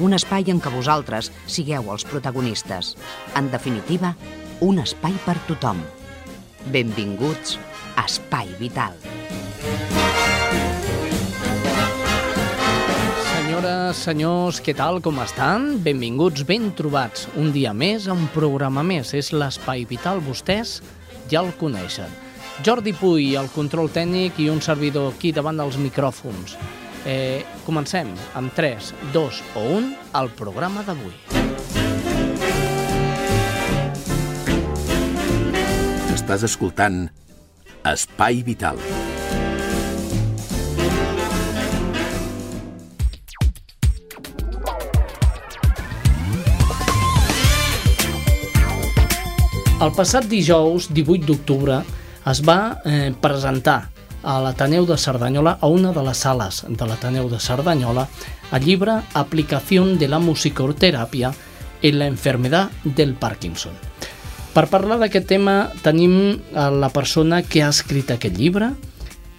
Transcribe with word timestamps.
un 0.00 0.16
espai 0.16 0.48
en 0.48 0.60
què 0.64 0.72
vosaltres 0.72 1.28
sigueu 1.46 1.90
els 1.92 2.06
protagonistes. 2.08 2.94
En 3.36 3.50
definitiva, 3.52 4.14
un 4.64 4.80
espai 4.80 5.14
per 5.26 5.36
tothom. 5.48 5.82
Benvinguts 6.72 7.58
a 7.96 8.06
Espai 8.08 8.48
Vital. 8.60 8.96
Senyores, 13.28 14.00
senyors, 14.00 14.60
què 14.64 14.74
tal, 14.76 15.00
com 15.04 15.20
estan? 15.20 15.74
Benvinguts, 15.84 16.44
ben 16.48 16.70
trobats. 16.76 17.28
Un 17.36 17.52
dia 17.52 17.74
més, 17.76 18.08
un 18.08 18.26
programa 18.34 18.84
més. 18.86 19.12
És 19.16 19.32
l'Espai 19.36 19.84
Vital, 19.88 20.24
vostès 20.24 20.78
ja 21.28 21.44
el 21.44 21.52
coneixen. 21.60 22.08
Jordi 22.64 22.92
Puy, 22.92 23.34
el 23.40 23.48
control 23.54 23.88
tècnic 23.92 24.36
i 24.40 24.50
un 24.52 24.60
servidor 24.64 25.14
aquí 25.14 25.32
davant 25.32 25.60
dels 25.60 25.80
micròfons. 25.80 26.56
Eh, 27.06 27.44
comencem 27.64 28.10
amb 28.36 28.52
3, 28.52 28.92
2 29.12 29.42
o 29.56 29.62
1 29.78 29.86
el 30.20 30.28
programa 30.36 30.82
d'avui. 30.84 31.14
Estàs 36.12 36.44
escoltant 36.44 37.06
Espai 37.88 38.42
Vital. 38.44 38.76
El 49.80 49.94
passat 49.96 50.28
dijous, 50.28 50.90
18 50.92 51.24
d'octubre, 51.24 51.80
es 52.28 52.44
va 52.44 52.76
eh, 52.84 53.08
presentar 53.16 53.86
a 54.22 54.38
l'Ateneu 54.42 54.86
de 54.86 54.96
Cerdanyola, 54.98 55.58
a 55.60 55.66
una 55.66 55.92
de 55.92 56.02
les 56.04 56.18
sales 56.18 56.64
de 56.68 56.86
l'Ateneu 56.86 57.28
de 57.30 57.40
Cerdanyola, 57.40 58.06
el 58.52 58.64
llibre 58.64 59.00
Aplicació 59.14 59.84
de 59.96 60.08
la 60.08 60.18
musicoteràpia 60.18 61.32
en 61.82 61.98
la 61.98 62.06
enfermedad 62.06 62.70
del 62.84 63.14
Parkinson. 63.14 63.72
Per 64.50 64.66
parlar 64.66 64.98
d'aquest 64.98 65.28
tema 65.30 65.70
tenim 65.84 66.40
la 66.52 66.90
persona 66.90 67.42
que 67.42 67.62
ha 67.62 67.70
escrit 67.70 68.10
aquest 68.10 68.36
llibre, 68.36 68.72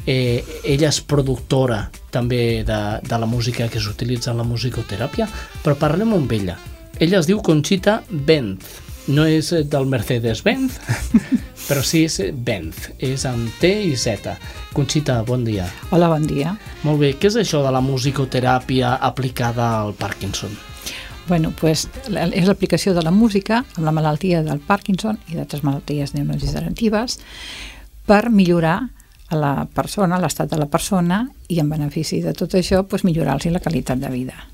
eh, 0.05 0.43
ella 0.63 0.89
és 0.89 1.01
productora 1.03 1.89
també 2.11 2.63
de, 2.65 2.79
de 3.03 3.17
la 3.19 3.27
música 3.27 3.67
que 3.69 3.79
s'utilitza 3.79 4.31
en 4.31 4.39
la 4.41 4.47
musicoteràpia, 4.47 5.27
però 5.63 5.75
parlem 5.77 6.15
amb 6.15 6.31
ella. 6.31 6.57
Ella 6.99 7.19
es 7.19 7.27
diu 7.27 7.41
Conchita 7.43 8.01
Benz, 8.09 8.79
no 9.07 9.25
és 9.25 9.49
del 9.71 9.87
Mercedes-Benz, 9.89 10.77
però 11.67 11.83
sí 11.85 12.03
és 12.05 12.19
Benz, 12.33 12.89
és 12.99 13.25
amb 13.29 13.49
T 13.61 13.71
i 13.89 13.95
Z. 13.97 14.35
Conxita, 14.75 15.21
bon 15.27 15.45
dia. 15.47 15.65
Hola, 15.91 16.11
bon 16.11 16.27
dia. 16.27 16.53
Molt 16.85 17.01
bé, 17.01 17.15
què 17.17 17.31
és 17.31 17.39
això 17.41 17.63
de 17.65 17.71
la 17.73 17.81
musicoteràpia 17.81 18.97
aplicada 19.01 19.71
al 19.79 19.95
Parkinson? 19.97 20.53
Bueno, 21.27 21.53
pues, 21.57 21.87
és 22.09 22.47
l'aplicació 22.47 22.93
de 22.93 23.03
la 23.05 23.11
música 23.13 23.61
amb 23.77 23.85
la 23.85 23.93
malaltia 23.95 24.41
del 24.43 24.59
Parkinson 24.59 25.19
i 25.29 25.37
d'altres 25.37 25.63
malalties 25.63 26.15
neurodegeneratives 26.17 27.19
per 28.09 28.29
millorar 28.29 28.79
a 29.31 29.37
la 29.39 29.53
persona, 29.65 30.19
l'estat 30.19 30.51
de 30.51 30.59
la 30.59 30.67
persona 30.67 31.23
i 31.47 31.61
en 31.63 31.69
benefici 31.71 32.19
de 32.21 32.33
tot 32.35 32.57
això 32.59 32.83
pues, 32.83 33.05
millorar-los 33.07 33.53
la 33.53 33.63
qualitat 33.63 34.01
de 34.01 34.09
vida. 34.11 34.50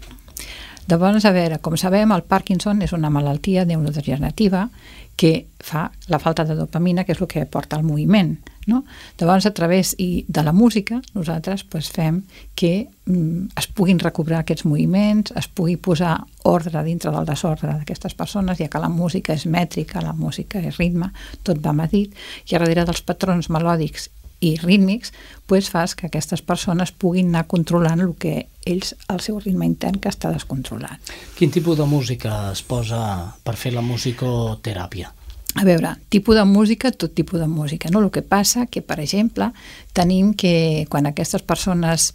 Llavors, 0.88 1.26
a 1.28 1.34
veure, 1.36 1.60
com 1.60 1.76
sabem, 1.76 2.14
el 2.16 2.24
Parkinson 2.24 2.80
és 2.86 2.94
una 2.96 3.12
malaltia 3.12 3.66
neurodegenerativa 3.68 4.70
que 5.18 5.48
fa 5.60 5.90
la 6.08 6.20
falta 6.22 6.46
de 6.46 6.56
dopamina, 6.56 7.04
que 7.04 7.12
és 7.12 7.20
el 7.20 7.28
que 7.28 7.44
porta 7.50 7.76
al 7.76 7.84
moviment. 7.84 8.38
No? 8.68 8.84
Llavors, 9.20 9.48
a 9.48 9.54
través 9.56 9.94
i 10.00 10.24
de 10.28 10.44
la 10.44 10.54
música, 10.54 11.02
nosaltres 11.16 11.64
pues, 11.64 11.90
fem 11.92 12.22
que 12.56 12.88
mm, 13.06 13.58
es 13.60 13.68
puguin 13.68 14.00
recobrar 14.00 14.42
aquests 14.44 14.68
moviments, 14.68 15.34
es 15.40 15.48
pugui 15.48 15.78
posar 15.80 16.18
ordre 16.48 16.84
dintre 16.84 17.12
del 17.16 17.28
desordre 17.28 17.72
d'aquestes 17.74 18.16
persones, 18.16 18.60
ja 18.60 18.68
que 18.72 18.84
la 18.84 18.92
música 18.92 19.36
és 19.36 19.48
mètrica, 19.48 20.04
la 20.04 20.14
música 20.14 20.60
és 20.60 20.80
ritme, 20.80 21.10
tot 21.44 21.64
va 21.64 21.76
medit, 21.76 22.16
i 22.48 22.56
a 22.56 22.62
darrere 22.62 22.86
dels 22.88 23.04
patrons 23.08 23.50
melòdics 23.52 24.10
i 24.40 24.56
rítmics, 24.62 25.14
pues 25.48 25.70
fas 25.70 25.96
que 25.96 26.08
aquestes 26.08 26.44
persones 26.46 26.92
puguin 26.92 27.32
anar 27.34 27.48
controlant 27.50 28.04
el 28.04 28.14
que 28.20 28.48
ells, 28.66 28.94
el 29.10 29.22
seu 29.24 29.40
ritme 29.40 29.66
intern 29.66 30.00
que 30.04 30.12
està 30.12 30.32
descontrolat. 30.34 31.14
Quin 31.38 31.54
tipus 31.54 31.80
de 31.80 31.88
música 31.90 32.52
es 32.52 32.62
posa 32.62 33.00
per 33.44 33.56
fer 33.58 33.74
la 33.74 33.86
musicoteràpia? 33.86 35.14
A 35.58 35.64
veure, 35.66 35.96
tipus 36.14 36.38
de 36.38 36.44
música, 36.46 36.92
tot 36.92 37.16
tipus 37.18 37.40
de 37.40 37.48
música. 37.48 37.90
No? 37.90 38.04
El 38.04 38.12
que 38.14 38.22
passa 38.22 38.68
que, 38.70 38.84
per 38.86 39.00
exemple, 39.02 39.50
tenim 39.98 40.36
que 40.38 40.86
quan 40.92 41.10
aquestes 41.10 41.42
persones 41.42 42.12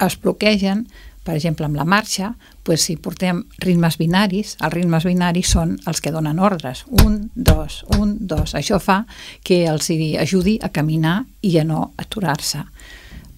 es 0.00 0.16
bloquegen, 0.22 0.86
per 1.26 1.34
exemple, 1.36 1.66
amb 1.68 1.76
la 1.76 1.84
marxa, 1.84 2.34
pues, 2.62 2.82
si 2.82 2.96
portem 2.96 3.44
ritmes 3.58 3.96
binaris, 3.98 4.56
els 4.60 4.74
ritmes 4.74 5.06
binaris 5.08 5.52
són 5.56 5.76
els 5.86 6.00
que 6.00 6.12
donen 6.12 6.38
ordres. 6.38 6.84
Un, 7.04 7.30
dos, 7.34 7.84
un, 7.98 8.16
dos. 8.20 8.54
Això 8.54 8.80
fa 8.82 9.04
que 9.42 9.64
els 9.70 9.90
ajudi 10.20 10.58
a 10.62 10.68
caminar 10.68 11.24
i 11.42 11.56
a 11.58 11.64
no 11.64 11.92
aturar-se. 11.96 12.64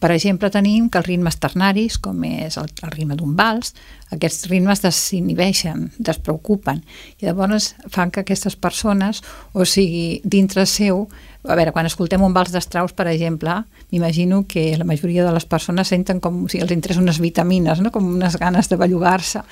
Per 0.02 0.10
exemple, 0.10 0.50
tenim 0.50 0.88
que 0.90 0.98
els 0.98 1.06
ritmes 1.06 1.36
ternaris, 1.38 1.94
com 2.02 2.24
és 2.26 2.56
el, 2.58 2.66
el 2.82 2.90
ritme 2.90 3.14
d'un 3.14 3.36
vals, 3.38 3.70
aquests 4.10 4.48
ritmes 4.50 4.82
desinhibeixen, 4.82 5.92
despreocupen, 6.02 6.80
i 7.20 7.28
llavors 7.28 7.68
fan 7.86 8.10
que 8.10 8.24
aquestes 8.24 8.56
persones, 8.58 9.22
o 9.54 9.62
sigui, 9.62 10.18
dintre 10.24 10.66
seu, 10.66 11.06
a 11.46 11.54
veure, 11.58 11.70
quan 11.74 11.86
escoltem 11.86 12.22
un 12.26 12.34
vals 12.34 12.50
d'Strauss, 12.50 12.96
per 12.98 13.06
exemple, 13.12 13.54
m'imagino 13.94 14.42
que 14.50 14.72
la 14.78 14.86
majoria 14.88 15.24
de 15.26 15.36
les 15.38 15.46
persones 15.46 15.94
senten 15.94 16.18
com 16.22 16.44
si 16.50 16.58
els 16.62 16.74
entrés 16.74 16.98
unes 16.98 17.22
vitamines, 17.22 17.78
no? 17.78 17.94
com 17.94 18.10
unes 18.18 18.38
ganes 18.42 18.70
de 18.70 18.78
bellugar-se. 18.82 19.42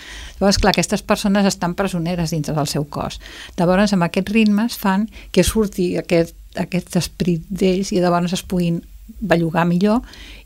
Llavors, 0.41 0.59
clar, 0.59 0.75
aquestes 0.75 1.06
persones 1.06 1.47
estan 1.47 1.78
presoneres 1.78 2.34
dintre 2.34 2.59
del 2.59 2.71
seu 2.71 2.91
cos. 2.91 3.22
Llavors, 3.59 3.94
amb 3.94 4.10
aquests 4.10 4.34
ritmes 4.34 4.78
fan 4.83 5.06
que 5.31 5.47
surti 5.47 5.93
aquest, 5.99 6.34
aquest 6.59 6.99
esperit 6.99 7.47
d'ells 7.50 7.94
i 7.94 8.03
llavors 8.03 8.34
es 8.34 8.43
puguin 8.43 8.83
bellugar 9.21 9.66
millor 9.66 10.03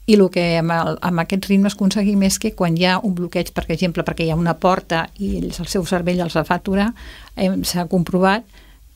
i 0.07 0.17
el 0.19 0.27
que 0.33 0.43
amb, 0.59 0.73
el, 0.75 0.99
amb 1.01 1.23
aquests 1.23 1.49
ritmes 1.49 1.77
aconseguim 1.77 2.27
és 2.27 2.37
que 2.41 2.53
quan 2.57 2.77
hi 2.77 2.85
ha 2.89 2.99
un 3.01 3.15
bloqueig, 3.17 3.53
per 3.57 3.65
exemple, 3.69 4.05
perquè 4.05 4.27
hi 4.27 4.35
ha 4.35 4.41
una 4.41 4.57
porta 4.61 5.07
i 5.17 5.39
ells, 5.41 5.61
el 5.63 5.71
seu 5.71 5.87
cervell 5.89 6.21
els 6.25 6.37
fa 6.37 6.59
aturar, 6.59 6.91
s'ha 7.65 7.87
comprovat 7.89 8.45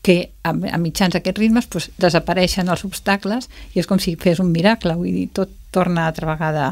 que 0.03 0.31
a, 0.45 0.53
a 0.53 0.79
mitjans 0.79 1.17
d'aquests 1.17 1.41
ritmes 1.41 1.67
pues, 1.67 1.89
desapareixen 1.99 2.69
els 2.69 2.85
obstacles 2.87 3.49
i 3.75 3.81
és 3.81 3.89
com 3.89 3.99
si 4.01 4.15
fes 4.21 4.41
un 4.41 4.53
miracle, 4.53 4.95
vull 4.97 5.11
dir, 5.11 5.27
tot 5.35 5.51
torna 5.75 6.07
altra 6.09 6.31
vegada 6.35 6.71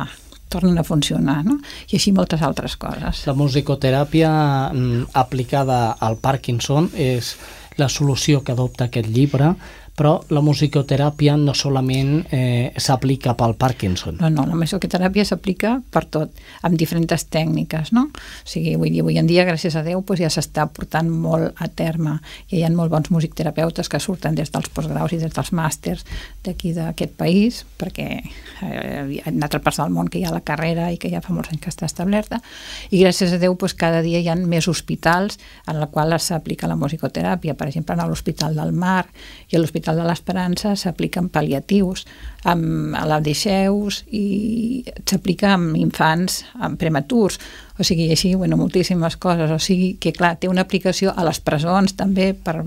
tornen 0.49 0.79
a 0.79 0.85
funcionar, 0.87 1.41
no? 1.45 1.59
I 1.91 1.99
així 1.99 2.13
moltes 2.15 2.43
altres 2.47 2.77
coses. 2.79 3.25
La 3.27 3.35
musicoteràpia 3.35 4.31
mm, 4.71 5.09
aplicada 5.19 5.97
al 6.01 6.21
Parkinson 6.23 6.87
és 6.95 7.35
la 7.77 7.91
solució 7.93 8.45
que 8.45 8.55
adopta 8.55 8.87
aquest 8.87 9.11
llibre 9.13 9.55
però 9.97 10.19
la 10.29 10.43
musicoteràpia 10.45 11.39
no 11.41 11.55
solament 11.57 12.27
eh, 12.29 12.73
s'aplica 12.77 13.33
pel 13.39 13.55
Parkinson. 13.57 14.19
No, 14.21 14.29
no, 14.29 14.45
la 14.45 14.59
musicoteràpia 14.59 15.25
s'aplica 15.25 15.79
per 15.93 16.05
tot, 16.13 16.35
amb 16.69 16.77
diferents 16.77 17.25
tècniques, 17.33 17.95
no? 17.97 18.09
O 18.13 18.49
sigui, 18.49 18.75
vull 18.77 18.93
dir, 18.93 19.01
avui 19.01 19.17
en 19.17 19.29
dia, 19.29 19.47
gràcies 19.49 19.77
a 19.77 19.83
Déu, 19.87 20.03
doncs 20.05 20.21
ja 20.21 20.29
s'està 20.33 20.67
portant 20.69 21.09
molt 21.09 21.57
a 21.63 21.71
terme. 21.73 22.19
I 22.51 22.61
hi 22.61 22.65
ha 22.67 22.71
molts 22.75 22.93
bons 22.93 23.09
musicterapeutes 23.15 23.89
que 23.89 24.01
surten 24.03 24.37
des 24.37 24.53
dels 24.53 24.69
postgraus 24.77 25.15
i 25.17 25.21
des 25.23 25.33
dels 25.33 25.53
màsters 25.57 26.05
d'aquí 26.45 26.75
d'aquest 26.77 27.17
país, 27.17 27.63
perquè 27.81 28.09
eh, 28.21 29.23
en 29.25 29.41
altres 29.41 29.65
parts 29.65 29.81
del 29.81 29.97
món 29.97 30.13
que 30.13 30.21
hi 30.21 30.27
ha 30.29 30.35
la 30.35 30.45
carrera 30.45 30.91
i 30.93 31.01
que 31.01 31.09
ja 31.13 31.25
fa 31.25 31.33
molts 31.33 31.55
anys 31.55 31.65
que 31.65 31.73
està 31.73 31.89
establerta, 31.89 32.43
i 32.91 33.01
gràcies 33.01 33.33
a 33.33 33.41
Déu, 33.41 33.57
doncs, 33.57 33.79
cada 33.81 34.05
dia 34.05 34.21
hi 34.21 34.29
ha 34.29 34.37
més 34.37 34.69
hospitals 34.69 35.41
en 35.67 35.81
la 35.81 35.89
qual 35.89 36.13
s'aplica 36.21 36.69
la 36.69 36.77
musicoteràpia, 36.77 37.57
per 37.57 37.71
exemple, 37.71 37.97
a 37.97 38.07
l'Hospital 38.07 38.55
del 38.57 38.77
Mar 38.77 39.07
i 39.49 39.57
a 39.57 39.61
l'Hospital 39.61 39.86
l'Hospital 39.87 40.03
de 40.03 40.07
l'Esperança 40.09 40.75
s'apliquen 40.77 41.29
pal·liatius 41.31 42.05
amb, 42.45 42.95
a 42.97 43.05
la 43.07 43.21
Deixeus 43.21 44.03
i 44.11 44.83
s'aplica 45.07 45.55
amb 45.55 45.77
infants 45.79 46.45
amb 46.59 46.79
prematurs, 46.79 47.39
o 47.79 47.85
sigui, 47.85 48.11
així, 48.11 48.35
bueno, 48.35 48.57
moltíssimes 48.57 49.17
coses, 49.17 49.51
o 49.51 49.59
sigui 49.59 49.97
que, 50.01 50.13
clar, 50.13 50.37
té 50.41 50.49
una 50.49 50.65
aplicació 50.67 51.13
a 51.15 51.25
les 51.25 51.39
presons 51.41 51.95
també 51.95 52.33
per, 52.35 52.65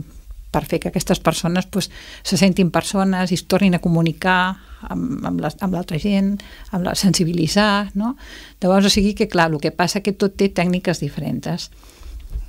per 0.52 0.64
fer 0.66 0.80
que 0.80 0.90
aquestes 0.90 1.20
persones 1.20 1.68
pues, 1.68 1.90
se 2.24 2.38
sentin 2.38 2.72
persones 2.72 3.32
i 3.32 3.36
es 3.36 3.46
tornin 3.46 3.76
a 3.76 3.84
comunicar 3.84 4.56
amb, 4.88 5.26
amb, 5.26 5.44
la, 5.44 5.52
l'altra 5.68 6.00
gent, 6.00 6.38
amb 6.72 6.88
la, 6.88 6.96
sensibilitzar, 6.96 7.92
no? 8.00 8.16
Llavors, 8.62 8.88
o 8.88 8.94
sigui 8.94 9.14
que, 9.14 9.28
clar, 9.28 9.52
el 9.52 9.60
que 9.60 9.76
passa 9.76 10.00
que 10.00 10.16
tot 10.16 10.40
té 10.40 10.48
tècniques 10.50 11.04
diferents. 11.04 11.70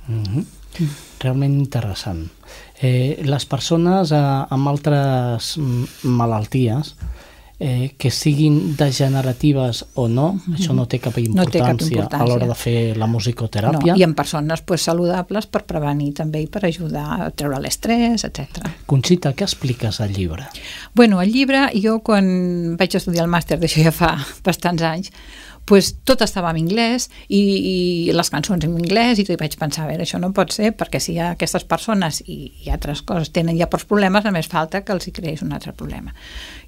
Mm 0.07 0.23
-hmm. 0.23 0.60
Realment 1.21 1.59
interessant. 1.59 2.25
Eh, 2.81 3.21
les 3.23 3.45
persones 3.45 4.11
eh, 4.15 4.21
amb 4.55 4.71
altres 4.71 5.55
malalties 6.03 6.95
eh, 7.61 7.93
que 7.95 8.09
siguin 8.09 8.75
degeneratives 8.75 9.85
o 9.93 10.07
no, 10.07 10.33
mm 10.33 10.39
-hmm. 10.39 10.55
això 10.57 10.73
no 10.73 10.87
té 10.87 10.97
cap 10.99 11.17
importància, 11.17 11.45
no 11.45 11.51
té 11.51 11.59
cap 11.59 11.81
importància. 11.81 12.19
a 12.19 12.25
l'hora 12.25 12.47
de 12.47 12.55
fer 12.55 12.97
la 12.97 13.05
musicoteràpia. 13.05 13.93
No, 13.93 13.99
I 13.99 14.03
en 14.03 14.15
persones 14.15 14.61
pues, 14.61 14.81
saludables 14.81 15.45
per 15.45 15.63
prevenir 15.63 16.13
també 16.13 16.41
i 16.41 16.47
per 16.47 16.65
ajudar 16.65 17.21
a 17.21 17.29
treure 17.29 17.59
l'estrès, 17.59 18.23
etc. 18.23 18.65
Conxita, 18.87 19.33
què 19.33 19.43
expliques 19.43 20.01
al 20.01 20.11
llibre? 20.11 20.47
Bueno, 20.95 21.21
el 21.21 21.31
llibre, 21.31 21.69
jo 21.83 21.99
quan 21.99 22.77
vaig 22.77 22.95
estudiar 22.95 23.25
el 23.25 23.29
màster 23.29 23.59
d'això 23.59 23.83
ja 23.83 23.91
fa 23.91 24.25
bastants 24.43 24.81
anys, 24.81 25.11
pues, 25.71 25.93
tot 26.03 26.19
estava 26.19 26.49
en 26.51 26.57
anglès 26.59 27.05
i, 27.31 27.39
i 27.39 27.75
les 28.11 28.27
cançons 28.33 28.65
en 28.67 28.73
anglès 28.75 29.21
i 29.21 29.23
tot, 29.23 29.37
i 29.37 29.39
vaig 29.39 29.53
pensar, 29.55 29.85
a 29.85 29.87
veure, 29.87 30.03
això 30.03 30.17
no 30.19 30.33
pot 30.35 30.51
ser 30.51 30.73
perquè 30.75 30.99
si 30.99 31.13
hi 31.13 31.21
ha 31.23 31.29
aquestes 31.31 31.63
persones 31.63 32.17
i, 32.25 32.49
i 32.65 32.73
altres 32.75 32.99
coses 33.07 33.31
tenen 33.31 33.55
ja 33.55 33.69
pocs 33.71 33.85
problemes, 33.87 34.25
només 34.27 34.49
falta 34.51 34.81
que 34.83 34.91
els 34.91 35.07
hi 35.07 35.13
creés 35.15 35.45
un 35.45 35.53
altre 35.55 35.71
problema. 35.71 36.11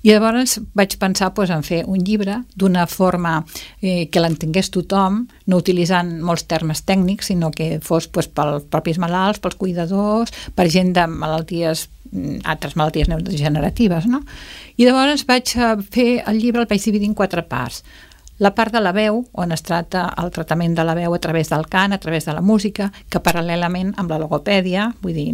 I 0.07 0.13
llavors 0.13 0.53
vaig 0.79 0.95
pensar 1.01 1.33
pues, 1.35 1.51
en 1.51 1.65
fer 1.67 1.81
un 1.83 1.99
llibre 1.99 2.37
d'una 2.55 2.85
forma 2.87 3.33
eh, 3.81 4.07
que 4.07 4.23
l'entengués 4.23 4.71
tothom, 4.71 5.19
no 5.51 5.59
utilitzant 5.59 6.13
molts 6.23 6.47
termes 6.47 6.85
tècnics, 6.87 7.33
sinó 7.33 7.51
que 7.51 7.81
fos 7.83 8.07
pues, 8.07 8.31
pels 8.31 8.69
propis 8.71 9.01
malalts, 9.03 9.43
pels 9.43 9.59
cuidadors, 9.59 10.31
per 10.55 10.69
gent 10.71 10.95
de 10.95 11.09
malalties 11.11 11.89
mm, 12.13 12.39
altres 12.55 12.79
malalties 12.79 13.11
neurodegeneratives, 13.11 14.07
no? 14.07 14.23
I 14.79 14.87
llavors 14.87 15.27
vaig 15.27 15.57
eh, 15.59 15.75
fer 15.91 16.09
el 16.23 16.39
llibre, 16.39 16.63
el 16.63 16.71
vaig 16.71 16.87
dividir 16.87 17.11
en 17.11 17.19
quatre 17.19 17.43
parts. 17.51 17.83
La 18.43 18.51
part 18.51 18.73
de 18.75 18.81
la 18.81 18.91
veu, 18.91 19.21
on 19.39 19.53
es 19.55 19.61
tracta 19.63 20.01
el 20.19 20.27
tractament 20.35 20.73
de 20.75 20.83
la 20.83 20.97
veu 20.97 21.13
a 21.15 21.19
través 21.23 21.47
del 21.53 21.61
cant, 21.71 21.93
a 21.95 21.99
través 22.03 22.25
de 22.27 22.33
la 22.35 22.41
música, 22.43 22.89
que 23.07 23.21
paral·lelament 23.23 23.93
amb 24.01 24.11
la 24.11 24.17
logopèdia, 24.19 24.89
vull 24.99 25.15
dir, 25.15 25.29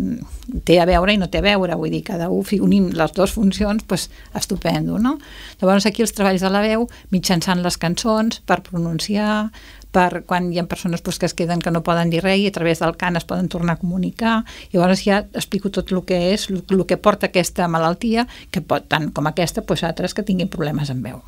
té 0.67 0.77
a 0.77 0.85
veure 0.85 1.15
i 1.15 1.17
no 1.17 1.29
té 1.33 1.41
a 1.41 1.47
veure, 1.47 1.77
vull 1.79 1.89
dir, 1.89 2.03
cada 2.06 2.27
un, 2.29 2.45
unim 2.61 2.91
les 2.94 3.15
dues 3.17 3.33
funcions, 3.33 3.88
doncs 3.89 4.11
estupendo, 4.38 5.00
no? 5.01 5.15
Llavors 5.57 5.89
aquí 5.89 6.06
els 6.06 6.13
treballs 6.13 6.45
de 6.45 6.53
la 6.53 6.61
veu, 6.61 6.85
mitjançant 7.09 7.65
les 7.65 7.79
cançons, 7.81 8.44
per 8.45 8.59
pronunciar, 8.69 9.50
per 9.89 10.21
quan 10.29 10.53
hi 10.53 10.61
ha 10.61 10.67
persones 10.69 11.01
doncs, 11.01 11.17
que 11.17 11.25
es 11.31 11.33
queden 11.33 11.65
que 11.65 11.73
no 11.73 11.81
poden 11.81 12.13
dir 12.13 12.21
res 12.21 12.44
i 12.44 12.47
a 12.53 12.53
través 12.53 12.85
del 12.85 12.94
cant 12.94 13.17
es 13.17 13.25
poden 13.25 13.50
tornar 13.50 13.79
a 13.79 13.81
comunicar. 13.81 14.44
Llavors 14.69 15.01
ja 15.09 15.23
explico 15.33 15.73
tot 15.73 15.89
el 15.89 16.06
que 16.06 16.27
és, 16.35 16.51
el 16.53 16.85
que 16.85 17.01
porta 17.01 17.33
aquesta 17.33 17.65
malaltia, 17.67 18.29
que 18.53 18.61
pot, 18.61 18.85
tant 18.85 19.09
com 19.09 19.33
aquesta, 19.33 19.65
doncs 19.65 19.88
altres 19.89 20.13
que 20.13 20.29
tinguin 20.29 20.53
problemes 20.53 20.94
amb 20.94 21.09
veu. 21.09 21.23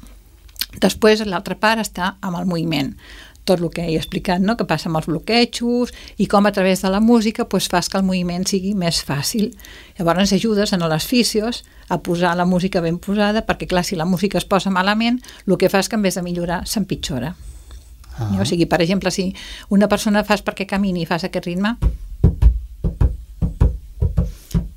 Després, 0.80 1.26
l'altra 1.28 1.58
part 1.60 1.82
està 1.84 2.16
amb 2.22 2.40
el 2.40 2.48
moviment 2.48 2.96
tot 3.44 3.60
el 3.60 3.72
que 3.74 3.84
he 3.90 3.96
explicat, 3.98 4.42
no? 4.42 4.56
que 4.58 4.68
passa 4.70 4.90
amb 4.90 5.00
els 5.00 5.08
bloquejos 5.10 5.92
i 6.22 6.28
com 6.30 6.46
a 6.46 6.52
través 6.54 6.84
de 6.84 6.92
la 6.94 7.00
música 7.02 7.48
pues, 7.50 7.68
fas 7.72 7.90
que 7.90 7.98
el 7.98 8.06
moviment 8.06 8.46
sigui 8.48 8.76
més 8.78 9.02
fàcil. 9.06 9.52
Llavors 9.98 10.34
ajudes 10.38 10.74
en 10.74 10.86
les 10.88 11.08
fisios 11.08 11.64
a 11.90 11.98
posar 12.00 12.36
la 12.38 12.46
música 12.46 12.82
ben 12.82 13.00
posada 13.02 13.46
perquè 13.48 13.68
clar, 13.68 13.84
si 13.84 13.98
la 13.98 14.06
música 14.06 14.38
es 14.38 14.46
posa 14.46 14.70
malament 14.70 15.20
el 15.48 15.58
que 15.58 15.70
fa 15.70 15.82
és 15.82 15.90
que 15.90 15.98
en 15.98 16.06
vez 16.06 16.16
de 16.16 16.26
millorar 16.26 16.62
s'empitjora. 16.68 17.34
Ah. 18.18 18.30
O 18.40 18.46
sigui, 18.46 18.68
per 18.70 18.82
exemple, 18.84 19.12
si 19.12 19.32
una 19.70 19.90
persona 19.90 20.24
fas 20.24 20.44
perquè 20.46 20.68
camini 20.70 21.04
i 21.04 21.10
fas 21.10 21.26
aquest 21.26 21.50
ritme 21.50 21.78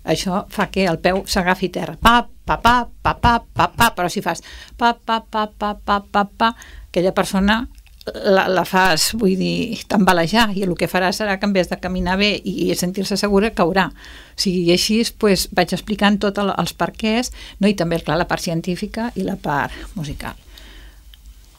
això 0.05 0.45
fa 0.53 0.69
que 0.71 0.87
el 0.89 1.01
peu 1.03 1.23
s'agafi 1.27 1.71
terra. 1.73 1.97
Pa, 2.01 2.21
pa, 2.45 2.59
pa, 2.61 2.77
pa, 3.03 3.15
pa, 3.21 3.39
pa, 3.41 3.71
pa, 3.73 3.91
però 3.97 4.11
si 4.13 4.23
fas 4.25 4.45
pa, 4.77 4.93
pa, 4.95 5.23
pa, 5.25 5.49
pa, 5.49 5.75
pa, 5.75 6.01
pa, 6.01 6.25
pa, 6.29 6.53
aquella 6.91 7.15
persona 7.17 7.65
la, 8.13 8.45
la 8.53 8.65
fas, 8.69 9.13
vull 9.17 9.37
dir, 9.41 9.81
t'embalejar 9.89 10.51
i 10.57 10.65
el 10.67 10.75
que 10.77 10.89
farà 10.91 11.09
serà 11.17 11.39
que 11.41 11.49
en 11.49 11.55
vez 11.57 11.71
de 11.71 11.79
caminar 11.81 12.19
bé 12.21 12.35
i 12.45 12.69
sentir-se 12.77 13.17
segura, 13.17 13.55
caurà. 13.57 13.89
O 13.89 14.41
sigui, 14.41 14.67
i 14.69 14.75
així 14.75 15.01
pues, 15.19 15.49
vaig 15.57 15.73
explicant 15.73 16.21
tots 16.21 16.43
els 16.45 16.75
perquès, 16.77 17.33
no? 17.61 17.71
i 17.71 17.77
també, 17.79 18.03
clar, 18.05 18.19
la 18.21 18.29
part 18.29 18.45
científica 18.45 19.11
i 19.17 19.25
la 19.25 19.39
part 19.41 19.97
musical. 19.97 20.37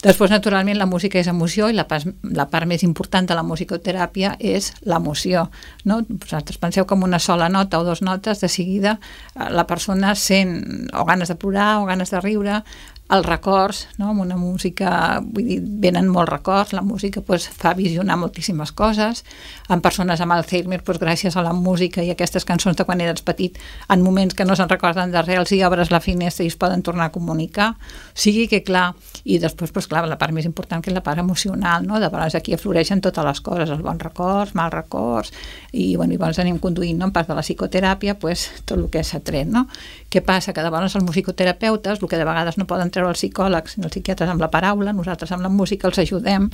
Després, 0.06 0.30
naturalment, 0.30 0.78
la 0.78 0.86
música 0.86 1.18
és 1.18 1.26
emoció 1.30 1.66
i 1.70 1.74
la, 1.74 1.86
pas, 1.90 2.04
la 2.22 2.46
part 2.50 2.68
més 2.70 2.84
important 2.86 3.26
de 3.26 3.34
la 3.34 3.42
musicoteràpia 3.46 4.36
és 4.38 4.70
l'emoció. 4.86 5.48
No? 5.84 6.00
Vosaltres 6.08 6.60
penseu 6.62 6.86
que 6.86 6.94
amb 6.94 7.08
una 7.08 7.18
sola 7.22 7.48
nota 7.50 7.80
o 7.80 7.86
dues 7.86 8.04
notes, 8.06 8.42
de 8.42 8.50
seguida 8.52 8.98
eh, 8.98 9.48
la 9.50 9.66
persona 9.66 10.14
sent 10.14 10.90
o 10.94 11.04
ganes 11.08 11.32
de 11.32 11.38
plorar 11.40 11.80
o 11.80 11.88
ganes 11.90 12.14
de 12.14 12.22
riure, 12.22 12.62
els 13.08 13.26
records, 13.26 13.86
no? 13.98 14.08
amb 14.10 14.22
una 14.24 14.36
música, 14.36 15.20
vull 15.22 15.46
dir, 15.46 15.60
venen 15.62 16.08
molts 16.10 16.30
records, 16.32 16.72
la 16.74 16.82
música 16.82 17.20
pues, 17.22 17.46
fa 17.46 17.70
visionar 17.78 18.16
moltíssimes 18.18 18.72
coses, 18.74 19.22
amb 19.70 19.84
persones 19.84 20.20
amb 20.20 20.34
Alzheimer, 20.34 20.80
pues, 20.82 20.98
gràcies 20.98 21.36
a 21.36 21.44
la 21.46 21.52
música 21.54 22.02
i 22.02 22.10
aquestes 22.10 22.44
cançons 22.48 22.76
de 22.76 22.86
quan 22.88 23.00
eres 23.00 23.22
petit, 23.22 23.60
en 23.88 24.02
moments 24.02 24.34
que 24.34 24.44
no 24.44 24.56
se'n 24.58 24.70
recorden 24.72 25.14
de 25.14 25.22
res, 25.22 25.52
i 25.54 25.62
obres 25.62 25.92
la 25.94 26.00
finestra 26.02 26.42
i 26.44 26.50
es 26.50 26.58
poden 26.58 26.82
tornar 26.82 27.10
a 27.10 27.14
comunicar, 27.14 27.74
o 27.76 28.18
sigui 28.18 28.48
que 28.50 28.64
clar, 28.66 28.88
i 29.22 29.38
després, 29.38 29.70
pues, 29.70 29.86
clar, 29.86 30.02
la 30.10 30.18
part 30.18 30.34
més 30.34 30.48
important 30.48 30.82
que 30.82 30.90
és 30.90 30.96
la 30.96 31.04
part 31.06 31.22
emocional, 31.22 31.86
no? 31.86 32.00
de 32.02 32.10
vegades 32.10 32.34
aquí 32.34 32.56
afloreixen 32.58 33.04
totes 33.04 33.24
les 33.24 33.40
coses, 33.40 33.70
els 33.70 33.86
bons 33.86 34.02
records, 34.02 34.56
mals 34.58 34.74
records, 34.74 35.32
i, 35.70 35.94
bueno, 35.94 36.10
i 36.10 36.18
llavors 36.18 36.42
anem 36.42 36.58
conduint, 36.58 36.98
no? 36.98 37.06
en 37.06 37.14
part 37.14 37.30
de 37.30 37.38
la 37.38 37.46
psicoteràpia, 37.46 38.18
pues, 38.18 38.48
tot 38.64 38.80
el 38.80 38.90
que 38.90 39.04
s'ha 39.06 39.22
tret, 39.22 39.46
no? 39.46 39.68
Què 40.10 40.22
passa? 40.22 40.54
Que 40.54 40.62
de 40.62 40.70
vegades 40.70 40.94
els 40.96 41.04
musicoterapeutes, 41.04 42.00
el 42.00 42.08
que 42.08 42.18
de 42.18 42.26
vegades 42.28 42.58
no 42.60 42.66
poden 42.70 42.92
treure 42.94 43.10
els 43.10 43.20
psicòlegs 43.20 43.76
i 43.76 43.84
els 43.84 43.94
psiquiatres 43.94 44.30
amb 44.30 44.42
la 44.42 44.50
paraula, 44.52 44.94
nosaltres 44.94 45.32
amb 45.34 45.42
la 45.42 45.50
música 45.50 45.88
els 45.90 45.98
ajudem 45.98 46.50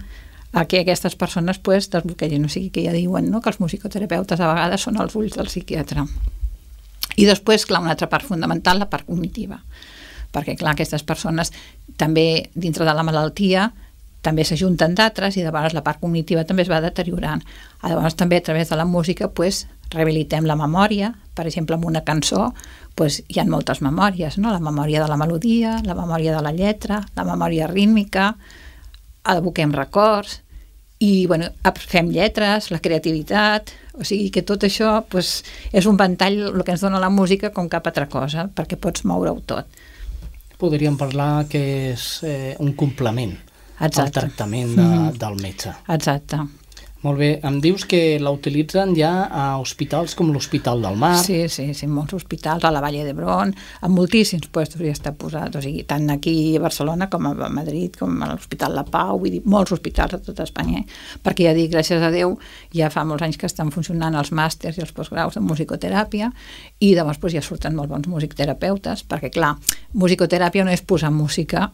a 0.52 0.64
que 0.68 0.80
aquestes 0.80 1.16
persones 1.16 1.58
pues, 1.58 1.90
desbloquegin. 1.92 2.44
O 2.44 2.52
sigui 2.52 2.70
que 2.72 2.84
ja 2.84 2.94
diuen 2.96 3.30
no, 3.30 3.40
que 3.40 3.52
els 3.52 3.60
musicoterapeutes 3.60 4.40
a 4.40 4.52
vegades 4.52 4.88
són 4.88 5.00
els 5.00 5.16
ulls 5.16 5.36
del 5.36 5.50
psiquiatre. 5.52 6.06
I 7.16 7.28
després, 7.28 7.66
clar, 7.68 7.82
una 7.84 7.92
altra 7.92 8.08
part 8.08 8.24
fundamental, 8.24 8.80
la 8.80 8.88
part 8.88 9.08
cognitiva. 9.08 9.60
Perquè, 10.32 10.56
clar, 10.56 10.72
aquestes 10.72 11.04
persones 11.04 11.52
també 12.00 12.48
dintre 12.54 12.86
de 12.88 12.94
la 12.96 13.04
malaltia 13.04 13.68
també 14.22 14.44
s'ajunten 14.46 14.94
d'altres 14.94 15.36
i 15.36 15.42
de 15.42 15.50
vegades 15.50 15.74
la 15.74 15.82
part 15.84 16.00
cognitiva 16.00 16.46
també 16.46 16.62
es 16.64 16.70
va 16.70 16.80
deteriorant. 16.80 17.42
Llavors 17.82 18.16
també 18.16 18.38
a 18.38 18.46
través 18.46 18.70
de 18.70 18.78
la 18.78 18.86
música 18.86 19.28
pues, 19.28 19.66
rehabilitem 19.90 20.46
la 20.46 20.56
memòria, 20.56 21.12
per 21.34 21.46
exemple 21.50 21.76
amb 21.76 21.88
una 21.90 22.04
cançó 22.06 22.52
pues, 22.94 23.22
hi 23.28 23.40
ha 23.40 23.46
moltes 23.48 23.82
memòries, 23.82 24.38
no? 24.38 24.52
la 24.54 24.62
memòria 24.62 25.02
de 25.02 25.10
la 25.10 25.18
melodia, 25.18 25.80
la 25.84 25.98
memòria 25.98 26.36
de 26.36 26.42
la 26.44 26.54
lletra, 26.54 27.02
la 27.16 27.26
memòria 27.26 27.66
rítmica, 27.66 28.32
aboquem 29.24 29.74
records, 29.74 30.40
i 31.02 31.26
bueno, 31.26 31.48
fem 31.82 32.12
lletres, 32.14 32.70
la 32.70 32.78
creativitat, 32.78 33.72
o 33.98 34.04
sigui 34.06 34.30
que 34.30 34.44
tot 34.46 34.62
això 34.68 35.00
pues, 35.10 35.40
és 35.74 35.88
un 35.90 35.98
ventall 35.98 36.38
el 36.52 36.62
que 36.62 36.76
ens 36.76 36.84
dona 36.84 37.02
la 37.02 37.10
música 37.10 37.50
com 37.50 37.66
cap 37.68 37.88
altra 37.90 38.06
cosa, 38.06 38.46
perquè 38.46 38.78
pots 38.78 39.02
moure-ho 39.08 39.40
tot. 39.42 39.80
Podríem 40.62 40.94
parlar 40.94 41.48
que 41.50 41.62
és 41.90 42.04
eh, 42.22 42.52
un 42.62 42.76
complement 42.78 43.34
Exacte. 43.82 44.02
al 44.02 44.16
tractament 44.18 44.74
de, 44.76 44.88
mm. 44.88 45.14
del 45.18 45.40
metge. 45.42 45.76
Exacte. 45.92 46.44
Molt 47.02 47.18
bé, 47.18 47.28
em 47.42 47.56
dius 47.58 47.82
que 47.90 48.20
la 48.22 48.30
utilitzen 48.30 48.92
ja 48.94 49.24
a 49.26 49.44
hospitals 49.58 50.12
com 50.14 50.28
l'Hospital 50.30 50.84
del 50.84 51.00
Mar. 51.02 51.16
Sí, 51.18 51.40
sí, 51.50 51.64
sí, 51.74 51.88
molts 51.90 52.14
hospitals, 52.14 52.62
a 52.62 52.70
la 52.70 52.78
Vall 52.84 53.00
d'Hebron, 53.02 53.50
en 53.82 53.90
moltíssims 53.90 54.46
puestos 54.54 54.84
ja 54.84 54.92
està 54.94 55.10
posat, 55.18 55.56
o 55.58 55.62
sigui, 55.64 55.82
tant 55.88 56.06
aquí 56.14 56.54
a 56.54 56.62
Barcelona 56.62 57.08
com 57.10 57.26
a 57.26 57.48
Madrid, 57.50 57.98
com 57.98 58.22
a 58.22 58.30
l'Hospital 58.30 58.78
La 58.78 58.84
Pau, 58.86 59.18
vull 59.18 59.34
dir, 59.34 59.42
molts 59.50 59.74
hospitals 59.74 60.14
de 60.14 60.20
tota 60.28 60.46
Espanya, 60.46 60.84
eh? 60.84 61.00
perquè 61.26 61.48
ja 61.48 61.56
dic, 61.58 61.72
gràcies 61.74 61.98
a 62.06 62.12
Déu, 62.14 62.36
ja 62.70 62.90
fa 62.94 63.02
molts 63.08 63.26
anys 63.26 63.40
que 63.40 63.50
estan 63.50 63.74
funcionant 63.74 64.14
els 64.14 64.30
màsters 64.30 64.78
i 64.78 64.86
els 64.86 64.94
postgraus 64.94 65.34
de 65.34 65.42
musicoteràpia 65.42 66.30
i 66.78 66.94
llavors 66.94 67.18
pues, 67.18 67.34
ja 67.34 67.42
surten 67.42 67.74
molt 67.74 67.90
bons 67.90 68.06
musicoterapeutes, 68.14 69.02
perquè 69.10 69.34
clar, 69.34 69.56
musicoteràpia 69.98 70.62
no 70.62 70.70
és 70.70 70.86
posar 70.86 71.10
música 71.10 71.72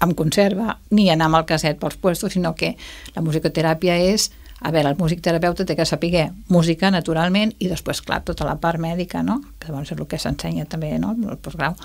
amb 0.00 0.14
conserva 0.18 0.78
ni 0.90 1.08
anar 1.10 1.28
amb 1.28 1.40
el 1.40 1.48
casset 1.48 1.78
pels 1.80 1.96
puestos, 1.96 2.34
sinó 2.34 2.54
que 2.54 2.76
la 3.14 3.24
musicoteràpia 3.24 3.98
és 4.10 4.30
a 4.60 4.72
veure, 4.72 4.90
el 4.90 4.96
músic 4.98 5.20
terapeuta 5.22 5.62
té 5.62 5.76
que 5.78 5.84
saber 5.86 6.32
música, 6.50 6.90
naturalment, 6.90 7.52
i 7.62 7.68
després, 7.70 8.00
clar, 8.02 8.24
tota 8.26 8.46
la 8.46 8.56
part 8.58 8.80
mèdica, 8.82 9.22
no? 9.22 9.38
que 9.60 9.68
llavors 9.68 9.92
és 9.92 9.98
el 9.98 10.06
que 10.10 10.18
s'ensenya 10.18 10.66
també, 10.66 10.90
no?, 10.98 11.12
el 11.14 11.38
postgrau. 11.38 11.76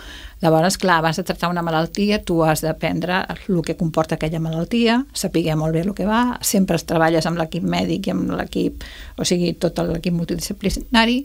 Llavors, 0.41 0.79
clar, 0.81 0.97
abans 1.03 1.19
de 1.19 1.23
tractar 1.27 1.51
una 1.53 1.61
malaltia, 1.61 2.23
tu 2.25 2.41
has 2.43 2.63
d'aprendre 2.65 3.21
el 3.29 3.61
que 3.61 3.77
comporta 3.77 4.17
aquella 4.17 4.41
malaltia, 4.41 5.03
saber 5.13 5.45
molt 5.55 5.77
bé 5.77 5.83
el 5.85 5.93
que 5.93 6.07
va, 6.09 6.39
sempre 6.41 6.79
es 6.79 6.87
treballes 6.89 7.27
amb 7.29 7.37
l'equip 7.37 7.63
mèdic 7.63 8.09
i 8.09 8.15
amb 8.15 8.33
l'equip, 8.39 8.83
o 9.17 9.27
sigui, 9.27 9.53
tot 9.53 9.77
l'equip 9.85 10.17
multidisciplinari, 10.17 11.19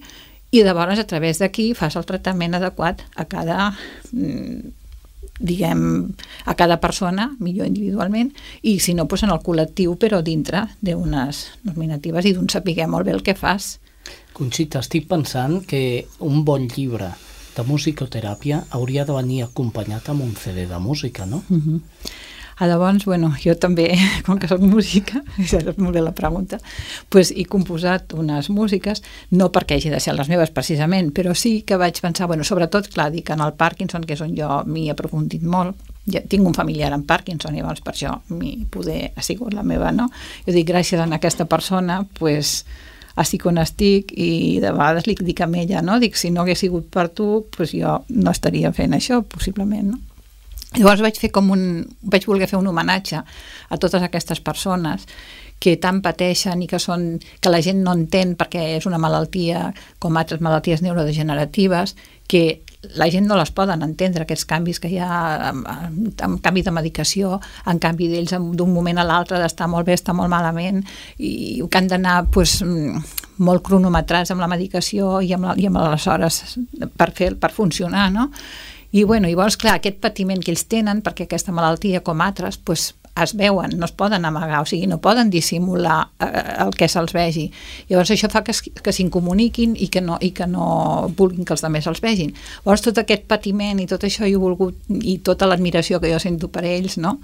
i 0.53 0.65
llavors 0.65 1.01
a 1.01 1.07
través 1.09 1.41
d'aquí 1.41 1.73
fas 1.77 1.97
el 1.97 2.05
tractament 2.09 2.57
adequat 2.57 3.03
a 3.17 3.25
cada 3.29 3.71
mm, 4.13 4.77
diguem, 5.39 6.15
a 6.45 6.55
cada 6.59 6.79
persona, 6.81 7.31
millor 7.39 7.67
individualment, 7.67 8.33
i 8.63 8.79
si 8.83 8.95
no, 8.95 9.07
doncs 9.07 9.25
en 9.27 9.35
el 9.35 9.43
col·lectiu, 9.45 9.97
però 10.01 10.23
dintre 10.23 10.67
d'unes 10.81 11.45
nominatives 11.65 12.27
i 12.27 12.35
d'un 12.35 12.49
saber 12.51 12.87
molt 12.87 13.07
bé 13.07 13.15
el 13.15 13.23
que 13.23 13.35
fas. 13.39 13.79
Conxita, 14.33 14.83
estic 14.85 15.09
pensant 15.09 15.63
que 15.67 16.07
un 16.21 16.45
bon 16.45 16.69
llibre 16.69 17.13
de 17.57 17.65
musicoteràpia 17.67 18.63
hauria 18.71 19.05
de 19.05 19.15
venir 19.17 19.43
acompanyat 19.43 20.11
amb 20.13 20.23
un 20.23 20.35
CD 20.39 20.67
de 20.71 20.79
música, 20.79 21.27
no? 21.27 21.43
Mm 21.49 21.61
-hmm. 21.61 21.81
A 22.59 22.67
llavors, 22.67 23.05
bueno, 23.07 23.31
jo 23.39 23.55
també, 23.55 23.93
com 24.27 24.39
que 24.39 24.49
soc 24.51 24.63
música, 24.67 25.23
això 25.39 25.61
és 25.63 25.79
molt 25.79 25.95
bé 25.95 26.03
la 26.03 26.15
pregunta, 26.17 26.59
pues, 27.11 27.31
he 27.31 27.45
composat 27.47 28.15
unes 28.19 28.51
músiques, 28.51 29.05
no 29.31 29.51
perquè 29.55 29.79
hagi 29.79 29.93
de 29.95 30.01
ser 30.03 30.17
les 30.19 30.31
meves 30.33 30.51
precisament, 30.55 31.13
però 31.15 31.37
sí 31.39 31.61
que 31.63 31.79
vaig 31.79 32.01
pensar, 32.03 32.27
bueno, 32.27 32.47
sobretot, 32.47 32.91
clar, 32.95 33.13
dic, 33.15 33.31
en 33.31 33.45
el 33.45 33.55
Parkinson, 33.55 34.03
que 34.03 34.19
és 34.19 34.25
on 34.25 34.35
jo 34.35 34.63
m'hi 34.67 34.89
he 34.89 34.97
aprofundit 34.97 35.47
molt, 35.47 35.79
ja 36.09 36.23
tinc 36.25 36.47
un 36.49 36.57
familiar 36.57 36.91
amb 36.97 37.07
Parkinson 37.07 37.55
i 37.55 37.61
llavors 37.61 37.83
per 37.85 37.93
això 37.93 38.15
mi 38.33 38.55
poder 38.71 39.13
ha 39.15 39.23
sigut 39.23 39.55
la 39.55 39.63
meva, 39.63 39.93
no? 39.93 40.09
Jo 40.47 40.55
dic, 40.57 40.67
gràcies 40.71 41.01
a 41.01 41.09
aquesta 41.19 41.47
persona, 41.47 42.01
pues, 42.19 42.63
estic 43.19 43.47
on 43.51 43.59
estic 43.59 44.13
i 44.15 44.59
de 44.63 44.73
vegades 44.73 45.07
li 45.07 45.17
dic 45.21 45.43
a 45.43 45.49
ella, 45.61 45.83
no? 45.83 45.99
Dic, 46.01 46.17
si 46.17 46.31
no 46.31 46.43
hagués 46.43 46.63
sigut 46.65 46.89
per 46.91 47.09
tu, 47.09 47.47
pues 47.57 47.73
jo 47.75 48.01
no 48.09 48.31
estaria 48.31 48.73
fent 48.73 48.95
això, 48.95 49.23
possiblement, 49.23 49.95
no? 49.95 50.08
Llavors 50.77 51.01
vaig 51.01 51.19
fer 51.21 51.33
com 51.33 51.51
un... 51.55 51.63
vaig 52.03 52.27
voler 52.29 52.49
fer 52.51 52.59
un 52.59 52.69
homenatge 52.69 53.23
a 53.23 53.81
totes 53.81 54.05
aquestes 54.05 54.43
persones 54.45 55.07
que 55.59 55.75
tant 55.81 56.03
pateixen 56.05 56.61
i 56.63 56.69
que, 56.71 56.79
són, 56.79 57.17
que 57.41 57.51
la 57.51 57.63
gent 57.65 57.81
no 57.83 57.97
entén 57.97 58.37
perquè 58.39 58.77
és 58.77 58.87
una 58.87 59.01
malaltia 59.01 59.73
com 59.99 60.17
altres 60.21 60.43
malalties 60.45 60.85
neurodegeneratives 60.85 61.97
que 62.29 62.61
la 62.95 63.09
gent 63.11 63.27
no 63.27 63.35
les 63.35 63.51
poden 63.51 63.83
entendre, 63.83 64.23
aquests 64.23 64.47
canvis 64.47 64.79
que 64.79 64.91
hi 64.93 65.01
ha 65.03 65.51
en 65.51 66.37
canvi 66.45 66.63
de 66.63 66.71
medicació, 66.71 67.41
en 67.67 67.81
canvi 67.83 68.07
d'ells 68.13 68.37
d'un 68.39 68.71
moment 68.71 69.01
a 69.01 69.07
l'altre 69.09 69.41
d'estar 69.43 69.67
molt 69.67 69.89
bé, 69.89 69.97
estar 69.99 70.15
molt 70.15 70.31
malament 70.31 70.85
i 71.19 71.59
que 71.67 71.81
han 71.81 71.91
d'anar 71.91 72.21
pues, 72.31 72.61
molt 73.43 73.65
cronometrats 73.67 74.31
amb 74.31 74.45
la 74.45 74.51
medicació 74.51 75.19
i 75.27 75.35
amb, 75.35 75.51
la, 75.51 75.59
i 75.59 75.67
amb 75.67 75.83
les 75.83 76.07
hores 76.07 76.43
per, 76.95 77.11
fer, 77.17 77.33
per 77.41 77.51
funcionar, 77.57 78.13
no? 78.15 78.31
I, 78.91 79.05
bueno, 79.05 79.29
i 79.29 79.35
llavors, 79.35 79.59
clar, 79.61 79.77
aquest 79.79 79.99
patiment 80.01 80.41
que 80.45 80.53
ells 80.55 80.65
tenen, 80.71 81.03
perquè 81.05 81.27
aquesta 81.27 81.53
malaltia, 81.53 82.01
com 82.05 82.23
altres, 82.25 82.57
pues, 82.57 82.95
es 83.23 83.35
veuen, 83.37 83.75
no 83.79 83.87
es 83.87 83.93
poden 83.93 84.25
amagar, 84.25 84.63
o 84.63 84.67
sigui, 84.67 84.87
no 84.87 85.01
poden 85.03 85.31
dissimular 85.31 86.09
eh, 86.23 86.43
el 86.65 86.71
que 86.79 86.89
se'ls 86.89 87.13
vegi. 87.17 87.49
Llavors 87.91 88.13
això 88.15 88.31
fa 88.33 88.45
que, 88.47 88.55
que 88.55 88.95
s'incomuniquin 88.95 89.75
i, 89.77 89.89
que 89.93 90.03
no, 90.05 90.19
i 90.23 90.31
que 90.37 90.47
no 90.47 91.11
vulguin 91.19 91.45
que 91.45 91.57
els 91.57 91.65
altres 91.67 91.91
els 91.91 92.03
vegin. 92.05 92.35
Llavors 92.65 92.87
tot 92.87 93.03
aquest 93.03 93.27
patiment 93.31 93.83
i 93.83 93.89
tot 93.91 94.07
això 94.07 94.27
he 94.27 94.37
volgut, 94.39 94.79
i 95.03 95.19
tota 95.25 95.49
l'admiració 95.51 96.01
que 96.01 96.13
jo 96.13 96.21
sento 96.23 96.53
per 96.53 96.65
ells, 96.69 96.99
no? 97.03 97.19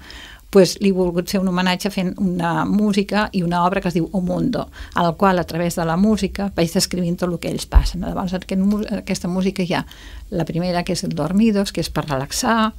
Pues, 0.55 0.77
li 0.79 0.93
he 0.93 0.95
volgut 0.95 1.27
fer 1.27 1.41
un 1.43 1.49
homenatge 1.51 1.89
fent 1.91 2.13
una 2.23 2.63
música 2.63 3.25
i 3.35 3.41
una 3.43 3.65
obra 3.67 3.81
que 3.83 3.89
es 3.91 3.97
diu 3.97 4.05
O 4.15 4.21
Mundo, 4.23 4.69
al 4.95 5.17
qual 5.19 5.39
a 5.39 5.43
través 5.43 5.75
de 5.75 5.83
la 5.83 5.97
música 5.99 6.47
vaig 6.55 6.71
descrivint 6.71 7.17
tot 7.19 7.27
el 7.27 7.41
que 7.43 7.51
ells 7.51 7.67
passen. 7.67 8.05
Llavors, 8.07 8.37
aquest, 8.37 8.63
aquesta 9.01 9.27
música 9.27 9.65
hi 9.67 9.75
ha 9.75 9.83
la 10.31 10.47
primera, 10.47 10.85
que 10.87 10.95
és 10.95 11.03
el 11.03 11.11
Dormidos, 11.11 11.75
que 11.75 11.83
és 11.83 11.91
per 11.91 12.05
relaxar, 12.07 12.71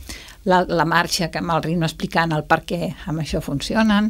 la, 0.48 0.62
la 0.64 0.88
marxa 0.88 1.28
que 1.28 1.44
amb 1.44 1.52
el 1.52 1.62
ritme 1.68 1.84
explicant 1.84 2.32
el 2.32 2.46
per 2.48 2.62
què 2.64 2.94
amb 3.12 3.20
això 3.20 3.44
funcionen, 3.44 4.08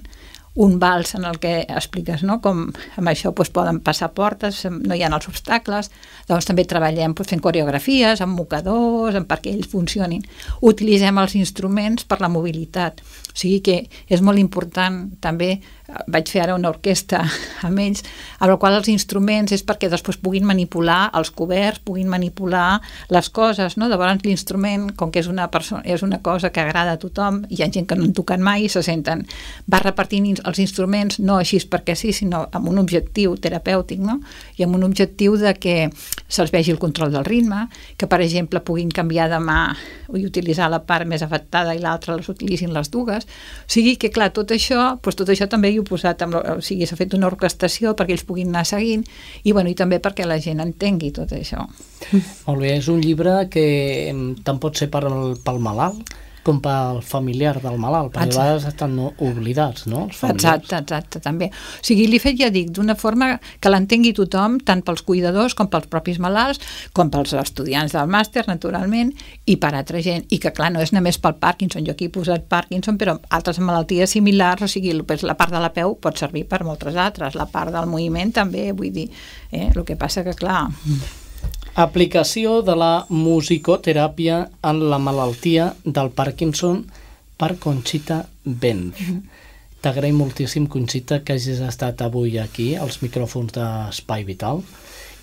un 0.56 0.78
vals 0.78 1.14
en 1.18 1.26
el 1.28 1.38
que 1.38 1.66
expliques 1.68 2.22
no? 2.24 2.38
com 2.40 2.62
amb 2.70 3.10
això 3.10 3.34
doncs, 3.34 3.50
poden 3.52 3.82
passar 3.84 4.12
portes, 4.16 4.62
no 4.70 4.96
hi 4.96 5.02
ha 5.04 5.10
els 5.12 5.28
obstacles, 5.28 5.90
doncs 6.30 6.48
també 6.48 6.64
treballem 6.64 7.12
doncs, 7.18 7.34
fent 7.34 7.42
coreografies, 7.44 8.22
amb 8.24 8.38
mocadors, 8.38 9.18
amb 9.18 9.28
perquè 9.28 9.52
ells 9.52 9.68
funcionin. 9.74 10.24
Utilitzem 10.62 11.18
els 11.20 11.36
instruments 11.36 12.08
per 12.08 12.22
la 12.22 12.32
mobilitat, 12.32 13.02
o 13.36 13.38
sigui 13.38 13.60
que 13.60 13.76
és 14.08 14.22
molt 14.24 14.40
important 14.40 15.10
també 15.20 15.58
vaig 16.10 16.30
fer 16.30 16.42
ara 16.42 16.54
una 16.56 16.70
orquestra 16.72 17.20
amb 17.66 17.80
ells, 17.82 18.02
amb 18.38 18.50
la 18.50 18.56
qual 18.60 18.76
els 18.78 18.88
instruments 18.90 19.54
és 19.54 19.62
perquè 19.66 19.90
després 19.92 20.18
puguin 20.22 20.46
manipular 20.46 21.10
els 21.18 21.30
coberts, 21.30 21.82
puguin 21.86 22.08
manipular 22.10 22.80
les 23.12 23.28
coses, 23.30 23.76
no? 23.78 23.88
Llavors 23.88 24.24
l'instrument, 24.26 24.88
com 24.98 25.12
que 25.12 25.22
és 25.22 25.30
una, 25.30 25.46
persona, 25.52 25.84
és 25.84 26.02
una 26.02 26.18
cosa 26.24 26.50
que 26.50 26.62
agrada 26.62 26.96
a 26.96 27.00
tothom, 27.00 27.42
hi 27.50 27.62
ha 27.62 27.70
gent 27.72 27.86
que 27.86 27.98
no 27.98 28.06
en 28.08 28.14
toquen 28.16 28.42
mai 28.42 28.66
i 28.66 28.70
se 28.72 28.82
senten, 28.86 29.24
va 29.70 29.82
repartint 29.82 30.26
els 30.42 30.58
instruments 30.62 31.20
no 31.20 31.36
així 31.38 31.60
perquè 31.70 31.94
sí, 31.98 32.12
sinó 32.16 32.46
amb 32.56 32.70
un 32.70 32.80
objectiu 32.82 33.36
terapèutic, 33.40 34.00
no? 34.02 34.18
I 34.58 34.66
amb 34.66 34.78
un 34.78 34.86
objectiu 34.88 35.36
de 35.38 35.54
que 35.60 35.76
se'ls 36.26 36.50
vegi 36.50 36.72
el 36.74 36.80
control 36.82 37.12
del 37.14 37.26
ritme, 37.26 37.66
que 37.96 38.08
per 38.10 38.20
exemple 38.24 38.64
puguin 38.64 38.90
canviar 38.90 39.28
de 39.30 39.38
mà 39.42 39.60
i 40.14 40.24
utilitzar 40.26 40.68
la 40.70 40.82
part 40.86 41.06
més 41.06 41.22
afectada 41.22 41.74
i 41.74 41.82
l'altra 41.82 42.16
les 42.16 42.28
utilitzin 42.30 42.74
les 42.74 42.90
dues. 42.90 43.25
O 43.26 43.70
sigui 43.72 43.96
que, 44.00 44.10
clar, 44.14 44.30
tot 44.36 44.54
això, 44.54 44.96
doncs 45.02 45.20
tot 45.20 45.32
això 45.32 45.48
també 45.50 45.72
hi 45.72 45.80
he 45.80 45.86
posat, 45.86 46.22
amb, 46.26 46.38
o 46.38 46.58
sigui, 46.64 46.86
s'ha 46.88 46.98
fet 46.98 47.16
una 47.18 47.30
orquestació 47.30 47.94
perquè 47.98 48.16
ells 48.16 48.26
puguin 48.28 48.52
anar 48.54 48.66
seguint 48.68 49.04
i, 49.42 49.52
bueno, 49.52 49.70
i 49.70 49.78
també 49.78 50.00
perquè 50.02 50.26
la 50.28 50.38
gent 50.42 50.62
entengui 50.64 51.12
tot 51.16 51.34
això. 51.36 51.66
Molt 52.46 52.60
bé, 52.62 52.76
és 52.76 52.90
un 52.92 53.02
llibre 53.02 53.42
que 53.52 53.66
tant 54.46 54.62
pot 54.62 54.78
ser 54.78 54.90
per 54.92 55.04
pel 55.44 55.60
malalt 55.62 56.16
com 56.46 56.60
pel 56.62 57.00
familiar 57.02 57.56
del 57.62 57.78
malalt, 57.82 58.12
perquè 58.14 58.30
exacte. 58.30 58.38
a 58.38 58.44
vegades 58.44 58.66
estan 58.70 58.94
oblidats, 59.26 59.86
no? 59.90 60.04
Els 60.06 60.22
exacte, 60.30 60.78
exacte, 60.78 61.20
també. 61.24 61.48
O 61.50 61.86
sigui, 61.86 62.06
l'he 62.10 62.20
fet, 62.22 62.38
ja 62.38 62.52
dic, 62.54 62.70
d'una 62.76 62.94
forma 62.98 63.32
que 63.62 63.72
l'entengui 63.72 64.14
tothom, 64.16 64.60
tant 64.66 64.84
pels 64.86 65.02
cuidadors 65.06 65.56
com 65.58 65.70
pels 65.72 65.90
propis 65.90 66.20
malalts, 66.22 66.62
com 66.96 67.10
pels 67.10 67.34
estudiants 67.40 67.96
del 67.96 68.10
màster, 68.12 68.46
naturalment, 68.46 69.10
i 69.50 69.58
per 69.62 69.72
altra 69.74 70.02
gent. 70.06 70.28
I 70.30 70.40
que, 70.42 70.54
clar, 70.54 70.70
no 70.74 70.84
és 70.84 70.94
només 70.94 71.18
pel 71.22 71.38
Parkinson, 71.42 71.84
jo 71.86 71.96
aquí 71.96 72.10
he 72.10 72.14
posat 72.14 72.46
Parkinson, 72.52 73.00
però 73.00 73.18
altres 73.34 73.58
malalties 73.58 74.14
similars, 74.14 74.62
o 74.62 74.70
sigui, 74.70 74.94
la 74.96 75.38
part 75.38 75.54
de 75.54 75.62
la 75.62 75.74
peu 75.74 75.98
pot 75.98 76.18
servir 76.18 76.46
per 76.46 76.62
moltes 76.64 76.94
altres, 76.94 77.34
la 77.34 77.50
part 77.50 77.74
del 77.74 77.90
moviment 77.90 78.34
també, 78.38 78.70
vull 78.76 78.94
dir, 78.94 79.10
eh? 79.50 79.70
el 79.74 79.84
que 79.84 79.98
passa 79.98 80.22
que, 80.26 80.38
clar... 80.38 80.68
Aplicació 81.76 82.62
de 82.64 82.72
la 82.72 83.04
musicoteràpia 83.12 84.36
en 84.64 84.78
la 84.88 84.96
malaltia 84.96 85.66
del 85.84 86.08
Parkinson 86.08 86.78
per 87.36 87.58
Conxita 87.60 88.22
Benz. 88.44 88.96
-hmm. 88.96 89.20
T'agraïm 89.82 90.16
moltíssim, 90.16 90.66
Conxita, 90.66 91.20
que 91.22 91.34
hagis 91.34 91.60
estat 91.60 92.00
avui 92.00 92.38
aquí, 92.38 92.74
als 92.76 93.02
micròfons 93.02 93.52
d'Espai 93.52 94.24
Vital, 94.24 94.62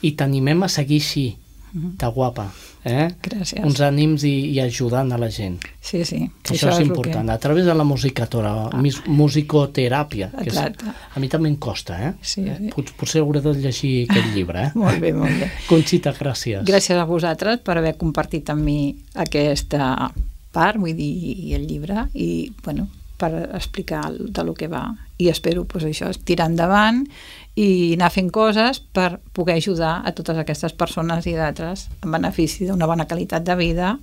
i 0.02 0.12
t'animem 0.12 0.62
a 0.64 0.70
seguir 0.70 1.02
així, 1.02 1.38
mm 1.74 1.96
-hmm. 1.98 2.14
guapa. 2.14 2.52
Eh? 2.84 3.08
Gràcies. 3.24 3.64
Uns 3.64 3.80
ànims 3.80 4.24
i, 4.24 4.34
i 4.52 4.60
ajudant 4.60 5.12
a 5.12 5.18
la 5.18 5.30
gent. 5.32 5.62
Sí, 5.82 6.04
sí. 6.06 6.30
Que 6.42 6.54
això, 6.54 6.68
això 6.68 6.74
és, 6.74 6.80
és 6.80 6.88
important. 6.88 7.26
Que... 7.26 7.32
A 7.32 7.38
través 7.38 7.66
de 7.66 7.74
la 7.74 7.84
musicatora, 7.84 8.70
ah. 8.72 8.82
musicoteràpia. 9.08 10.32
Que 10.42 10.50
és, 10.50 10.58
a 10.58 11.20
mi 11.20 11.30
també 11.30 11.50
em 11.50 11.56
costa, 11.56 12.00
eh? 12.08 12.14
Sí, 12.22 12.44
sí. 12.44 12.70
Pot, 12.76 12.92
potser 13.00 13.22
hauré 13.22 13.42
de 13.42 13.54
llegir 13.54 14.10
aquest 14.10 14.36
llibre, 14.36 14.68
eh? 14.68 14.72
molt 14.84 15.00
bé, 15.00 15.14
molt 15.14 15.32
bé. 15.40 15.52
Conxita, 15.68 16.14
gràcies. 16.14 16.66
Gràcies 16.68 17.00
a 17.00 17.06
vosaltres 17.06 17.60
per 17.64 17.78
haver 17.78 17.96
compartit 17.98 18.50
amb 18.50 18.64
mi 18.64 18.96
aquesta 19.16 20.12
part, 20.54 20.78
vull 20.78 20.96
dir, 20.96 21.14
i 21.48 21.56
el 21.56 21.66
llibre, 21.68 22.10
i, 22.14 22.52
bueno, 22.64 22.88
per 23.18 23.32
explicar 23.56 24.12
de 24.12 24.44
lo 24.44 24.54
que 24.54 24.68
va. 24.68 24.90
I 25.18 25.30
espero, 25.30 25.64
pues, 25.66 25.86
això, 25.88 26.12
tirar 26.26 26.50
endavant 26.52 27.06
i 27.56 27.94
anar 27.94 28.10
fent 28.14 28.32
coses 28.34 28.80
per 28.80 29.20
poder 29.34 29.60
ajudar 29.60 30.00
a 30.06 30.14
totes 30.18 30.40
aquestes 30.42 30.74
persones 30.74 31.28
i 31.30 31.36
d'altres 31.38 31.88
en 32.02 32.16
benefici 32.16 32.66
d'una 32.66 32.90
bona 32.90 33.06
qualitat 33.06 33.46
de 33.46 33.56
vida 33.60 33.98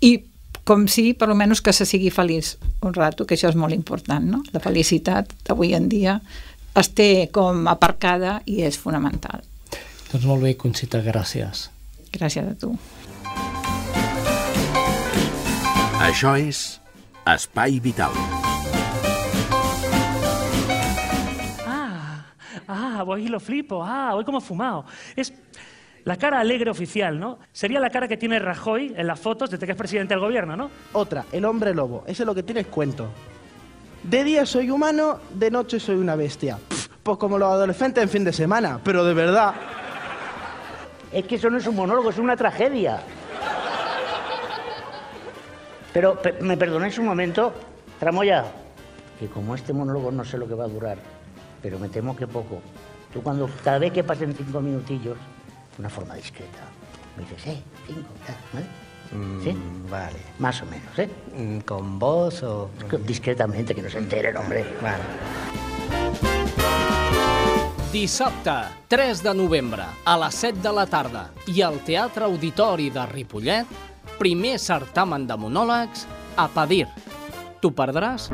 i 0.00 0.20
com 0.64 0.86
si, 0.86 1.10
per 1.18 1.26
almenys, 1.26 1.60
que 1.60 1.72
se 1.74 1.86
sigui 1.88 2.10
feliç 2.14 2.56
un 2.86 2.94
rato, 2.94 3.26
que 3.26 3.34
això 3.34 3.50
és 3.50 3.58
molt 3.58 3.74
important, 3.74 4.22
no? 4.22 4.42
La 4.54 4.62
felicitat 4.62 5.32
avui 5.50 5.74
en 5.74 5.88
dia 5.90 6.20
es 6.78 6.92
té 6.94 7.28
com 7.34 7.66
aparcada 7.68 8.38
i 8.46 8.62
és 8.62 8.78
fonamental. 8.78 9.42
Doncs 10.12 10.28
molt 10.28 10.46
bé, 10.46 10.54
Conxita, 10.60 11.02
gràcies. 11.02 11.66
Gràcies 12.14 12.46
a 12.46 12.54
tu. 12.60 12.76
Això 16.02 16.36
és 16.38 16.64
Espai 17.26 17.78
Vital. 17.82 18.51
Ah, 22.72 23.04
hoy 23.06 23.28
lo 23.28 23.40
flipo, 23.40 23.84
ah, 23.84 24.14
hoy 24.14 24.24
como 24.24 24.40
fumado. 24.40 24.84
Es 25.14 25.32
la 26.04 26.16
cara 26.16 26.40
alegre 26.40 26.70
oficial, 26.70 27.18
¿no? 27.18 27.38
Sería 27.52 27.78
la 27.80 27.90
cara 27.90 28.08
que 28.08 28.16
tiene 28.16 28.38
Rajoy 28.38 28.94
en 28.96 29.06
las 29.06 29.20
fotos 29.20 29.50
desde 29.50 29.66
que 29.66 29.72
es 29.72 29.78
presidente 29.78 30.14
del 30.14 30.20
gobierno, 30.20 30.56
¿no? 30.56 30.70
Otra, 30.92 31.24
el 31.32 31.44
hombre 31.44 31.74
lobo. 31.74 32.04
Ese 32.06 32.22
es 32.22 32.26
lo 32.26 32.34
que 32.34 32.42
tiene 32.42 32.64
cuento. 32.64 33.08
De 34.02 34.24
día 34.24 34.44
soy 34.44 34.70
humano, 34.70 35.20
de 35.32 35.50
noche 35.50 35.78
soy 35.78 35.96
una 35.96 36.16
bestia. 36.16 36.58
pues 37.02 37.18
como 37.18 37.38
los 37.38 37.48
adolescentes 37.48 38.02
en 38.02 38.08
fin 38.08 38.24
de 38.24 38.32
semana, 38.32 38.80
pero 38.82 39.04
de 39.04 39.14
verdad. 39.14 39.54
Es 41.12 41.24
que 41.24 41.36
eso 41.36 41.50
no 41.50 41.58
es 41.58 41.66
un 41.66 41.76
monólogo, 41.76 42.10
es 42.10 42.18
una 42.18 42.36
tragedia. 42.36 43.00
Pero, 45.92 46.18
¿me 46.40 46.56
perdonáis 46.56 46.98
un 46.98 47.04
momento? 47.04 47.52
Tramoya, 48.00 48.44
que 49.20 49.26
como 49.26 49.54
este 49.54 49.72
monólogo 49.72 50.10
no 50.10 50.24
sé 50.24 50.38
lo 50.38 50.48
que 50.48 50.54
va 50.54 50.64
a 50.64 50.68
durar, 50.68 50.98
pero 51.62 51.78
me 51.78 51.88
temo 51.88 52.16
que 52.16 52.26
poco. 52.26 52.60
Tú 53.12 53.22
cuando, 53.22 53.48
cada 53.62 53.78
vez 53.78 53.92
que 53.92 54.02
pasen 54.02 54.34
cinco 54.34 54.60
minutillos, 54.60 55.16
de 55.16 55.78
una 55.78 55.88
forma 55.88 56.14
discreta, 56.14 56.58
me 57.16 57.22
dices, 57.24 57.46
eh, 57.46 57.62
cinco, 57.86 58.08
¿vale? 58.52 58.66
Mm, 59.12 59.44
¿Sí? 59.44 59.56
Vale. 59.90 60.18
Más 60.38 60.62
o 60.62 60.66
menos, 60.66 60.98
¿eh? 60.98 61.08
Mm, 61.36 61.58
¿Con 61.60 61.98
vos 61.98 62.42
o...? 62.42 62.70
Discretamente, 63.06 63.74
que 63.74 63.82
no 63.82 63.90
se 63.90 63.98
enteren, 63.98 64.36
hombre. 64.36 64.64
Vale. 64.80 65.02
Dissabte, 67.92 68.50
3 68.88 69.22
de 69.22 69.34
novembre, 69.34 69.84
a 70.04 70.16
les 70.16 70.34
7 70.34 70.62
de 70.64 70.72
la 70.72 70.86
tarda, 70.88 71.26
i 71.52 71.60
al 71.60 71.76
Teatre 71.84 72.24
Auditori 72.24 72.88
de 72.88 73.04
Ripollet, 73.10 73.68
primer 74.16 74.56
certamen 74.56 75.26
de 75.28 75.36
monòlegs 75.36 76.06
a 76.40 76.48
Padir. 76.48 76.86
T'ho 77.60 77.68
perdràs? 77.76 78.30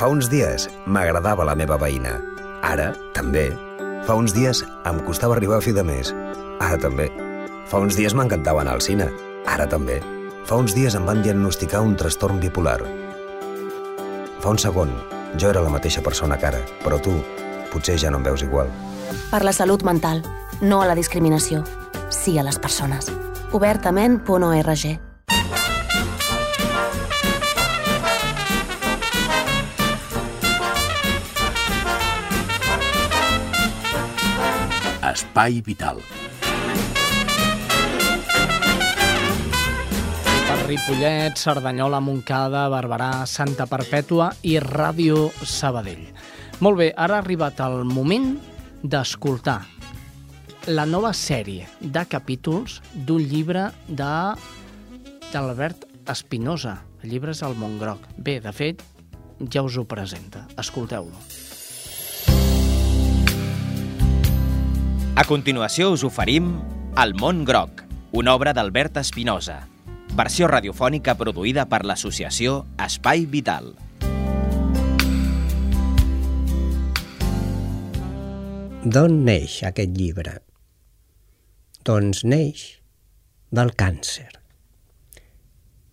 Fa 0.00 0.06
uns 0.08 0.30
dies 0.32 0.62
m'agradava 0.88 1.44
la 1.44 1.52
meva 1.52 1.76
veïna. 1.76 2.14
Ara, 2.64 2.86
també. 3.12 3.50
Fa 4.08 4.14
uns 4.16 4.32
dies 4.32 4.62
em 4.88 5.00
costava 5.04 5.34
arribar 5.36 5.58
a 5.58 5.60
fi 5.60 5.74
de 5.76 5.82
mes. 5.84 6.14
Ara 6.56 6.78
també. 6.80 7.10
Fa 7.68 7.82
uns 7.84 7.98
dies 7.98 8.14
m'encantava 8.16 8.62
anar 8.62 8.78
al 8.78 8.80
cine. 8.80 9.10
Ara 9.44 9.66
també. 9.68 9.98
Fa 10.48 10.56
uns 10.56 10.72
dies 10.72 10.96
em 10.96 11.04
van 11.04 11.20
diagnosticar 11.20 11.82
un 11.84 11.98
trastorn 12.00 12.40
bipolar. 12.40 12.78
Fa 14.40 14.54
un 14.54 14.62
segon, 14.64 14.96
jo 15.36 15.52
era 15.52 15.60
la 15.60 15.74
mateixa 15.76 16.00
persona 16.00 16.40
que 16.40 16.48
ara, 16.48 16.64
però 16.80 16.96
tu 16.96 17.18
potser 17.68 17.98
ja 18.00 18.08
no 18.08 18.22
em 18.22 18.26
veus 18.30 18.40
igual. 18.40 18.72
Per 19.28 19.42
la 19.44 19.52
salut 19.52 19.84
mental, 19.84 20.24
no 20.62 20.80
a 20.80 20.88
la 20.88 20.96
discriminació, 20.96 21.60
sí 22.08 22.38
a 22.40 22.48
les 22.48 22.56
persones. 22.56 23.12
Obertament.org 23.52 25.09
Espai 35.20 35.60
Vital. 35.60 35.98
Per 40.48 40.58
Ripollet, 40.64 41.36
Cerdanyola, 41.36 42.00
Montcada, 42.00 42.62
Barberà, 42.72 43.26
Santa 43.28 43.66
Perpètua 43.68 44.30
i 44.48 44.56
Ràdio 44.64 45.26
Sabadell. 45.44 46.06
Molt 46.64 46.80
bé, 46.80 46.88
ara 46.96 47.18
ha 47.18 47.20
arribat 47.20 47.60
el 47.66 47.84
moment 47.84 48.32
d'escoltar 48.80 49.58
la 50.72 50.88
nova 50.88 51.12
sèrie 51.12 51.68
de 51.80 52.06
capítols 52.08 52.80
d'un 52.94 53.20
llibre 53.20 53.68
de 53.88 54.14
d'Albert 55.34 55.84
Espinosa. 56.08 56.78
El 57.04 57.12
llibre 57.12 57.36
és 57.36 57.44
El 57.44 57.60
Montgroc. 57.60 58.08
Bé, 58.16 58.40
de 58.40 58.56
fet, 58.56 58.80
ja 59.52 59.68
us 59.68 59.76
ho 59.76 59.84
presenta. 59.84 60.48
Escolteu-lo. 60.56 61.49
A 65.20 65.24
continuació 65.28 65.90
us 65.92 66.00
oferim 66.06 66.46
El 66.96 67.10
món 67.20 67.42
groc, 67.44 67.82
una 68.16 68.32
obra 68.32 68.54
d'Albert 68.56 68.94
Espinosa, 69.02 69.58
versió 70.16 70.46
radiofònica 70.48 71.12
produïda 71.20 71.66
per 71.68 71.82
l'associació 71.84 72.54
Espai 72.80 73.26
Vital. 73.28 73.66
D'on 78.86 79.18
neix 79.26 79.58
aquest 79.68 79.92
llibre? 79.98 80.38
Doncs 81.84 82.22
neix 82.24 82.62
del 83.52 83.74
càncer. 83.82 84.30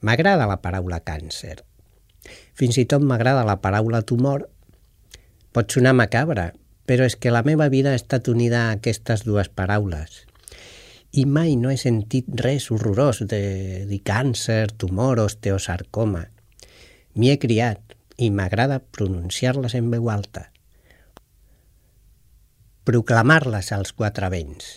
M'agrada 0.07 0.46
la 0.48 0.62
paraula 0.63 1.01
càncer. 1.03 1.57
Fins 2.55 2.79
i 2.79 2.88
tot 2.88 3.03
m'agrada 3.03 3.43
la 3.43 3.57
paraula 3.60 4.05
tumor. 4.07 4.48
Pot 5.51 5.75
sonar 5.75 5.91
macabra, 6.00 6.53
però 6.88 7.06
és 7.06 7.17
que 7.20 7.34
la 7.36 7.44
meva 7.44 7.67
vida 7.70 7.91
ha 7.91 8.00
estat 8.00 8.29
unida 8.32 8.63
a 8.65 8.77
aquestes 8.77 9.25
dues 9.27 9.51
paraules. 9.51 10.24
I 11.12 11.25
mai 11.27 11.56
no 11.60 11.70
he 11.72 11.77
sentit 11.79 12.27
res 12.39 12.70
horrorós 12.72 13.20
de 13.27 13.41
dir 13.89 14.00
càncer, 14.08 14.72
tumor 14.79 15.20
osteosarcoma. 15.24 16.27
M'hi 17.20 17.34
he 17.34 17.39
criat 17.44 17.98
i 18.17 18.29
m'agrada 18.32 18.79
pronunciar-les 18.79 19.75
en 19.77 19.89
veu 19.91 20.08
alta. 20.13 20.48
Proclamar-les 22.88 23.74
als 23.75 23.91
quatre 23.91 24.29
vents. 24.32 24.70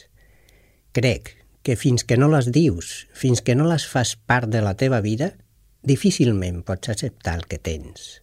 Crec 0.96 1.36
que 1.62 1.76
fins 1.76 2.02
que 2.02 2.18
no 2.18 2.26
les 2.32 2.50
dius, 2.50 3.06
fins 3.14 3.44
que 3.44 3.54
no 3.54 3.68
les 3.70 3.86
fas 3.86 4.16
part 4.16 4.50
de 4.50 4.64
la 4.64 4.74
teva 4.74 4.98
vida, 5.04 5.36
difícilment 5.86 6.64
pots 6.66 6.90
acceptar 6.90 7.38
el 7.38 7.46
que 7.46 7.60
tens. 7.62 8.18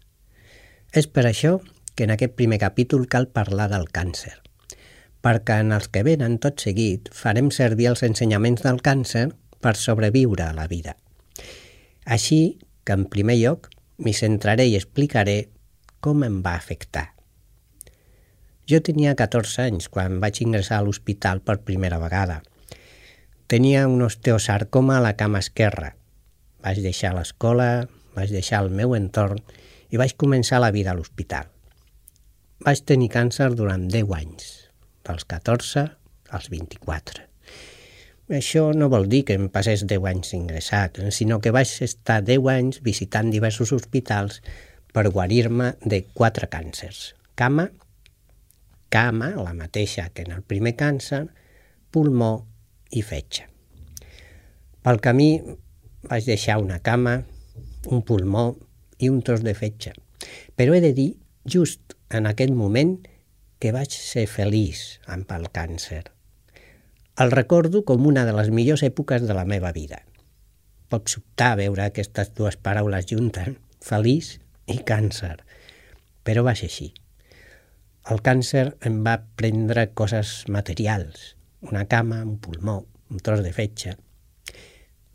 És 0.91 1.07
per 1.07 1.27
això 1.29 1.57
en 2.05 2.13
aquest 2.13 2.35
primer 2.37 2.59
capítol 2.61 3.07
cal 3.07 3.29
parlar 3.33 3.69
del 3.71 3.87
càncer, 3.89 4.35
perquè 5.25 5.61
en 5.63 5.73
els 5.75 5.89
que 5.89 6.03
venen 6.05 6.37
tot 6.43 6.61
seguit 6.61 7.09
farem 7.15 7.49
servir 7.51 7.89
els 7.91 8.03
ensenyaments 8.05 8.63
del 8.65 8.81
càncer 8.85 9.29
per 9.63 9.75
sobreviure 9.75 10.45
a 10.45 10.53
la 10.53 10.67
vida. 10.67 10.95
Així 12.05 12.59
que, 12.85 12.93
en 12.93 13.07
primer 13.11 13.35
lloc, 13.41 13.71
m'hi 13.97 14.13
centraré 14.13 14.67
i 14.69 14.77
explicaré 14.77 15.49
com 15.99 16.23
em 16.23 16.41
va 16.45 16.53
afectar. 16.55 17.09
Jo 18.67 18.81
tenia 18.83 19.15
14 19.15 19.63
anys 19.63 19.89
quan 19.91 20.21
vaig 20.23 20.41
ingressar 20.43 20.81
a 20.81 20.85
l'hospital 20.85 21.41
per 21.41 21.61
primera 21.67 21.99
vegada. 22.03 22.41
Tenia 23.47 23.87
un 23.87 24.01
osteosarcoma 24.03 24.97
a 24.97 25.03
la 25.03 25.15
cama 25.19 25.39
esquerra. 25.39 25.93
Vaig 26.63 26.81
deixar 26.83 27.13
l'escola, 27.15 27.87
vaig 28.15 28.33
deixar 28.35 28.65
el 28.65 28.73
meu 28.75 28.95
entorn 28.97 29.39
i 29.89 29.99
vaig 29.99 30.17
començar 30.19 30.59
la 30.59 30.73
vida 30.75 30.91
a 30.91 30.99
l'hospital. 30.99 31.56
Vaig 32.65 32.79
tenir 32.89 33.11
càncer 33.13 33.51
durant 33.53 33.83
10 33.93 34.13
anys, 34.17 34.45
dels 35.05 35.27
14 35.29 35.83
als 36.33 36.47
24. 36.49 37.25
Això 38.33 38.63
no 38.73 38.87
vol 38.89 39.05
dir 39.11 39.19
que 39.27 39.35
em 39.37 39.45
passés 39.53 39.83
10 39.85 40.07
anys 40.09 40.33
ingressat, 40.33 40.97
sinó 41.13 41.37
que 41.39 41.53
vaig 41.53 41.69
estar 41.85 42.23
10 42.25 42.47
anys 42.55 42.79
visitant 42.81 43.29
diversos 43.29 43.75
hospitals 43.77 44.41
per 44.89 45.05
guarir-me 45.13 45.75
de 45.85 46.01
quatre 46.17 46.49
càncers. 46.49 47.13
Cama, 47.37 47.67
cama, 48.89 49.29
la 49.37 49.53
mateixa 49.53 50.07
que 50.09 50.25
en 50.25 50.33
el 50.39 50.41
primer 50.41 50.73
càncer, 50.79 51.27
pulmó 51.93 52.31
i 52.89 53.03
fetge. 53.05 53.45
Pel 54.81 54.97
camí 55.03 55.29
vaig 56.09 56.25
deixar 56.25 56.57
una 56.57 56.81
cama, 56.81 57.19
un 57.85 58.01
pulmó 58.01 58.49
i 58.97 59.13
un 59.13 59.21
tros 59.21 59.45
de 59.45 59.53
fetge. 59.53 59.93
Però 60.57 60.73
he 60.73 60.81
de 60.81 60.95
dir, 60.97 61.11
just 61.45 61.96
en 62.09 62.27
aquest 62.29 62.53
moment, 62.55 62.97
que 63.59 63.73
vaig 63.73 63.91
ser 63.91 64.27
feliç 64.29 64.99
amb 65.09 65.31
el 65.33 65.47
càncer. 65.53 66.03
El 67.17 67.33
recordo 67.33 67.81
com 67.83 68.05
una 68.05 68.23
de 68.27 68.35
les 68.37 68.51
millors 68.53 68.83
èpoques 68.85 69.25
de 69.25 69.33
la 69.33 69.47
meva 69.49 69.71
vida. 69.73 70.03
Pot 70.87 71.09
sobtar 71.09 71.55
veure 71.57 71.87
aquestes 71.87 72.29
dues 72.37 72.55
paraules 72.61 73.07
juntes, 73.09 73.57
feliç 73.81 74.35
i 74.69 74.77
càncer, 74.85 75.35
però 76.23 76.45
va 76.45 76.53
ser 76.55 76.69
així. 76.69 76.91
El 78.07 78.21
càncer 78.23 78.69
em 78.87 79.01
va 79.03 79.17
prendre 79.35 79.89
coses 79.97 80.43
materials, 80.47 81.33
una 81.65 81.87
cama, 81.89 82.21
un 82.23 82.37
pulmó, 82.37 82.83
un 83.09 83.23
tros 83.25 83.41
de 83.43 83.51
fetge, 83.51 83.97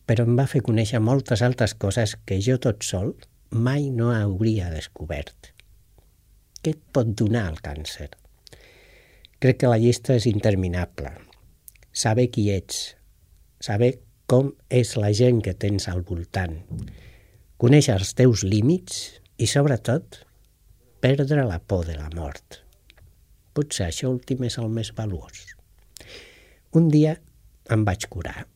però 0.05 0.27
em 0.27 0.37
va 0.37 0.51
fer 0.51 0.61
conèixer 0.67 1.01
moltes 1.01 1.41
altres 1.47 1.73
coses 1.79 2.19
que 2.27 2.41
jo 2.43 2.59
tot 2.61 2.85
sol 2.85 3.15
mai 3.53 3.89
no 3.95 4.11
hauria 4.13 4.69
descobert. 4.75 5.52
Què 6.63 6.77
et 6.77 6.83
pot 6.95 7.09
donar 7.19 7.49
el 7.51 7.57
càncer? 7.59 8.07
Crec 9.43 9.57
que 9.59 9.71
la 9.71 9.81
llista 9.83 10.15
és 10.15 10.29
interminable. 10.31 11.11
Saber 11.91 12.29
qui 12.31 12.45
ets, 12.55 12.93
saber 13.59 13.97
com 14.31 14.53
és 14.71 14.93
la 14.95 15.11
gent 15.11 15.41
que 15.43 15.57
tens 15.59 15.89
al 15.91 16.05
voltant, 16.07 16.55
conèixer 17.59 17.97
els 17.99 18.13
teus 18.15 18.45
límits 18.47 19.01
i, 19.43 19.49
sobretot, 19.51 20.21
perdre 21.03 21.43
la 21.49 21.59
por 21.59 21.83
de 21.89 21.99
la 21.99 22.07
mort. 22.15 22.61
Potser 23.59 23.89
això 23.89 24.13
últim 24.15 24.47
és 24.47 24.61
el 24.63 24.71
més 24.71 24.93
valuós. 24.95 25.43
Un 26.79 26.87
dia 26.95 27.17
em 27.75 27.83
vaig 27.85 28.07
curar. 28.07 28.47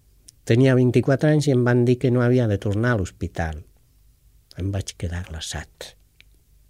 Tenia 0.47 0.79
24 0.79 1.35
anys 1.35 1.51
i 1.51 1.57
em 1.57 1.67
van 1.67 1.83
dir 1.85 1.99
que 1.99 2.15
no 2.15 2.23
havia 2.23 2.47
de 2.47 2.63
tornar 2.63 2.95
a 2.95 3.03
l'hospital. 3.03 3.61
Em 4.63 4.71
vaig 4.71 4.95
quedar 4.95 5.27
glaçat. 5.27 5.93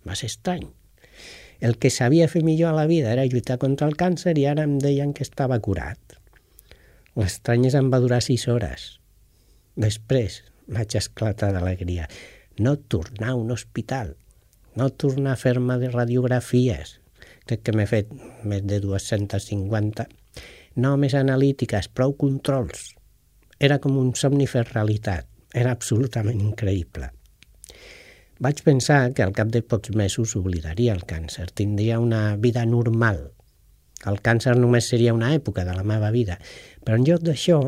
Va 0.09 0.17
ser 0.17 0.33
estrany. 0.33 0.65
El 1.61 1.79
que 1.81 1.91
sabia 1.91 2.29
fer 2.29 2.43
millor 2.45 2.73
a 2.73 2.77
la 2.77 2.87
vida 2.91 3.13
era 3.13 3.25
lluitar 3.25 3.59
contra 3.63 3.89
el 3.89 3.97
càncer 3.97 4.37
i 4.39 4.45
ara 4.47 4.67
em 4.69 4.77
deien 4.83 5.15
que 5.17 5.25
estava 5.25 5.59
curat. 5.61 6.19
L'estrany 7.17 7.71
em 7.73 7.89
va 7.93 8.03
durar 8.03 8.21
sis 8.25 8.45
hores. 8.49 8.99
Després 9.77 10.43
vaig 10.69 10.99
esclatar 10.99 11.53
d'alegria. 11.55 12.11
No 12.59 12.77
tornar 12.77 13.33
a 13.33 13.41
un 13.41 13.51
hospital, 13.53 14.15
no 14.77 14.91
tornar 14.91 15.33
a 15.37 15.41
fer-me 15.41 15.79
de 15.81 15.91
radiografies. 15.93 16.99
Crec 17.47 17.65
que 17.65 17.73
m'he 17.77 17.89
fet 17.89 18.13
més 18.45 18.65
de 18.69 18.81
250 18.85 20.09
no 20.77 20.97
més 21.01 21.15
analítiques, 21.17 21.89
prou 21.89 22.13
controls. 22.21 22.91
Era 23.59 23.79
com 23.81 23.97
un 23.97 24.13
somni 24.21 24.45
fer 24.51 24.67
realitat. 24.69 25.25
Era 25.57 25.73
absolutament 25.73 26.43
increïble. 26.43 27.09
Vaig 28.39 28.61
pensar 28.61 29.15
que 29.17 29.25
al 29.25 29.33
cap 29.33 29.49
de 29.49 29.63
pocs 29.65 29.95
mesos 29.97 30.35
oblidaria 30.37 30.93
el 30.93 31.07
càncer, 31.09 31.49
tindria 31.57 32.01
una 32.01 32.37
vida 32.37 32.67
normal. 32.69 33.31
El 34.05 34.21
càncer 34.21 34.53
només 34.59 34.91
seria 34.93 35.15
una 35.17 35.33
època 35.33 35.65
de 35.65 35.73
la 35.73 35.85
meva 35.89 36.11
vida, 36.13 36.37
però 36.85 36.99
en 37.01 37.07
lloc 37.09 37.25
d'això 37.25 37.61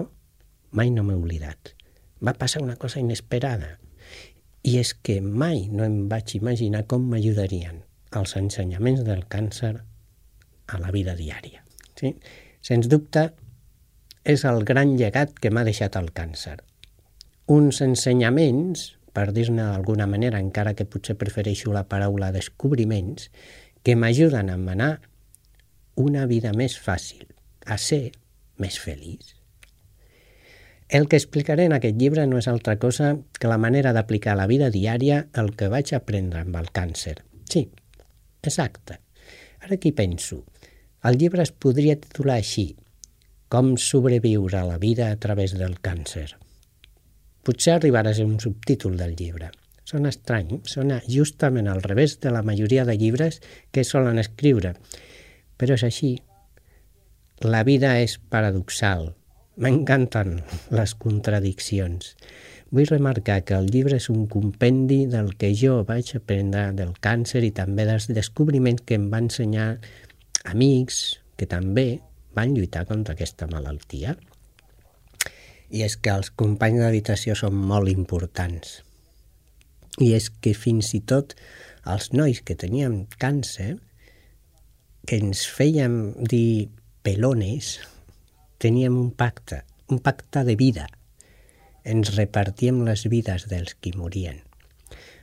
mai 0.76 0.92
no 0.92 1.06
m'he 1.06 1.16
oblidat. 1.16 1.72
Va 2.20 2.36
passar 2.36 2.60
una 2.60 2.76
cosa 2.76 3.00
inesperada. 3.00 3.78
I 4.68 4.76
és 4.82 4.92
que 4.92 5.22
mai 5.22 5.68
no 5.72 5.86
em 5.86 6.02
vaig 6.10 6.36
imaginar 6.36 6.84
com 6.90 7.08
m'ajudarien 7.08 7.80
els 8.20 8.36
ensenyaments 8.36 9.06
del 9.08 9.24
càncer 9.24 9.72
a 10.68 10.82
la 10.82 10.92
vida 10.92 11.16
diària. 11.16 11.64
Sí? 11.96 12.12
Sens 12.60 12.90
dubte, 12.92 13.30
és 14.28 14.44
el 14.44 14.64
gran 14.68 14.98
llegat 15.00 15.32
que 15.40 15.48
m'ha 15.48 15.64
deixat 15.64 15.96
el 15.96 16.12
càncer. 16.12 16.58
Uns 17.48 17.80
ensenyaments, 17.80 18.97
per 19.12 19.30
dir-ne 19.36 19.62
d'alguna 19.62 20.06
manera, 20.06 20.40
encara 20.40 20.74
que 20.74 20.86
potser 20.88 21.16
prefereixo 21.20 21.72
la 21.74 21.86
paraula 21.88 22.32
descobriments, 22.34 23.30
que 23.82 23.96
m'ajuden 23.96 24.50
a 24.50 24.58
manar 24.60 24.92
una 25.96 26.26
vida 26.30 26.52
més 26.54 26.78
fàcil, 26.78 27.26
a 27.66 27.78
ser 27.78 28.12
més 28.58 28.78
feliç. 28.78 29.34
El 30.88 31.06
que 31.08 31.18
explicaré 31.20 31.66
en 31.68 31.74
aquest 31.76 31.98
llibre 32.00 32.24
no 32.26 32.38
és 32.40 32.48
altra 32.48 32.78
cosa 32.80 33.12
que 33.38 33.50
la 33.50 33.60
manera 33.60 33.92
d'aplicar 33.92 34.32
a 34.32 34.40
la 34.40 34.46
vida 34.48 34.70
diària 34.72 35.26
el 35.36 35.52
que 35.56 35.68
vaig 35.68 35.92
aprendre 35.92 36.40
amb 36.40 36.56
el 36.56 36.70
càncer. 36.72 37.18
Sí, 37.44 37.66
exacte. 38.42 39.00
Ara 39.60 39.76
aquí 39.76 39.92
penso. 39.92 40.44
El 41.04 41.18
llibre 41.20 41.44
es 41.44 41.52
podria 41.52 41.98
titular 42.00 42.38
així, 42.40 42.70
Com 43.48 43.78
sobreviure 43.80 44.58
a 44.58 44.66
la 44.68 44.76
vida 44.76 45.06
a 45.10 45.16
través 45.16 45.54
del 45.56 45.78
càncer. 45.80 46.34
Potser 47.48 47.78
arribarà 47.78 48.12
a 48.12 48.18
ser 48.18 48.26
un 48.28 48.36
subtítol 48.42 48.98
del 49.00 49.14
llibre. 49.16 49.48
Sona 49.88 50.12
estrany, 50.12 50.58
sona 50.68 51.00
justament 51.08 51.70
al 51.72 51.80
revés 51.80 52.18
de 52.20 52.32
la 52.34 52.44
majoria 52.44 52.84
de 52.84 52.98
llibres 53.00 53.40
que 53.72 53.86
solen 53.88 54.20
escriure. 54.20 54.74
Però 55.56 55.78
és 55.80 55.86
així. 55.88 56.18
La 57.40 57.62
vida 57.64 57.94
és 58.02 58.18
paradoxal, 58.28 59.14
M'encanten 59.58 60.36
les 60.70 60.92
contradiccions. 61.02 62.12
Vull 62.70 62.86
remarcar 62.86 63.40
que 63.42 63.56
el 63.58 63.66
llibre 63.66 63.96
és 63.98 64.06
un 64.12 64.28
compendi 64.30 65.00
del 65.10 65.32
que 65.40 65.50
jo 65.60 65.80
vaig 65.88 66.12
aprendre 66.14 66.68
del 66.78 66.92
càncer 67.02 67.42
i 67.42 67.50
també 67.56 67.88
dels 67.88 68.06
descobriments 68.14 68.84
que 68.86 68.94
em 69.00 69.08
van 69.10 69.26
ensenyar 69.26 69.66
amics 70.52 71.00
que 71.34 71.50
també 71.50 71.88
van 72.38 72.54
lluitar 72.54 72.84
contra 72.86 73.18
aquesta 73.18 73.50
malaltia. 73.50 74.14
I 75.70 75.84
és 75.84 75.98
que 76.00 76.12
els 76.14 76.30
companys 76.30 76.80
d'habitació 76.82 77.34
són 77.36 77.56
molt 77.70 77.90
importants. 77.92 78.78
I 80.00 80.14
és 80.16 80.30
que 80.30 80.54
fins 80.56 80.94
i 80.96 81.00
tot 81.00 81.34
els 81.88 82.12
nois 82.12 82.40
que 82.44 82.56
teníem 82.56 83.02
càncer, 83.20 83.76
que 85.08 85.18
ens 85.20 85.44
fèiem 85.48 85.98
dir 86.30 86.68
pelones, 87.02 87.78
teníem 88.60 88.96
un 89.00 89.10
pacte, 89.10 89.62
un 89.88 90.00
pacte 90.04 90.44
de 90.44 90.56
vida. 90.60 90.88
Ens 91.84 92.12
repartíem 92.16 92.82
les 92.84 93.06
vides 93.08 93.48
dels 93.48 93.76
qui 93.80 93.94
morien. 93.96 94.42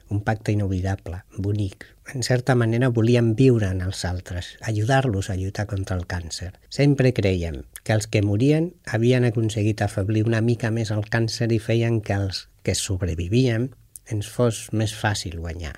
Un 0.09 0.21
pacte 0.25 0.53
inoblidable, 0.53 1.23
bonic. 1.37 1.94
En 2.13 2.21
certa 2.23 2.53
manera 2.53 2.91
volíem 2.93 3.33
viure 3.35 3.71
en 3.73 3.81
els 3.81 4.03
altres, 4.05 4.51
ajudar-los 4.61 5.29
a 5.29 5.35
lluitar 5.39 5.65
contra 5.65 5.97
el 5.97 6.05
càncer. 6.05 6.51
Sempre 6.69 7.13
creiem 7.17 7.63
que 7.83 7.95
els 7.97 8.05
que 8.07 8.21
morien 8.21 8.69
havien 8.85 9.25
aconseguit 9.25 9.81
afeblir 9.81 10.25
una 10.27 10.41
mica 10.45 10.69
més 10.71 10.93
el 10.93 11.07
càncer 11.09 11.49
i 11.51 11.59
feien 11.59 12.01
que 12.05 12.13
els 12.13 12.45
que 12.63 12.77
sobrevivíem 12.77 13.71
ens 14.13 14.29
fos 14.29 14.67
més 14.71 14.93
fàcil 14.93 15.39
guanyar. 15.41 15.75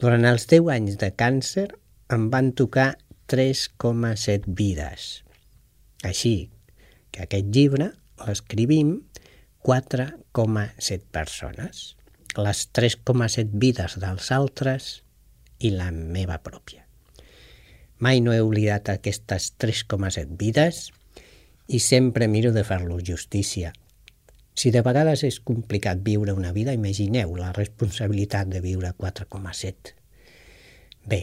Durant 0.00 0.24
els 0.24 0.46
10 0.48 0.70
anys 0.76 0.96
de 1.02 1.10
càncer 1.12 1.66
em 2.14 2.30
van 2.30 2.54
tocar 2.56 2.94
3,7 3.30 4.46
vides. 4.46 5.10
Així 6.06 6.50
que 7.10 7.26
aquest 7.26 7.50
llibre 7.54 7.90
l'escrivim 8.26 8.96
4,7 9.66 11.02
persones, 11.12 11.96
les 12.38 12.62
3,7 12.76 13.50
vides 13.62 13.96
dels 14.02 14.30
altres 14.34 14.90
i 15.58 15.72
la 15.74 15.90
meva 15.90 16.38
pròpia. 16.44 16.86
Mai 18.00 18.22
no 18.24 18.32
he 18.32 18.40
oblidat 18.40 18.88
aquestes 18.88 19.52
3,7 19.60 20.38
vides 20.40 20.88
i 21.68 21.80
sempre 21.84 22.28
miro 22.28 22.52
de 22.52 22.64
fer-los 22.64 23.04
justícia. 23.04 23.74
Si 24.54 24.72
de 24.74 24.82
vegades 24.84 25.22
és 25.24 25.40
complicat 25.40 26.00
viure 26.04 26.32
una 26.36 26.52
vida, 26.52 26.72
imagineu 26.76 27.36
la 27.36 27.52
responsabilitat 27.56 28.48
de 28.50 28.60
viure 28.64 28.92
4,7. 28.96 29.94
Bé, 31.06 31.22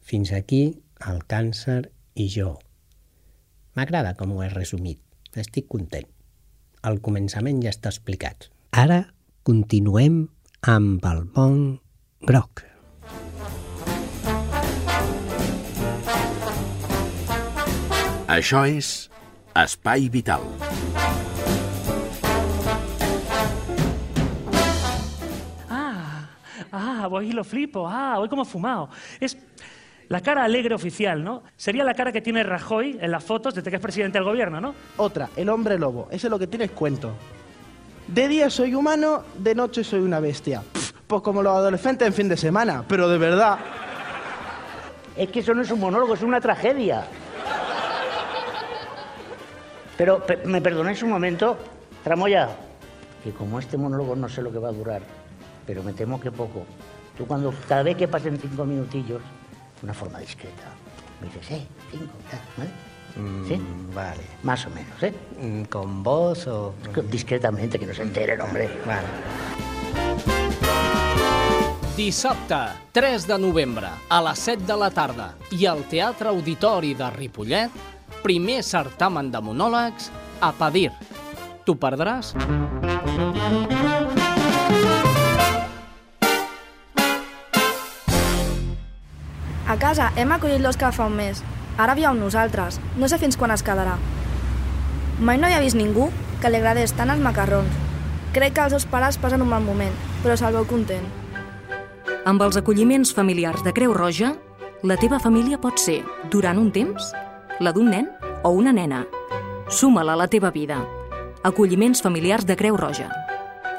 fins 0.00 0.32
aquí 0.32 0.62
el 1.06 1.24
càncer 1.28 1.82
i 2.14 2.30
jo, 2.32 2.54
M'agrada 3.76 4.14
com 4.16 4.32
ho 4.32 4.40
he 4.40 4.48
resumit. 4.48 5.02
Estic 5.36 5.66
content. 5.68 6.06
El 6.88 7.02
començament 7.04 7.60
ja 7.60 7.72
està 7.74 7.92
explicat. 7.92 8.48
Ara 8.72 9.02
continuem 9.46 10.24
amb 10.66 11.04
el 11.06 11.20
bon 11.30 11.58
groc. 12.26 12.64
Això 18.26 18.64
és 18.66 18.88
Espai 19.54 20.08
Vital. 20.10 20.42
Ah, 25.70 26.26
ah, 26.72 27.06
voy 27.06 27.28
y 27.28 27.32
lo 27.32 27.44
flipo. 27.44 27.86
Ah, 27.88 28.18
hoy 28.18 28.28
como 28.28 28.44
fumado. 28.44 28.90
Es 29.20 29.38
la 30.08 30.22
cara 30.22 30.42
alegre 30.42 30.74
oficial, 30.74 31.22
¿no? 31.22 31.44
Sería 31.56 31.84
la 31.84 31.94
cara 31.94 32.10
que 32.10 32.20
tiene 32.20 32.42
Rajoy 32.42 32.98
en 33.00 33.12
las 33.12 33.22
fotos 33.22 33.54
desde 33.54 33.70
que 33.70 33.76
es 33.76 33.82
presidente 33.82 34.18
del 34.18 34.24
gobierno, 34.24 34.60
¿no? 34.60 34.74
Otra, 34.96 35.30
el 35.36 35.48
hombre 35.50 35.78
lobo. 35.78 36.08
Ese 36.10 36.26
es 36.26 36.30
lo 36.32 36.38
que 36.40 36.48
tienes 36.48 36.72
cuento. 36.72 37.12
De 38.08 38.28
día 38.28 38.50
soy 38.50 38.74
humano, 38.74 39.24
de 39.36 39.54
noche 39.54 39.82
soy 39.82 40.00
una 40.00 40.20
bestia. 40.20 40.62
pues 41.06 41.22
como 41.22 41.42
los 41.42 41.54
adolescentes 41.54 42.06
en 42.06 42.14
fin 42.14 42.28
de 42.28 42.36
semana, 42.36 42.84
pero 42.86 43.08
de 43.08 43.18
verdad. 43.18 43.58
Es 45.16 45.28
que 45.30 45.40
eso 45.40 45.54
no 45.54 45.62
es 45.62 45.70
un 45.70 45.80
monólogo, 45.80 46.14
es 46.14 46.22
una 46.22 46.40
tragedia. 46.40 47.06
Pero, 49.96 50.22
¿me 50.44 50.60
perdonáis 50.60 51.02
un 51.02 51.10
momento? 51.10 51.56
Tramoya, 52.04 52.50
que 53.24 53.32
como 53.32 53.58
este 53.58 53.76
monólogo 53.76 54.14
no 54.14 54.28
sé 54.28 54.42
lo 54.42 54.52
que 54.52 54.58
va 54.58 54.68
a 54.68 54.72
durar, 54.72 55.02
pero 55.66 55.82
me 55.82 55.92
temo 55.92 56.20
que 56.20 56.30
poco. 56.30 56.64
Tú 57.16 57.26
cuando, 57.26 57.52
cada 57.66 57.82
vez 57.82 57.96
que 57.96 58.06
pasen 58.06 58.38
cinco 58.38 58.64
minutillos, 58.64 59.22
una 59.82 59.94
forma 59.94 60.18
discreta. 60.20 60.64
Me 61.20 61.28
dices, 61.28 61.50
eh, 61.50 61.66
cinco, 61.90 62.12
¿vale? 62.58 62.70
Mm, 63.16 63.48
¿Sí? 63.48 63.60
Vale. 63.94 64.22
Más 64.42 64.66
o 64.66 64.70
menos, 64.70 65.02
¿eh? 65.02 65.14
Mm, 65.40 65.62
¿Con 65.64 66.02
vos 66.02 66.46
o...? 66.46 66.74
Discretamente, 67.10 67.78
que 67.78 67.86
no 67.86 67.94
se 67.94 68.02
enteren, 68.02 68.40
hombre. 68.40 68.68
Vale. 68.86 69.06
Dissabte, 71.96 72.76
3 72.92 73.26
de 73.26 73.38
novembre, 73.38 73.88
a 74.10 74.20
les 74.20 74.38
7 74.38 74.66
de 74.68 74.76
la 74.76 74.90
tarda, 74.90 75.30
i 75.56 75.64
al 75.64 75.80
Teatre 75.88 76.28
Auditori 76.28 76.92
de 76.92 77.08
Ripollet, 77.10 77.72
primer 78.20 78.60
certamen 78.62 79.30
de 79.32 79.40
monòlegs 79.40 80.10
a 80.44 80.52
Padir. 80.52 80.90
T'ho 81.64 81.72
perdràs? 81.80 82.34
A 89.66 89.74
casa 89.80 90.12
hem 90.20 90.36
acollit 90.36 90.60
l'Òscar 90.60 90.92
fa 90.92 91.08
un 91.08 91.16
mes. 91.16 91.40
Ara 91.76 91.94
viu 91.94 92.08
amb 92.08 92.20
nosaltres. 92.20 92.80
No 92.96 93.08
sé 93.08 93.18
fins 93.20 93.36
quan 93.36 93.52
es 93.52 93.64
quedarà. 93.64 93.98
Mai 95.20 95.36
no 95.40 95.48
hi 95.48 95.56
ha 95.56 95.60
vist 95.60 95.76
ningú 95.76 96.08
que 96.40 96.50
li 96.50 96.56
agradés 96.60 96.94
tant 96.96 97.12
els 97.12 97.22
macarrons. 97.24 97.72
Crec 98.32 98.56
que 98.56 98.64
els 98.64 98.74
seus 98.76 98.88
pares 98.88 99.16
passen 99.20 99.44
un 99.44 99.48
mal 99.48 99.64
moment, 99.64 99.92
però 100.24 100.36
se'l 100.36 100.56
veu 100.56 100.66
content. 100.68 101.04
Amb 102.26 102.42
els 102.42 102.56
acolliments 102.58 103.12
familiars 103.14 103.62
de 103.64 103.72
Creu 103.72 103.94
Roja, 103.94 104.34
la 104.82 104.96
teva 105.00 105.20
família 105.20 105.60
pot 105.60 105.78
ser, 105.80 106.00
durant 106.32 106.58
un 106.60 106.72
temps, 106.72 107.12
la 107.60 107.72
d'un 107.72 107.88
nen 107.92 108.10
o 108.42 108.50
una 108.56 108.72
nena. 108.76 109.04
Suma-la 109.68 110.16
a 110.16 110.20
la 110.24 110.28
teva 110.28 110.50
vida. 110.50 110.82
Acolliments 111.44 112.02
familiars 112.02 112.44
de 112.44 112.56
Creu 112.56 112.76
Roja. 112.76 113.08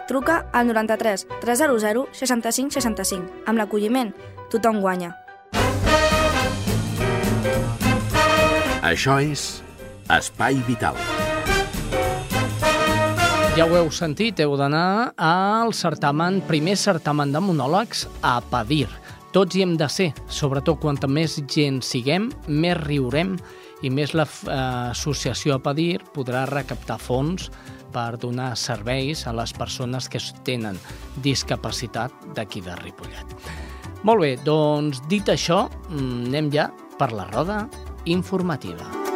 Truca 0.08 0.46
al 0.54 0.68
93 0.68 1.28
300 1.42 2.10
65 2.14 2.80
65. 2.80 3.44
Amb 3.46 3.60
l'acolliment, 3.60 4.14
tothom 4.50 4.82
guanya. 4.82 5.14
Això 8.88 9.18
és 9.20 9.42
Espai 10.16 10.62
Vital. 10.64 10.96
Ja 13.58 13.66
ho 13.66 13.74
heu 13.76 13.90
sentit, 13.92 14.40
heu 14.40 14.54
d'anar 14.56 15.12
al 15.20 15.74
certamen, 15.76 16.38
primer 16.48 16.78
certamen 16.80 17.34
de 17.36 17.42
monòlegs 17.44 18.06
a 18.24 18.38
Padir. 18.48 18.88
Tots 19.36 19.58
hi 19.58 19.66
hem 19.66 19.74
de 19.76 19.90
ser, 19.92 20.14
sobretot 20.32 20.80
quanta 20.80 21.10
més 21.12 21.36
gent 21.52 21.82
siguem, 21.84 22.30
més 22.48 22.78
riurem 22.86 23.34
i 23.84 23.92
més 23.92 24.14
l'associació 24.16 25.58
a 25.58 25.60
Padir 25.66 25.98
podrà 26.16 26.46
recaptar 26.48 26.96
fons 27.02 27.50
per 27.92 28.14
donar 28.22 28.54
serveis 28.56 29.26
a 29.28 29.36
les 29.36 29.52
persones 29.58 30.08
que 30.08 30.24
tenen 30.48 30.80
discapacitat 31.28 32.16
d'aquí 32.40 32.64
de 32.64 32.80
Ripollet. 32.86 33.36
Molt 34.08 34.24
bé, 34.24 34.32
doncs 34.48 35.04
dit 35.12 35.28
això, 35.28 35.66
anem 35.92 36.54
ja 36.56 36.70
per 36.96 37.12
la 37.12 37.28
roda 37.36 37.66
informativa. 38.12 39.07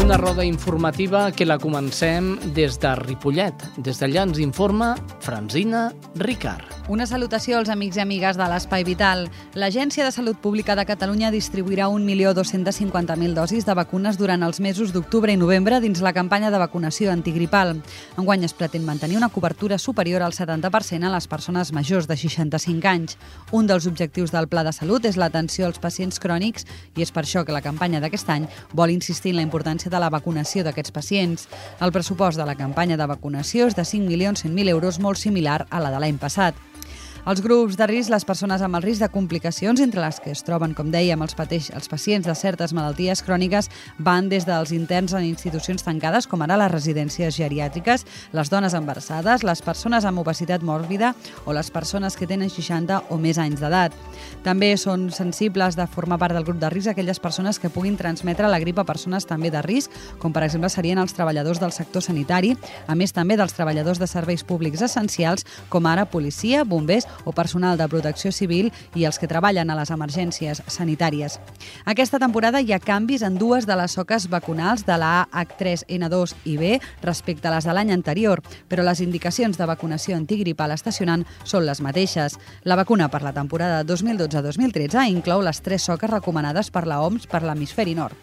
Una 0.00 0.16
roda 0.16 0.44
informativa 0.44 1.30
que 1.32 1.44
la 1.46 1.58
comencem 1.58 2.38
des 2.54 2.78
de 2.80 2.94
Ripollet. 2.96 3.54
Des 3.76 4.00
d'allà 4.00 4.24
ens 4.26 4.40
informa 4.40 4.94
Franzina 5.20 5.90
Ricard. 6.16 6.64
Una 6.88 7.06
salutació 7.06 7.60
als 7.60 7.70
amics 7.70 7.96
i 7.96 8.02
amigues 8.02 8.36
de 8.36 8.46
l'Espai 8.50 8.82
Vital. 8.82 9.28
L'Agència 9.54 10.04
de 10.04 10.10
Salut 10.10 10.40
Pública 10.42 10.74
de 10.74 10.84
Catalunya 10.84 11.30
distribuirà 11.30 11.86
1.250.000 11.86 13.36
dosis 13.36 13.64
de 13.68 13.76
vacunes 13.78 14.18
durant 14.18 14.42
els 14.42 14.58
mesos 14.60 14.90
d'octubre 14.92 15.30
i 15.32 15.38
novembre 15.38 15.78
dins 15.80 16.02
la 16.02 16.12
campanya 16.12 16.50
de 16.50 16.58
vacunació 16.58 17.12
antigripal. 17.12 17.76
Enguany 18.18 18.48
es 18.48 18.56
pretén 18.58 18.84
mantenir 18.84 19.20
una 19.20 19.30
cobertura 19.30 19.78
superior 19.78 20.26
al 20.26 20.34
70% 20.34 21.06
a 21.06 21.14
les 21.14 21.28
persones 21.28 21.72
majors 21.72 22.08
de 22.08 22.16
65 22.16 22.88
anys. 22.88 23.16
Un 23.52 23.70
dels 23.70 23.86
objectius 23.86 24.34
del 24.34 24.48
Pla 24.48 24.64
de 24.66 24.74
Salut 24.74 25.06
és 25.06 25.16
l'atenció 25.16 25.70
als 25.70 25.78
pacients 25.78 26.18
crònics 26.18 26.66
i 26.96 27.06
és 27.06 27.14
per 27.14 27.22
això 27.22 27.46
que 27.46 27.54
la 27.54 27.62
campanya 27.62 28.02
d'aquest 28.02 28.34
any 28.34 28.50
vol 28.74 28.90
insistir 28.90 29.30
en 29.30 29.38
la 29.38 29.46
importància 29.46 29.91
de 29.92 30.00
la 30.02 30.10
vacunació 30.10 30.64
d'aquests 30.64 30.96
pacients. 30.96 31.46
El 31.84 31.92
pressupost 31.92 32.40
de 32.40 32.48
la 32.48 32.56
campanya 32.58 32.96
de 32.96 33.06
vacunació 33.06 33.68
és 33.68 33.78
de 33.78 33.84
5.100.000 33.86 34.72
euros, 34.72 34.98
molt 34.98 35.20
similar 35.20 35.66
a 35.70 35.84
la 35.84 35.92
de 35.92 36.00
l'any 36.02 36.18
passat. 36.18 36.56
Els 37.22 37.38
grups 37.38 37.76
de 37.78 37.86
risc, 37.86 38.10
les 38.10 38.24
persones 38.26 38.64
amb 38.66 38.74
el 38.74 38.82
risc 38.82 38.98
de 38.98 39.06
complicacions, 39.06 39.78
entre 39.78 40.00
les 40.02 40.16
que 40.18 40.32
es 40.34 40.40
troben, 40.42 40.72
com 40.74 40.88
dèiem, 40.90 41.20
els, 41.22 41.36
pateix, 41.38 41.68
els 41.70 41.86
pacients 41.86 42.26
de 42.26 42.34
certes 42.34 42.72
malalties 42.74 43.20
cròniques, 43.22 43.68
van 44.02 44.26
des 44.26 44.42
dels 44.42 44.72
interns 44.74 45.14
en 45.14 45.22
institucions 45.22 45.86
tancades, 45.86 46.26
com 46.26 46.42
ara 46.42 46.56
les 46.58 46.72
residències 46.72 47.36
geriàtriques, 47.38 48.02
les 48.34 48.50
dones 48.50 48.74
embarassades, 48.74 49.44
les 49.46 49.62
persones 49.62 50.02
amb 50.02 50.18
obesitat 50.18 50.64
mòrbida 50.66 51.12
o 51.46 51.54
les 51.54 51.70
persones 51.70 52.18
que 52.18 52.26
tenen 52.26 52.50
60 52.50 52.98
o 53.14 53.20
més 53.22 53.38
anys 53.38 53.62
d'edat. 53.62 53.94
També 54.42 54.72
són 54.74 55.06
sensibles 55.14 55.78
de 55.78 55.86
formar 55.86 56.18
part 56.18 56.34
del 56.34 56.48
grup 56.48 56.58
de 56.58 56.72
risc 56.74 56.90
aquelles 56.90 57.22
persones 57.22 57.62
que 57.62 57.70
puguin 57.70 58.00
transmetre 58.02 58.50
la 58.50 58.58
grip 58.58 58.82
a 58.82 58.86
persones 58.88 59.30
també 59.30 59.54
de 59.54 59.62
risc, 59.62 59.94
com 60.18 60.34
per 60.34 60.42
exemple 60.48 60.72
serien 60.74 60.98
els 60.98 61.14
treballadors 61.14 61.62
del 61.62 61.70
sector 61.70 62.02
sanitari, 62.02 62.56
a 62.90 62.98
més 62.98 63.14
també 63.14 63.38
dels 63.38 63.54
treballadors 63.54 64.02
de 64.02 64.10
serveis 64.10 64.42
públics 64.42 64.82
essencials, 64.82 65.46
com 65.70 65.86
ara 65.86 66.10
policia, 66.10 66.66
bombers 66.66 67.06
o 67.24 67.32
personal 67.32 67.78
de 67.78 67.88
protecció 67.88 68.32
civil 68.32 68.72
i 68.94 69.04
els 69.04 69.18
que 69.18 69.28
treballen 69.30 69.70
a 69.70 69.76
les 69.78 69.90
emergències 69.90 70.62
sanitàries. 70.66 71.38
Aquesta 71.84 72.20
temporada 72.22 72.60
hi 72.60 72.72
ha 72.72 72.80
canvis 72.82 73.22
en 73.22 73.38
dues 73.38 73.66
de 73.66 73.76
les 73.76 73.92
soques 73.92 74.28
vacunals 74.30 74.86
de 74.86 74.96
la 74.98 75.28
H3N2 75.32 76.34
i 76.44 76.56
B 76.56 76.72
respecte 77.02 77.48
a 77.48 77.54
les 77.54 77.66
de 77.68 77.74
l'any 77.74 77.92
anterior, 77.92 78.42
però 78.68 78.84
les 78.86 79.00
indicacions 79.04 79.58
de 79.58 79.68
vacunació 79.68 80.16
antigripal 80.16 80.72
estacionant 80.74 81.24
són 81.44 81.66
les 81.66 81.80
mateixes. 81.84 82.38
La 82.64 82.76
vacuna 82.76 83.08
per 83.12 83.22
la 83.22 83.34
temporada 83.36 83.82
2012-2013 83.84 85.06
inclou 85.10 85.42
les 85.42 85.62
tres 85.62 85.88
soques 85.88 86.10
recomanades 86.10 86.70
per 86.70 86.86
la 86.86 87.00
OMS 87.02 87.28
per 87.30 87.42
l'hemisferi 87.42 87.94
nord. 87.94 88.16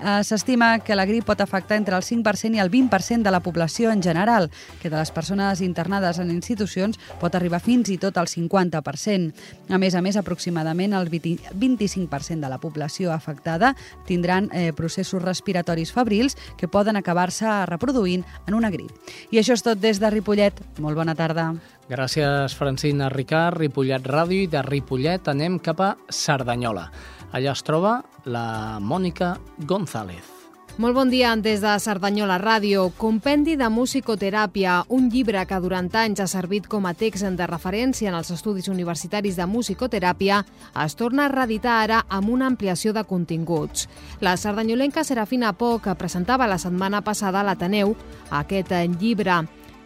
Eh, 0.00 0.22
S'estima 0.24 0.78
que 0.80 0.96
la 0.96 1.06
grip 1.06 1.24
pot 1.28 1.40
afectar 1.40 1.76
entre 1.78 1.96
el 1.96 2.02
5% 2.02 2.56
i 2.56 2.62
el 2.62 2.70
20% 2.70 3.22
de 3.22 3.30
la 3.30 3.40
població 3.40 3.90
en 3.90 4.02
general, 4.02 4.50
que 4.82 4.90
de 4.90 4.96
les 4.96 5.10
persones 5.10 5.60
internades 5.60 6.18
en 6.18 6.30
institucions 6.30 6.98
pot 7.20 7.34
arribar 7.34 7.62
fins 7.62 7.90
i 7.90 7.98
tot 7.98 8.18
al 8.18 8.23
50%. 8.30 9.32
A 9.70 9.78
més 9.78 9.94
a 9.94 10.02
més, 10.04 10.16
aproximadament 10.16 10.94
el 10.94 11.10
20 11.12 11.54
25% 11.54 12.40
de 12.40 12.50
la 12.50 12.58
població 12.58 13.12
afectada 13.12 13.74
tindran 14.06 14.50
eh, 14.52 14.72
processos 14.72 15.22
respiratoris 15.22 15.92
febrils 15.92 16.36
que 16.58 16.68
poden 16.68 16.96
acabar-se 16.96 17.66
reproduint 17.66 18.24
en 18.46 18.54
una 18.54 18.70
grip. 18.70 18.90
I 19.30 19.40
això 19.40 19.56
és 19.56 19.64
tot 19.64 19.80
des 19.80 20.00
de 20.00 20.10
Ripollet. 20.10 20.60
Molt 20.78 20.98
bona 20.98 21.14
tarda. 21.14 21.52
Gràcies, 21.88 22.54
Francina 22.56 23.10
Ricard, 23.12 23.58
Ripollet 23.60 24.06
Ràdio, 24.08 24.44
i 24.44 24.50
de 24.50 24.62
Ripollet 24.64 25.28
anem 25.28 25.58
cap 25.60 25.82
a 25.84 25.94
Cerdanyola. 26.08 26.88
Allà 27.34 27.52
es 27.52 27.64
troba 27.66 27.98
la 28.24 28.78
Mònica 28.80 29.34
González. 29.68 30.33
Molt 30.74 30.96
bon 30.96 31.06
dia 31.06 31.28
des 31.38 31.60
de 31.62 31.70
Cerdanyola 31.78 32.34
Ràdio. 32.42 32.88
Compendi 32.98 33.52
de 33.54 33.68
musicoteràpia, 33.70 34.80
un 34.90 35.04
llibre 35.06 35.44
que 35.46 35.60
durant 35.62 35.86
anys 35.94 36.18
ha 36.18 36.26
servit 36.26 36.66
com 36.66 36.88
a 36.90 36.96
text 36.98 37.22
de 37.22 37.46
referència 37.46 38.10
en 38.10 38.16
els 38.18 38.32
estudis 38.34 38.66
universitaris 38.66 39.38
de 39.38 39.46
musicoteràpia, 39.46 40.40
es 40.82 40.96
torna 40.98 41.26
a 41.26 41.30
reeditar 41.30 41.76
ara 41.84 42.00
amb 42.08 42.28
una 42.34 42.48
ampliació 42.50 42.92
de 42.92 43.04
continguts. 43.04 43.86
La 44.20 44.34
sardanyolenca 44.36 45.04
Serafina 45.04 45.52
Poc 45.52 45.86
presentava 45.94 46.50
la 46.50 46.58
setmana 46.58 47.04
passada 47.06 47.38
a 47.38 47.46
l'Ateneu 47.46 47.94
aquest 48.30 48.74
llibre. 48.98 49.44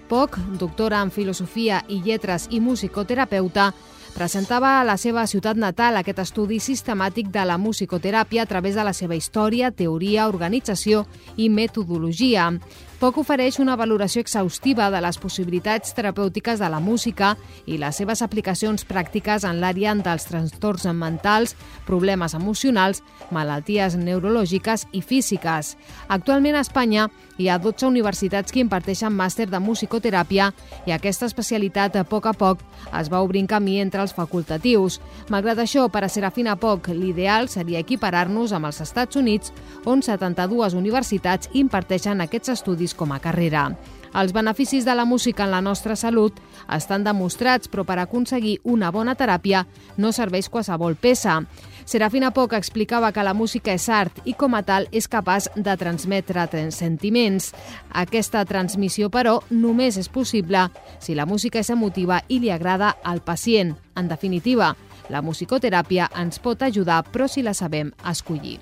Poc, 0.09 0.39
doctora 0.57 1.03
en 1.05 1.11
filosofia 1.13 1.83
i 1.89 2.01
lletres 2.01 2.49
i 2.49 2.65
musicoterapeuta, 2.65 3.75
presentava 4.15 4.79
a 4.81 4.85
la 4.85 4.97
seva 4.99 5.27
ciutat 5.27 5.59
natal 5.59 5.99
aquest 5.99 6.19
estudi 6.23 6.59
sistemàtic 6.63 7.31
de 7.35 7.45
la 7.47 7.59
musicoteràpia 7.59 8.43
a 8.43 8.51
través 8.51 8.75
de 8.75 8.85
la 8.85 8.93
seva 8.93 9.17
història, 9.17 9.71
teoria, 9.71 10.29
organització 10.29 11.07
i 11.37 11.49
metodologia. 11.49 12.51
Poc 12.99 13.21
ofereix 13.23 13.61
una 13.63 13.77
valoració 13.79 14.25
exhaustiva 14.25 14.89
de 14.91 14.99
les 14.99 15.21
possibilitats 15.23 15.95
terapèutiques 15.95 16.59
de 16.59 16.67
la 16.67 16.81
música 16.83 17.37
i 17.65 17.77
les 17.79 17.95
seves 17.95 18.25
aplicacions 18.27 18.83
pràctiques 18.89 19.47
en 19.47 19.61
l'àrea 19.63 19.95
dels 19.95 20.27
trastorns 20.27 20.89
mentals, 20.91 21.55
problemes 21.87 22.35
emocionals, 22.35 23.05
malalties 23.31 23.95
neurològiques 23.95 24.89
i 24.91 25.03
físiques. 25.03 25.77
Actualment 26.09 26.59
a 26.59 26.65
Espanya 26.67 27.07
hi 27.39 27.49
ha 27.49 27.59
12 27.63 27.87
universitats 27.87 28.53
que 28.53 28.61
imparteixen 28.61 29.15
màster 29.15 29.47
de 29.49 29.61
musicoteràpia 29.63 30.51
i 30.87 30.93
aquesta 30.93 31.29
especialitat 31.31 31.97
a 31.97 32.05
poc 32.05 32.27
a 32.27 32.35
poc 32.35 32.65
es 32.99 33.11
va 33.13 33.23
obrint 33.23 33.47
camí 33.49 33.79
entre 33.81 34.03
els 34.03 34.15
facultatius. 34.15 34.99
Malgrat 35.31 35.63
això, 35.63 35.87
per 35.89 36.05
a 36.05 36.11
Serafina 36.13 36.57
Poc, 36.59 36.91
l'ideal 36.91 37.49
seria 37.49 37.81
equiparar-nos 37.85 38.53
amb 38.53 38.69
els 38.69 38.83
Estats 38.83 39.17
Units, 39.17 39.53
on 39.87 40.03
72 40.03 40.75
universitats 40.75 41.49
imparteixen 41.55 42.21
aquests 42.21 42.59
estudis 42.59 42.95
com 42.95 43.15
a 43.15 43.23
carrera. 43.23 43.71
Els 44.15 44.33
beneficis 44.33 44.85
de 44.85 44.95
la 44.95 45.05
música 45.05 45.45
en 45.45 45.51
la 45.53 45.61
nostra 45.61 45.97
salut 45.97 46.39
estan 46.75 47.05
demostrats, 47.05 47.69
però 47.69 47.85
per 47.85 47.99
aconseguir 48.01 48.59
una 48.65 48.91
bona 48.91 49.15
teràpia 49.15 49.67
no 49.97 50.13
serveix 50.13 50.49
qualsevol 50.49 50.97
peça. 50.97 51.43
Serafina 51.89 52.35
Poc 52.37 52.53
explicava 52.53 53.09
que 53.17 53.23
la 53.25 53.33
música 53.33 53.73
és 53.73 53.87
art 53.89 54.19
i 54.29 54.35
com 54.37 54.53
a 54.53 54.59
tal 54.61 54.85
és 54.93 55.07
capaç 55.09 55.47
de 55.57 55.73
transmetre 55.81 56.45
sentiments. 56.77 57.55
Aquesta 57.97 58.43
transmissió, 58.45 59.09
però, 59.09 59.39
només 59.49 59.97
és 59.97 60.11
possible 60.13 60.67
si 61.01 61.17
la 61.17 61.25
música 61.25 61.63
és 61.63 61.71
emotiva 61.73 62.21
i 62.29 62.43
li 62.45 62.53
agrada 62.53 62.99
al 63.03 63.23
pacient. 63.25 63.73
En 63.97 64.07
definitiva, 64.07 64.75
la 65.09 65.25
musicoteràpia 65.25 66.11
ens 66.21 66.39
pot 66.45 66.61
ajudar, 66.61 67.07
però 67.09 67.25
si 67.27 67.41
la 67.41 67.57
sabem 67.57 67.95
escollir. 68.05 68.59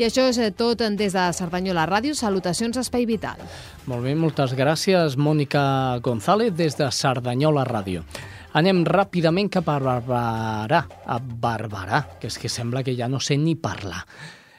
I 0.00 0.08
això 0.08 0.24
és 0.32 0.40
tot 0.56 0.80
des 0.80 1.12
de 1.12 1.28
Cerdanyola 1.36 1.84
Ràdio. 1.84 2.16
Salutacions, 2.16 2.80
Espai 2.80 3.04
Vital. 3.04 3.36
Molt 3.84 4.00
bé, 4.00 4.16
moltes 4.16 4.56
gràcies, 4.56 5.18
Mònica 5.20 6.00
González, 6.00 6.56
des 6.56 6.80
de 6.80 6.88
Cerdanyola 6.88 7.68
Ràdio. 7.68 8.08
Anem 8.52 8.82
ràpidament 8.84 9.48
cap 9.48 9.68
a 9.72 9.78
Barberà, 9.80 10.82
a 10.84 11.16
Barberà, 11.18 12.02
que 12.20 12.28
és 12.28 12.36
que 12.36 12.50
sembla 12.52 12.82
que 12.84 12.92
ja 12.98 13.08
no 13.08 13.20
sé 13.20 13.38
ni 13.40 13.54
parlar. 13.56 14.02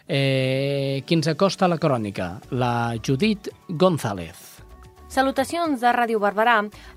Eh, 0.07 1.03
qui 1.05 1.13
ens 1.13 1.29
acosta 1.29 1.69
la 1.69 1.77
crònica? 1.77 2.39
La 2.57 2.95
Judit 2.97 3.51
González. 3.69 4.49
Salutacions 5.13 5.77
de 5.77 5.91
Ràdio 5.93 6.17
Barberà. 6.17 6.55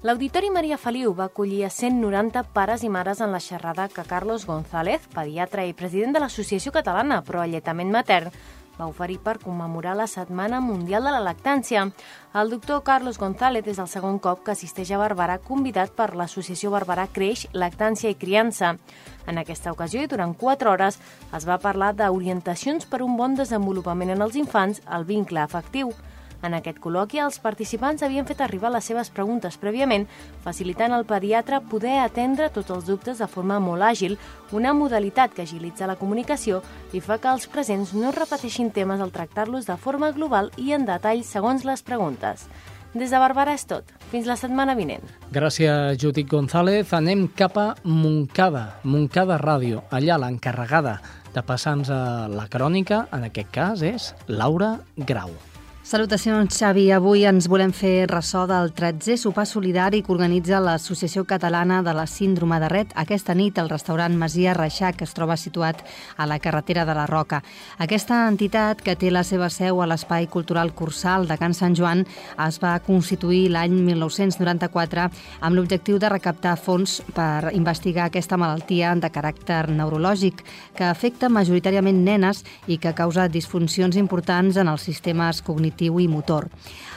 L'Auditori 0.09 0.49
Maria 0.49 0.79
Feliu 0.81 1.13
va 1.13 1.27
acollir 1.29 1.67
a 1.67 1.71
190 1.71 2.47
pares 2.57 2.81
i 2.81 2.89
mares 2.89 3.21
en 3.21 3.29
la 3.29 3.43
xerrada 3.45 3.91
que 3.93 4.07
Carlos 4.09 4.47
González, 4.49 5.05
pediatre 5.13 5.67
i 5.69 5.77
president 5.77 6.17
de 6.17 6.23
l'Associació 6.25 6.73
Catalana 6.73 7.21
Pro 7.29 7.45
Alletament 7.45 7.93
Matern, 7.93 8.33
va 8.79 8.87
oferir 8.87 9.19
per 9.25 9.39
commemorar 9.43 9.97
la 9.97 10.07
Setmana 10.07 10.61
Mundial 10.61 11.05
de 11.05 11.12
la 11.15 11.23
Lactància. 11.25 11.87
El 12.37 12.51
doctor 12.51 12.83
Carlos 12.85 13.19
González 13.19 13.67
és 13.67 13.79
el 13.81 13.89
segon 13.89 14.19
cop 14.19 14.43
que 14.45 14.53
assisteix 14.53 14.93
a 14.93 15.01
Barberà 15.01 15.39
convidat 15.43 15.95
per 15.97 16.15
l'Associació 16.15 16.71
Barberà 16.75 17.07
Creix, 17.12 17.47
Lactància 17.53 18.11
i 18.12 18.19
Criança. 18.19 18.77
En 19.27 19.39
aquesta 19.39 19.73
ocasió 19.73 20.03
i 20.03 20.11
durant 20.11 20.35
4 20.37 20.71
hores 20.71 21.01
es 21.35 21.49
va 21.49 21.59
parlar 21.59 21.95
d'orientacions 21.97 22.87
per 22.87 23.03
un 23.03 23.17
bon 23.17 23.35
desenvolupament 23.35 24.12
en 24.12 24.23
els 24.23 24.37
infants, 24.37 24.83
el 24.93 25.09
vincle 25.09 25.41
afectiu. 25.41 25.95
En 26.47 26.55
aquest 26.55 26.79
col·loqui, 26.79 27.19
els 27.19 27.41
participants 27.43 28.05
havien 28.07 28.27
fet 28.29 28.43
arribar 28.45 28.71
les 28.71 28.87
seves 28.87 29.11
preguntes 29.11 29.57
prèviament, 29.59 30.05
facilitant 30.45 30.95
al 30.95 31.07
pediatre 31.09 31.59
poder 31.73 31.97
atendre 32.05 32.53
tots 32.55 32.71
els 32.71 32.87
dubtes 32.87 33.19
de 33.19 33.27
forma 33.27 33.59
molt 33.63 33.83
àgil, 33.83 34.15
una 34.55 34.75
modalitat 34.77 35.35
que 35.35 35.43
agilitza 35.43 35.89
la 35.91 35.99
comunicació 35.99 36.63
i 36.95 37.03
fa 37.03 37.19
que 37.19 37.33
els 37.33 37.49
presents 37.51 37.97
no 37.99 38.15
repeteixin 38.15 38.71
temes 38.71 39.03
al 39.03 39.11
tractar-los 39.11 39.67
de 39.67 39.77
forma 39.77 40.13
global 40.15 40.53
i 40.57 40.71
en 40.77 40.87
detall 40.87 41.25
segons 41.27 41.67
les 41.67 41.83
preguntes. 41.83 42.47
Des 42.97 43.11
de 43.11 43.19
Barberà 43.21 43.53
és 43.59 43.67
tot. 43.69 43.91
Fins 44.13 44.29
la 44.31 44.39
setmana 44.41 44.77
vinent. 44.79 45.03
Gràcies, 45.35 45.99
Judit 46.01 46.31
González. 46.31 46.95
Anem 46.97 47.27
cap 47.37 47.59
a 47.61 47.67
Montcada, 47.83 48.79
Montcada 48.85 49.37
Ràdio. 49.43 49.83
Allà 49.91 50.17
l'encarregada 50.23 51.01
de 51.35 51.45
passar-nos 51.45 51.91
la 52.33 52.47
crònica, 52.49 53.05
en 53.13 53.29
aquest 53.29 53.53
cas, 53.53 53.85
és 53.85 54.15
Laura 54.31 54.79
Grau. 54.97 55.35
Salutacions, 55.87 56.51
Xavi. 56.51 56.88
Avui 56.90 57.20
ens 57.31 57.46
volem 57.46 57.70
fer 57.70 58.09
ressò 58.11 58.40
del 58.51 58.72
13è 58.75 59.14
sopar 59.22 59.44
solidari 59.46 60.01
que 60.03 60.11
organitza 60.11 60.59
l'Associació 60.59 61.22
Catalana 61.31 61.77
de 61.87 61.92
la 61.94 62.09
Síndrome 62.11 62.57
de 62.59 62.66
Ret 62.72 62.94
aquesta 62.99 63.37
nit 63.38 63.61
al 63.62 63.70
restaurant 63.70 64.16
Masia 64.18 64.51
Reixac, 64.59 64.96
que 64.99 65.07
es 65.07 65.14
troba 65.14 65.37
situat 65.38 65.85
a 66.16 66.27
la 66.27 66.40
carretera 66.42 66.83
de 66.88 66.96
la 66.99 67.05
Roca. 67.07 67.38
Aquesta 67.79 68.25
entitat, 68.27 68.83
que 68.83 68.96
té 68.99 69.12
la 69.14 69.22
seva 69.22 69.46
seu 69.46 69.79
a 69.79 69.87
l'Espai 69.87 70.27
Cultural 70.27 70.72
Cursal 70.75 71.29
de 71.31 71.37
Can 71.38 71.55
Sant 71.55 71.79
Joan, 71.79 72.03
es 72.49 72.59
va 72.59 72.75
constituir 72.83 73.44
l'any 73.55 73.79
1994 73.79 75.07
amb 75.07 75.55
l'objectiu 75.55 76.03
de 76.03 76.11
recaptar 76.11 76.57
fons 76.59 76.96
per 77.14 77.55
investigar 77.55 78.09
aquesta 78.09 78.35
malaltia 78.35 78.90
de 78.99 79.12
caràcter 79.14 79.68
neurològic 79.70 80.42
que 80.75 80.90
afecta 80.90 81.31
majoritàriament 81.31 82.03
nenes 82.03 82.42
i 82.66 82.83
que 82.83 82.96
causa 82.99 83.31
disfuncions 83.31 83.94
importants 83.94 84.59
en 84.59 84.75
els 84.75 84.90
sistemes 84.90 85.46
cognitius 85.46 85.76
Tiwi 85.77 86.09
motor. 86.09 86.49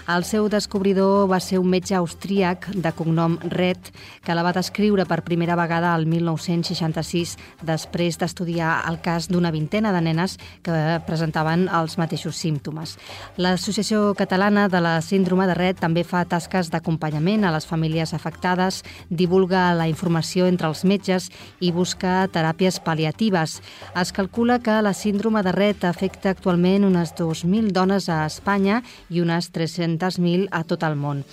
El 0.09 0.23
seu 0.25 0.47
descobridor 0.49 1.27
va 1.29 1.37
ser 1.37 1.59
un 1.61 1.67
metge 1.69 1.93
austríac 1.93 2.63
de 2.73 2.89
cognom 2.97 3.35
Red, 3.51 3.91
que 4.25 4.33
la 4.33 4.41
va 4.41 4.55
descriure 4.55 5.03
per 5.05 5.19
primera 5.21 5.53
vegada 5.53 5.91
al 5.93 6.07
1966 6.09 7.35
després 7.61 8.17
d'estudiar 8.17 8.71
el 8.89 8.97
cas 9.05 9.27
d'una 9.29 9.51
vintena 9.53 9.91
de 9.93 10.01
nenes 10.01 10.39
que 10.65 10.73
presentaven 11.05 11.67
els 11.69 11.99
mateixos 12.01 12.39
símptomes. 12.41 12.95
L'Associació 13.37 14.15
Catalana 14.17 14.63
de 14.65 14.81
la 14.81 14.95
Síndrome 15.05 15.45
de 15.45 15.57
Red 15.59 15.77
també 15.83 16.01
fa 16.01 16.23
tasques 16.25 16.73
d'acompanyament 16.73 17.45
a 17.45 17.53
les 17.53 17.69
famílies 17.69 18.15
afectades, 18.17 18.81
divulga 19.11 19.67
la 19.77 19.85
informació 19.93 20.49
entre 20.49 20.71
els 20.73 20.81
metges 20.89 21.29
i 21.59 21.69
busca 21.69 22.23
teràpies 22.33 22.81
paliatives. 22.81 23.59
Es 23.93 24.15
calcula 24.17 24.57
que 24.57 24.81
la 24.81 24.97
síndrome 24.97 25.45
de 25.45 25.53
Red 25.53 25.85
afecta 25.85 26.33
actualment 26.33 26.89
unes 26.89 27.13
2.000 27.13 27.69
dones 27.77 28.09
a 28.09 28.23
Espanya 28.25 28.81
i 29.13 29.21
unes 29.21 29.53
300 29.53 29.98
200.000 29.99 30.47
a 30.51 30.63
tot 30.63 30.83
el 30.87 30.95
món. 30.95 31.23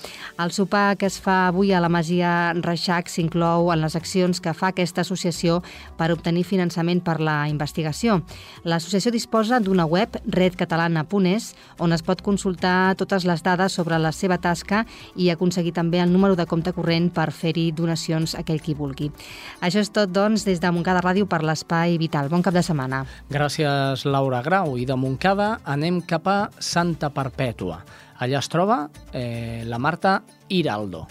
El 0.42 0.52
sopar 0.52 0.96
que 0.98 1.06
es 1.06 1.20
fa 1.22 1.46
avui 1.48 1.72
a 1.72 1.80
la 1.80 1.90
Masia 1.92 2.52
Reixac 2.58 3.08
s'inclou 3.08 3.70
en 3.72 3.80
les 3.84 3.96
accions 3.96 4.40
que 4.42 4.54
fa 4.54 4.72
aquesta 4.72 5.02
associació 5.06 5.62
per 5.96 6.10
obtenir 6.12 6.44
finançament 6.44 7.00
per 7.04 7.18
la 7.20 7.38
investigació. 7.48 8.20
L'associació 8.64 9.12
disposa 9.14 9.60
d'una 9.60 9.86
web, 9.86 10.18
redcatalana.es, 10.26 11.52
on 11.78 11.92
es 11.94 12.02
pot 12.02 12.22
consultar 12.22 12.96
totes 12.98 13.24
les 13.28 13.42
dades 13.46 13.72
sobre 13.72 13.98
la 14.02 14.12
seva 14.12 14.38
tasca 14.42 14.84
i 15.14 15.30
aconseguir 15.30 15.74
també 15.76 16.00
el 16.02 16.12
número 16.12 16.36
de 16.36 16.46
compte 16.46 16.72
corrent 16.76 17.10
per 17.14 17.30
fer-hi 17.32 17.70
donacions 17.76 18.34
a 18.34 18.42
aquell 18.42 18.62
qui 18.62 18.74
vulgui. 18.74 19.10
Això 19.60 19.82
és 19.82 19.92
tot, 19.92 20.10
doncs, 20.12 20.46
des 20.46 20.60
de 20.62 20.72
Montcada 20.72 21.02
Ràdio 21.04 21.28
per 21.30 21.42
l'Espai 21.44 21.98
Vital. 22.00 22.30
Bon 22.32 22.42
cap 22.44 22.54
de 22.54 22.64
setmana. 22.64 23.04
Gràcies, 23.30 24.06
Laura 24.08 24.42
Grau. 24.42 24.76
I 24.76 24.86
de 24.88 24.96
Montcada 24.96 25.56
anem 25.64 26.02
cap 26.06 26.28
a 26.30 26.38
Santa 26.58 27.10
Perpètua. 27.14 27.82
Allà 28.18 28.40
es 28.40 28.48
troba 28.48 28.88
eh, 29.12 29.62
la 29.66 29.78
Marta 29.78 30.22
Hiraldo. 30.48 31.06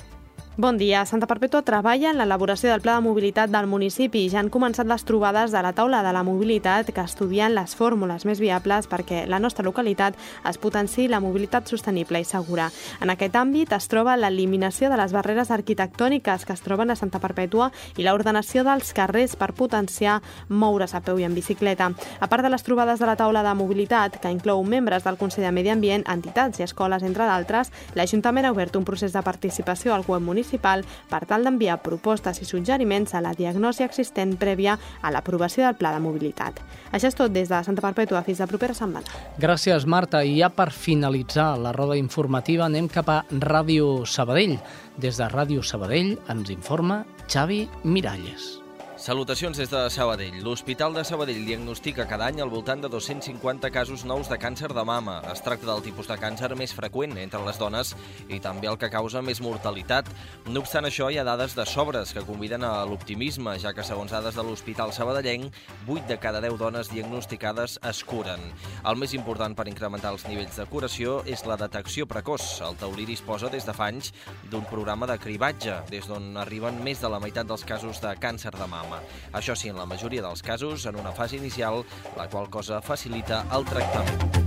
Bon 0.58 0.78
dia. 0.78 1.02
Santa 1.04 1.28
Perpètua 1.28 1.66
treballa 1.68 2.14
en 2.14 2.16
l'elaboració 2.16 2.70
del 2.70 2.80
pla 2.80 2.94
de 2.96 3.04
mobilitat 3.04 3.50
del 3.52 3.66
municipi. 3.68 4.22
Ja 4.32 4.38
han 4.40 4.48
començat 4.48 4.88
les 4.88 5.04
trobades 5.04 5.52
de 5.52 5.60
la 5.60 5.74
taula 5.76 6.00
de 6.00 6.14
la 6.16 6.22
mobilitat 6.24 6.94
que 6.96 7.04
estudien 7.04 7.52
les 7.52 7.74
fórmules 7.76 8.24
més 8.24 8.40
viables 8.40 8.88
perquè 8.88 9.26
la 9.28 9.42
nostra 9.44 9.66
localitat 9.68 10.16
es 10.48 10.58
potenciï 10.64 11.10
la 11.12 11.20
mobilitat 11.20 11.68
sostenible 11.68 12.22
i 12.24 12.28
segura. 12.30 12.70
En 13.04 13.12
aquest 13.12 13.36
àmbit 13.36 13.74
es 13.76 13.90
troba 13.92 14.14
l'eliminació 14.16 14.88
de 14.88 14.96
les 14.96 15.12
barreres 15.12 15.52
arquitectòniques 15.52 16.48
que 16.48 16.56
es 16.56 16.64
troben 16.64 16.88
a 16.88 16.96
Santa 16.96 17.20
Perpètua 17.20 17.68
i 17.98 18.08
l'ordenació 18.08 18.64
dels 18.64 18.94
carrers 18.96 19.36
per 19.36 19.52
potenciar 19.52 20.22
moure's 20.48 20.96
a 20.96 21.04
peu 21.04 21.20
i 21.20 21.28
en 21.28 21.36
bicicleta. 21.36 21.92
A 22.22 22.32
part 22.32 22.48
de 22.48 22.54
les 22.56 22.64
trobades 22.64 23.04
de 23.04 23.12
la 23.12 23.18
taula 23.20 23.44
de 23.44 23.58
mobilitat, 23.60 24.22
que 24.24 24.32
inclou 24.32 24.64
membres 24.64 25.04
del 25.04 25.20
Consell 25.20 25.50
de 25.50 25.52
Medi 25.52 25.76
Ambient, 25.76 26.08
entitats 26.08 26.64
i 26.64 26.70
escoles, 26.70 27.04
entre 27.04 27.28
d'altres, 27.28 27.76
l'Ajuntament 27.94 28.48
ha 28.48 28.56
obert 28.56 28.80
un 28.80 28.88
procés 28.88 29.12
de 29.12 29.28
participació 29.28 29.92
al 29.92 30.08
web 30.08 30.24
municipal 30.24 30.45
municipal 30.46 30.86
per 31.10 31.26
tal 31.26 31.44
d'enviar 31.44 31.82
propostes 31.84 32.40
i 32.42 32.46
suggeriments 32.46 33.16
a 33.16 33.22
la 33.22 33.34
diagnosi 33.34 33.84
existent 33.84 34.38
prèvia 34.38 34.78
a 35.02 35.12
l'aprovació 35.12 35.66
del 35.66 35.76
Pla 35.76 35.94
de 35.94 36.00
Mobilitat. 36.00 36.62
Això 36.92 37.10
és 37.10 37.18
tot 37.18 37.32
des 37.34 37.50
de 37.50 37.64
Santa 37.64 37.82
Perpètua 37.82 38.24
fins 38.24 38.40
la 38.40 38.48
propera 38.48 38.74
setmana. 38.74 39.06
Gràcies, 39.40 39.86
Marta. 39.86 40.24
I 40.24 40.40
ja 40.40 40.50
per 40.50 40.72
finalitzar 40.72 41.56
la 41.60 41.74
roda 41.74 41.98
informativa 41.98 42.66
anem 42.66 42.88
cap 42.88 43.10
a 43.10 43.24
Ràdio 43.32 44.06
Sabadell. 44.06 44.60
Des 44.98 45.18
de 45.18 45.32
Ràdio 45.32 45.64
Sabadell 45.64 46.16
ens 46.30 46.54
informa 46.54 47.04
Xavi 47.28 47.66
Miralles. 47.84 48.65
Salutacions 49.06 49.54
des 49.54 49.70
de 49.70 49.80
Sabadell. 49.94 50.40
L'Hospital 50.42 50.96
de 50.98 51.04
Sabadell 51.06 51.44
diagnostica 51.46 52.08
cada 52.10 52.26
any 52.26 52.40
al 52.42 52.50
voltant 52.50 52.82
de 52.82 52.90
250 52.90 53.70
casos 53.70 54.02
nous 54.02 54.26
de 54.32 54.38
càncer 54.42 54.72
de 54.74 54.82
mama. 54.82 55.20
Es 55.30 55.44
tracta 55.46 55.68
del 55.68 55.84
tipus 55.86 56.08
de 56.10 56.16
càncer 56.18 56.50
més 56.58 56.74
freqüent 56.74 57.14
entre 57.22 57.44
les 57.46 57.60
dones 57.62 57.92
i 58.34 58.40
també 58.42 58.66
el 58.66 58.80
que 58.82 58.90
causa 58.90 59.22
més 59.22 59.44
mortalitat. 59.46 60.10
No 60.50 60.64
obstant 60.64 60.90
això, 60.90 61.12
hi 61.14 61.20
ha 61.22 61.28
dades 61.28 61.54
de 61.54 61.68
sobres 61.70 62.16
que 62.18 62.24
conviden 62.26 62.66
a 62.66 62.72
l'optimisme, 62.90 63.54
ja 63.62 63.76
que 63.78 63.86
segons 63.86 64.10
dades 64.10 64.40
de 64.40 64.48
l'Hospital 64.48 64.90
Sabadellenc, 64.90 65.54
8 65.86 66.10
de 66.10 66.18
cada 66.18 66.42
10 66.42 66.58
dones 66.58 66.90
diagnosticades 66.90 67.78
es 67.86 68.02
curen. 68.10 68.42
El 68.82 68.98
més 68.98 69.14
important 69.14 69.54
per 69.54 69.68
incrementar 69.70 70.16
els 70.18 70.26
nivells 70.26 70.58
de 70.58 70.66
curació 70.74 71.20
és 71.30 71.46
la 71.46 71.60
detecció 71.62 72.10
precoç. 72.10 72.56
El 72.66 72.82
taulí 72.82 73.06
disposa 73.06 73.54
des 73.54 73.70
de 73.70 73.78
fa 73.78 73.94
anys 73.94 74.16
d'un 74.50 74.66
programa 74.66 75.06
de 75.06 75.22
cribatge, 75.22 75.78
des 75.94 76.10
d'on 76.10 76.34
arriben 76.42 76.82
més 76.82 77.06
de 77.06 77.14
la 77.14 77.22
meitat 77.22 77.46
dels 77.46 77.70
casos 77.70 78.02
de 78.02 78.18
càncer 78.18 78.58
de 78.58 78.66
mama. 78.66 78.95
Això 79.34 79.56
sí, 79.56 79.70
en 79.70 79.78
la 79.78 79.86
majoria 79.86 80.22
dels 80.22 80.42
casos, 80.44 80.86
en 80.86 80.96
una 80.96 81.12
fase 81.12 81.38
inicial, 81.38 81.84
la 82.18 82.30
qual 82.30 82.50
cosa 82.50 82.82
facilita 82.82 83.46
el 83.56 83.66
tractament. 83.66 84.46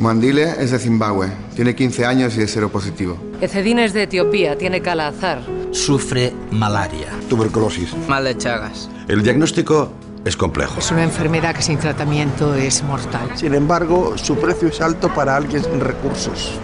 Mandile 0.00 0.54
es 0.62 0.70
de 0.70 0.78
Zimbabue, 0.78 1.28
tiene 1.56 1.74
15 1.74 2.06
años 2.06 2.36
y 2.36 2.42
es 2.42 2.52
seropositivo. 2.52 3.18
Ecedine 3.40 3.84
es 3.84 3.92
de 3.92 4.04
Etiopía, 4.04 4.56
tiene 4.56 4.80
calazar. 4.80 5.42
Sufre 5.72 6.32
malaria. 6.52 7.08
Tuberculosis. 7.28 7.94
Mal 8.08 8.24
de 8.24 8.36
Chagas. 8.38 8.88
El 9.08 9.22
diagnóstico 9.22 9.92
es 10.24 10.36
complejo. 10.36 10.78
Es 10.78 10.90
una 10.92 11.02
enfermedad 11.02 11.54
que 11.54 11.62
sin 11.62 11.78
tratamiento 11.78 12.54
es 12.54 12.82
mortal. 12.84 13.28
Sin 13.34 13.54
embargo, 13.54 14.16
su 14.16 14.36
precio 14.36 14.68
es 14.68 14.80
alto 14.80 15.12
para 15.12 15.34
alguien 15.36 15.64
sin 15.64 15.80
recursos. 15.80 16.58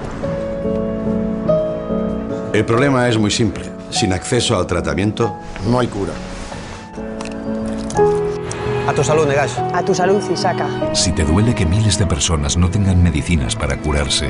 El 2.53 2.65
problema 2.65 3.09
es 3.09 3.19
muy 3.19 3.33
simple. 3.33 3.74
Sin 3.91 4.13
acceso 4.13 4.57
al 4.59 4.67
tratamiento, 4.67 5.37
no 5.69 5.79
hay 5.79 5.87
cura. 5.87 6.13
A 8.87 8.93
tu 8.93 9.03
salud, 9.03 9.27
Negash. 9.27 9.59
A 9.73 9.83
tu 9.83 9.95
salud, 9.95 10.23
Isaka. 10.31 10.69
Si 10.95 11.13
te 11.13 11.25
duele 11.25 11.55
que 11.55 11.65
miles 11.65 11.99
de 11.99 12.07
personas 12.07 12.57
no 12.57 12.71
tengan 12.71 13.03
medicinas 13.03 13.57
para 13.57 13.79
curarse, 13.79 14.29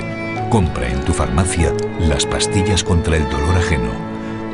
compra 0.48 0.88
en 0.88 1.04
tu 1.04 1.12
farmacia 1.12 1.72
las 1.98 2.24
pastillas 2.24 2.84
contra 2.84 3.16
el 3.16 3.28
dolor 3.30 3.56
ajeno. 3.56 3.90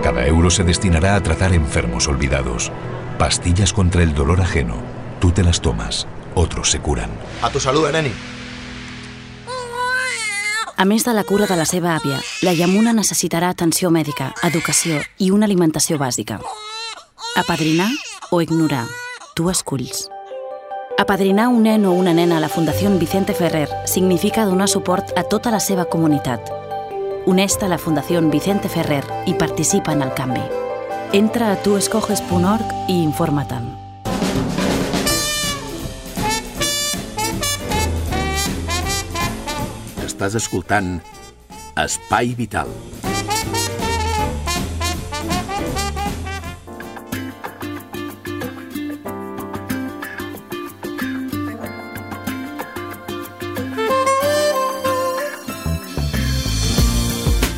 Cada 0.02 0.26
euro 0.26 0.48
se 0.48 0.64
destinará 0.64 1.16
a 1.16 1.22
tratar 1.22 1.52
enfermos 1.52 2.08
olvidados. 2.08 2.72
Pastillas 3.18 3.74
contra 3.74 4.02
el 4.02 4.14
dolor 4.14 4.40
ajeno. 4.40 4.76
Tú 5.20 5.32
te 5.32 5.42
las 5.42 5.60
tomas, 5.60 6.06
otros 6.34 6.70
se 6.70 6.80
curan. 6.80 7.10
A 7.42 7.50
tu 7.50 7.60
salud, 7.60 7.86
Eneni. 7.86 8.12
A 10.80 10.86
més 10.86 11.04
de 11.04 11.12
la 11.12 11.24
cura 11.28 11.44
de 11.44 11.56
la 11.60 11.66
seva 11.68 11.90
àvia, 11.92 12.16
la 12.40 12.54
Yamuna 12.56 12.94
necessitarà 12.96 13.50
atenció 13.52 13.90
mèdica, 13.92 14.30
educació 14.48 15.02
i 15.20 15.26
una 15.28 15.44
alimentació 15.44 15.98
bàsica. 16.00 16.38
Apadrinar 17.36 17.90
o 18.32 18.40
ignorar. 18.40 18.86
Tu 19.36 19.50
esculls. 19.52 20.06
Apadrinar 20.96 21.50
un 21.52 21.60
nen 21.68 21.84
o 21.84 21.92
una 21.92 22.14
nena 22.16 22.38
a 22.38 22.40
la 22.40 22.48
Fundació 22.48 22.88
Vicente 22.96 23.36
Ferrer 23.36 23.68
significa 23.84 24.46
donar 24.46 24.70
suport 24.72 25.12
a 25.18 25.26
tota 25.28 25.52
la 25.52 25.60
seva 25.60 25.84
comunitat. 25.84 26.48
Uneix-te 27.26 27.68
a 27.68 27.74
la 27.74 27.78
Fundació 27.78 28.24
Vicente 28.32 28.72
Ferrer 28.72 29.04
i 29.26 29.34
participa 29.34 29.92
en 29.92 30.00
el 30.00 30.14
canvi. 30.16 30.46
Entra 31.12 31.52
a 31.52 31.60
tuescoges.org 31.60 32.88
i 32.88 33.02
informa-te'n. 33.02 33.79
Estàs 40.20 40.34
escoltant 40.36 40.88
Espai 41.80 42.34
Vital. 42.36 42.68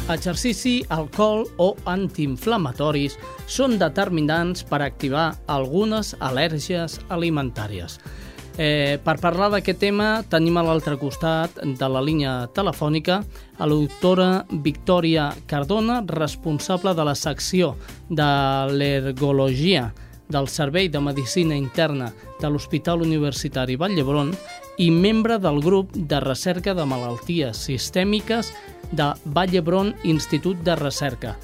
Exercici, 0.07 0.85
alcohol 0.87 1.49
o 1.59 1.73
antiinflamatoris 1.91 3.19
són 3.51 3.75
determinants 3.83 4.63
per 4.63 4.85
activar 4.87 5.33
algunes 5.51 6.15
al·lèrgies 6.23 7.01
alimentàries. 7.11 7.99
Eh, 8.59 8.99
per 9.01 9.17
parlar 9.17 9.49
d'aquest 9.49 9.79
tema 9.81 10.07
tenim 10.29 10.59
a 10.61 10.63
l'altre 10.67 10.99
costat 11.01 11.57
de 11.65 11.89
la 11.89 12.03
línia 12.05 12.51
telefònica 12.53 13.23
a 13.57 13.65
la 13.65 13.73
doctora 13.79 14.45
Victòria 14.51 15.31
Cardona, 15.49 16.03
responsable 16.05 16.93
de 16.93 17.07
la 17.09 17.15
secció 17.17 17.77
de 18.11 18.29
l'ergologia 18.77 19.87
del 20.29 20.49
Servei 20.49 20.91
de 20.93 21.01
Medicina 21.01 21.57
Interna 21.57 22.11
de 22.41 22.51
l'Hospital 22.51 23.01
Universitari 23.01 23.77
Vall 23.77 23.97
d'Hebron 23.97 24.35
i 24.81 24.91
membre 24.91 25.39
del 25.41 25.61
grup 25.65 25.93
de 25.97 26.21
recerca 26.21 26.75
de 26.75 26.85
malalties 26.85 27.57
sistèmiques 27.57 28.53
de 28.93 29.13
Vall 29.25 29.53
d'Hebron 29.53 29.95
Institut 30.05 30.61
de 30.65 30.77
Recerca. 30.77 31.39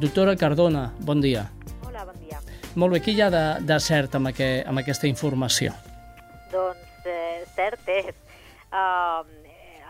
Doctora 0.00 0.36
Cardona, 0.36 0.90
bon 1.00 1.20
dia. 1.24 1.46
Hola, 1.86 2.04
bon 2.04 2.20
dia. 2.20 2.40
Molt 2.74 2.92
bé, 2.92 3.00
què 3.04 3.16
hi 3.16 3.24
ha 3.24 3.30
de, 3.32 3.46
de 3.64 3.80
cert 3.80 4.16
amb, 4.16 4.32
aquest, 4.32 4.68
amb 4.68 4.84
aquesta 4.84 5.08
informació? 5.08 5.72
Doncs 6.52 7.06
eh, 7.08 7.42
cert 7.56 7.88
és. 7.88 8.18
Uh, 8.72 9.24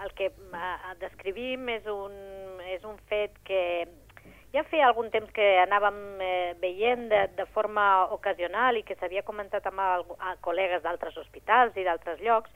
el 0.02 0.10
que 0.18 0.30
uh, 0.30 0.92
descrivim 0.98 1.68
és 1.70 1.84
un, 1.90 2.14
és 2.72 2.82
un 2.86 2.96
fet 3.10 3.36
que 3.46 3.62
ja 4.52 4.64
feia 4.68 4.88
algun 4.88 5.08
temps 5.10 5.30
que 5.32 5.46
anàvem 5.62 5.98
eh, 6.20 6.52
veient 6.60 7.06
de, 7.08 7.22
de 7.38 7.46
forma 7.54 8.04
ocasional 8.12 8.76
i 8.76 8.82
que 8.84 8.96
s'havia 8.98 9.24
comentat 9.24 9.64
amb 9.70 9.80
el, 9.80 10.04
a 10.20 10.34
col·legues 10.44 10.82
d'altres 10.84 11.16
hospitals 11.16 11.78
i 11.80 11.86
d'altres 11.86 12.20
llocs, 12.20 12.50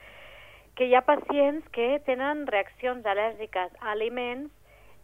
que 0.77 0.85
hi 0.85 0.95
ha 0.95 1.07
pacients 1.07 1.65
que 1.73 1.97
tenen 2.05 2.45
reaccions 2.51 3.07
al·lèrgiques 3.09 3.73
a 3.81 3.95
aliments 3.95 4.53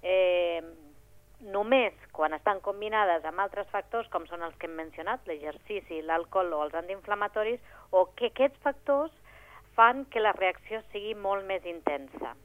eh, 0.03 0.61
només 1.43 1.95
quan 2.13 2.35
estan 2.37 2.61
combinades 2.61 3.25
amb 3.27 3.43
altres 3.45 3.69
factors 3.73 4.09
com 4.13 4.27
són 4.31 4.45
els 4.47 4.55
que 4.59 4.69
hem 4.71 4.77
mencionat, 4.79 5.27
l'exercici, 5.27 6.03
l'alcohol 6.07 6.55
o 6.55 6.63
els 6.67 6.79
antiinflamatoris, 6.79 7.61
o 7.91 8.07
que 8.17 8.31
aquests 8.31 8.63
factors 8.63 9.13
fan 9.77 10.05
que 10.13 10.23
la 10.23 10.37
reacció 10.39 10.83
sigui 10.93 11.15
molt 11.19 11.47
més 11.49 11.67
intensa. 11.67 12.37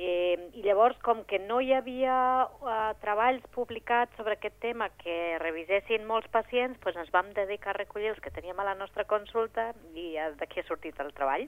Eh, 0.00 0.38
I 0.56 0.62
llavors, 0.64 0.96
com 1.04 1.18
que 1.28 1.36
no 1.36 1.58
hi 1.60 1.74
havia 1.76 2.14
eh, 2.48 2.76
treballs 3.02 3.42
publicats 3.52 4.16
sobre 4.16 4.38
aquest 4.38 4.54
tema 4.64 4.86
que 4.96 5.36
revisessin 5.42 6.06
molts 6.08 6.30
pacients, 6.32 6.78
doncs 6.80 7.02
ens 7.02 7.10
vam 7.12 7.28
dedicar 7.36 7.74
a 7.74 7.76
recollir 7.76 8.08
els 8.14 8.22
que 8.24 8.32
teníem 8.32 8.56
a 8.62 8.64
la 8.64 8.72
nostra 8.78 9.04
consulta 9.04 9.66
i 9.92 10.14
d'aquí 10.38 10.62
ha 10.62 10.64
sortit 10.64 10.96
el 11.04 11.12
treball. 11.12 11.44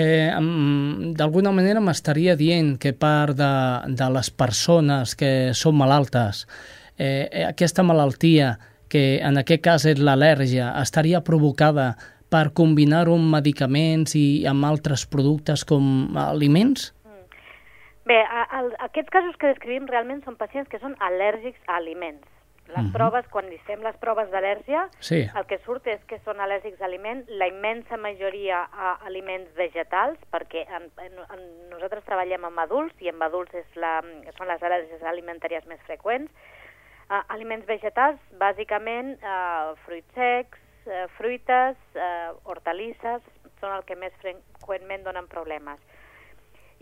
Eh, 0.00 0.32
D'alguna 1.20 1.52
manera 1.52 1.82
m'estaria 1.84 2.32
dient 2.40 2.78
que 2.80 2.94
part 2.96 3.36
de, 3.36 3.52
de 3.92 4.08
les 4.16 4.32
persones 4.32 5.12
que 5.12 5.52
són 5.52 5.76
malaltes, 5.76 6.46
eh, 6.96 7.44
aquesta 7.50 7.84
malaltia, 7.84 8.54
que 8.88 9.20
en 9.20 9.36
aquest 9.44 9.64
cas 9.68 9.84
és 9.92 10.00
l'al·lèrgia, 10.00 10.72
estaria 10.80 11.20
provocada 11.20 11.90
per 12.32 12.54
combinar-ho 12.56 13.20
amb 13.20 13.36
medicaments 13.36 14.16
i 14.16 14.46
amb 14.48 14.64
altres 14.64 15.04
productes 15.04 15.68
com 15.68 16.16
aliments? 16.16 16.94
Bé, 18.04 18.18
a, 18.18 18.42
a, 18.50 18.62
aquests 18.88 19.12
casos 19.14 19.36
que 19.38 19.52
descrivim 19.52 19.86
realment 19.86 20.22
són 20.24 20.38
pacients 20.38 20.70
que 20.70 20.80
són 20.82 20.96
al·lèrgics 20.98 21.60
a 21.68 21.76
aliments. 21.78 22.26
Les 22.68 22.78
uh 22.78 22.82
-huh. 22.88 22.92
proves, 22.92 23.26
quan 23.28 23.48
li 23.50 23.58
fem 23.66 23.82
les 23.82 23.96
proves 23.96 24.30
d'al·lèrgia, 24.30 24.88
sí. 24.98 25.28
el 25.36 25.46
que 25.46 25.58
surt 25.58 25.86
és 25.86 26.02
que 26.04 26.18
són 26.24 26.38
al·lèrgics 26.40 26.80
a 26.80 26.84
aliment, 26.84 27.24
la 27.28 27.46
immensa 27.46 27.96
majoria 27.96 28.68
a 28.72 28.98
aliments 29.04 29.54
vegetals, 29.54 30.18
perquè 30.30 30.66
en, 30.68 30.90
en, 30.98 31.12
en, 31.34 31.40
nosaltres 31.70 32.04
treballem 32.04 32.44
amb 32.44 32.58
adults 32.58 32.94
i 33.00 33.08
amb 33.08 33.22
adults 33.22 33.54
és 33.54 33.66
la, 33.76 34.00
són 34.38 34.48
les 34.48 34.62
al·lèrgies 34.62 35.02
alimentàries 35.02 35.66
més 35.66 35.80
freqüents. 35.82 36.30
Uh, 37.10 37.22
aliments 37.28 37.66
vegetals, 37.66 38.18
bàsicament 38.38 39.18
uh, 39.22 39.76
fruits 39.84 40.14
secs, 40.14 40.58
uh, 40.86 41.08
fruites, 41.18 41.76
uh, 41.94 42.32
hortalisses, 42.44 43.22
són 43.60 43.72
el 43.72 43.84
que 43.84 43.96
més 43.96 44.12
freqüentment 44.22 45.02
donen 45.02 45.26
problemes 45.28 45.78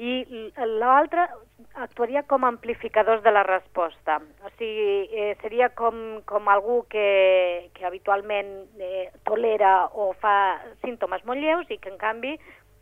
i 0.00 0.50
l'altre 0.80 1.26
actuaria 1.74 2.22
com 2.28 2.46
amplificadors 2.48 3.22
de 3.22 3.32
la 3.34 3.42
resposta. 3.44 4.16
O 4.46 4.52
sigui, 4.56 5.08
eh, 5.12 5.34
seria 5.42 5.68
com, 5.76 6.22
com 6.24 6.48
algú 6.48 6.84
que, 6.88 7.68
que 7.76 7.84
habitualment 7.84 8.48
eh, 8.80 9.10
tolera 9.28 9.90
o 9.92 10.12
fa 10.22 10.56
símptomes 10.80 11.26
molt 11.28 11.44
lleus 11.44 11.68
i 11.68 11.76
que, 11.76 11.92
en 11.92 12.00
canvi, 12.00 12.32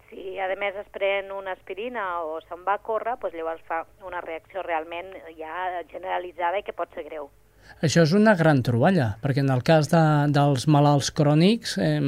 si 0.09 0.39
a 0.41 0.47
més 0.57 0.79
es 0.79 0.87
pren 0.95 1.33
una 1.35 1.57
aspirina 1.59 2.23
o 2.23 2.39
se'n 2.47 2.63
va 2.65 2.79
a 2.79 2.85
córrer, 2.87 3.19
doncs 3.21 3.35
llavors 3.35 3.67
fa 3.67 3.83
una 4.07 4.23
reacció 4.25 4.63
realment 4.63 5.11
ja 5.37 5.83
generalitzada 5.91 6.63
i 6.63 6.65
que 6.65 6.77
pot 6.77 6.95
ser 6.95 7.05
greu. 7.11 7.29
Això 7.85 8.07
és 8.07 8.15
una 8.17 8.33
gran 8.39 8.63
troballa, 8.65 9.11
perquè 9.21 9.43
en 9.45 9.51
el 9.53 9.61
cas 9.67 9.91
de, 9.93 10.01
dels 10.33 10.65
malalts 10.71 11.11
crònics 11.13 11.77
eh, 11.83 11.99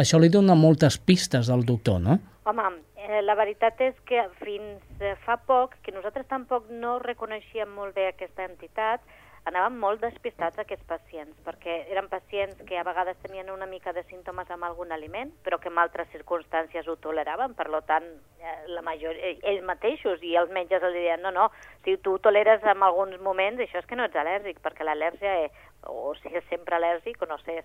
això 0.00 0.22
li 0.22 0.30
dona 0.32 0.56
moltes 0.56 0.96
pistes 1.02 1.50
al 1.50 1.66
doctor, 1.68 2.00
no? 2.00 2.16
Home, 2.48 2.64
Eh, 3.00 3.22
la 3.24 3.34
veritat 3.34 3.80
és 3.80 3.96
que 4.08 4.20
fins 4.42 5.00
eh, 5.00 5.14
fa 5.24 5.38
poc, 5.48 5.78
que 5.84 5.92
nosaltres 5.94 6.26
tampoc 6.28 6.68
no 6.82 6.98
reconeixíem 7.00 7.70
molt 7.72 7.94
bé 7.96 8.10
aquesta 8.10 8.44
entitat, 8.44 9.04
anàvem 9.48 9.78
molt 9.80 10.02
despistats 10.04 10.60
aquests 10.60 10.84
pacients, 10.88 11.36
perquè 11.46 11.78
eren 11.94 12.10
pacients 12.12 12.60
que 12.68 12.76
a 12.76 12.84
vegades 12.84 13.16
tenien 13.22 13.48
una 13.48 13.68
mica 13.70 13.94
de 13.96 14.02
símptomes 14.10 14.50
amb 14.52 14.66
algun 14.68 14.92
aliment, 14.92 15.32
però 15.46 15.56
que 15.62 15.70
en 15.72 15.80
altres 15.80 16.10
circumstàncies 16.12 16.90
ho 16.92 16.98
toleraven, 17.00 17.54
per 17.56 17.70
tant, 17.88 18.04
eh, 18.44 18.56
la 18.68 18.84
majoria, 18.84 19.32
ells 19.48 19.64
mateixos 19.64 20.20
i 20.20 20.34
els 20.36 20.52
metges 20.52 20.84
els 20.84 20.98
deien, 20.98 21.24
no, 21.24 21.32
no, 21.32 21.48
si 21.86 21.96
tu 22.04 22.18
toleres 22.18 22.60
en 22.68 22.84
alguns 22.84 23.16
moments, 23.24 23.64
això 23.64 23.80
és 23.80 23.88
que 23.88 23.96
no 23.96 24.04
ets 24.04 24.20
al·lèrgic, 24.20 24.60
perquè 24.60 24.84
l'al·lèrgia, 24.84 25.48
o 25.88 26.12
si 26.20 26.28
és 26.36 26.44
sempre 26.52 26.76
al·lèrgic 26.76 27.24
o 27.24 27.30
no 27.32 27.40
sé, 27.46 27.62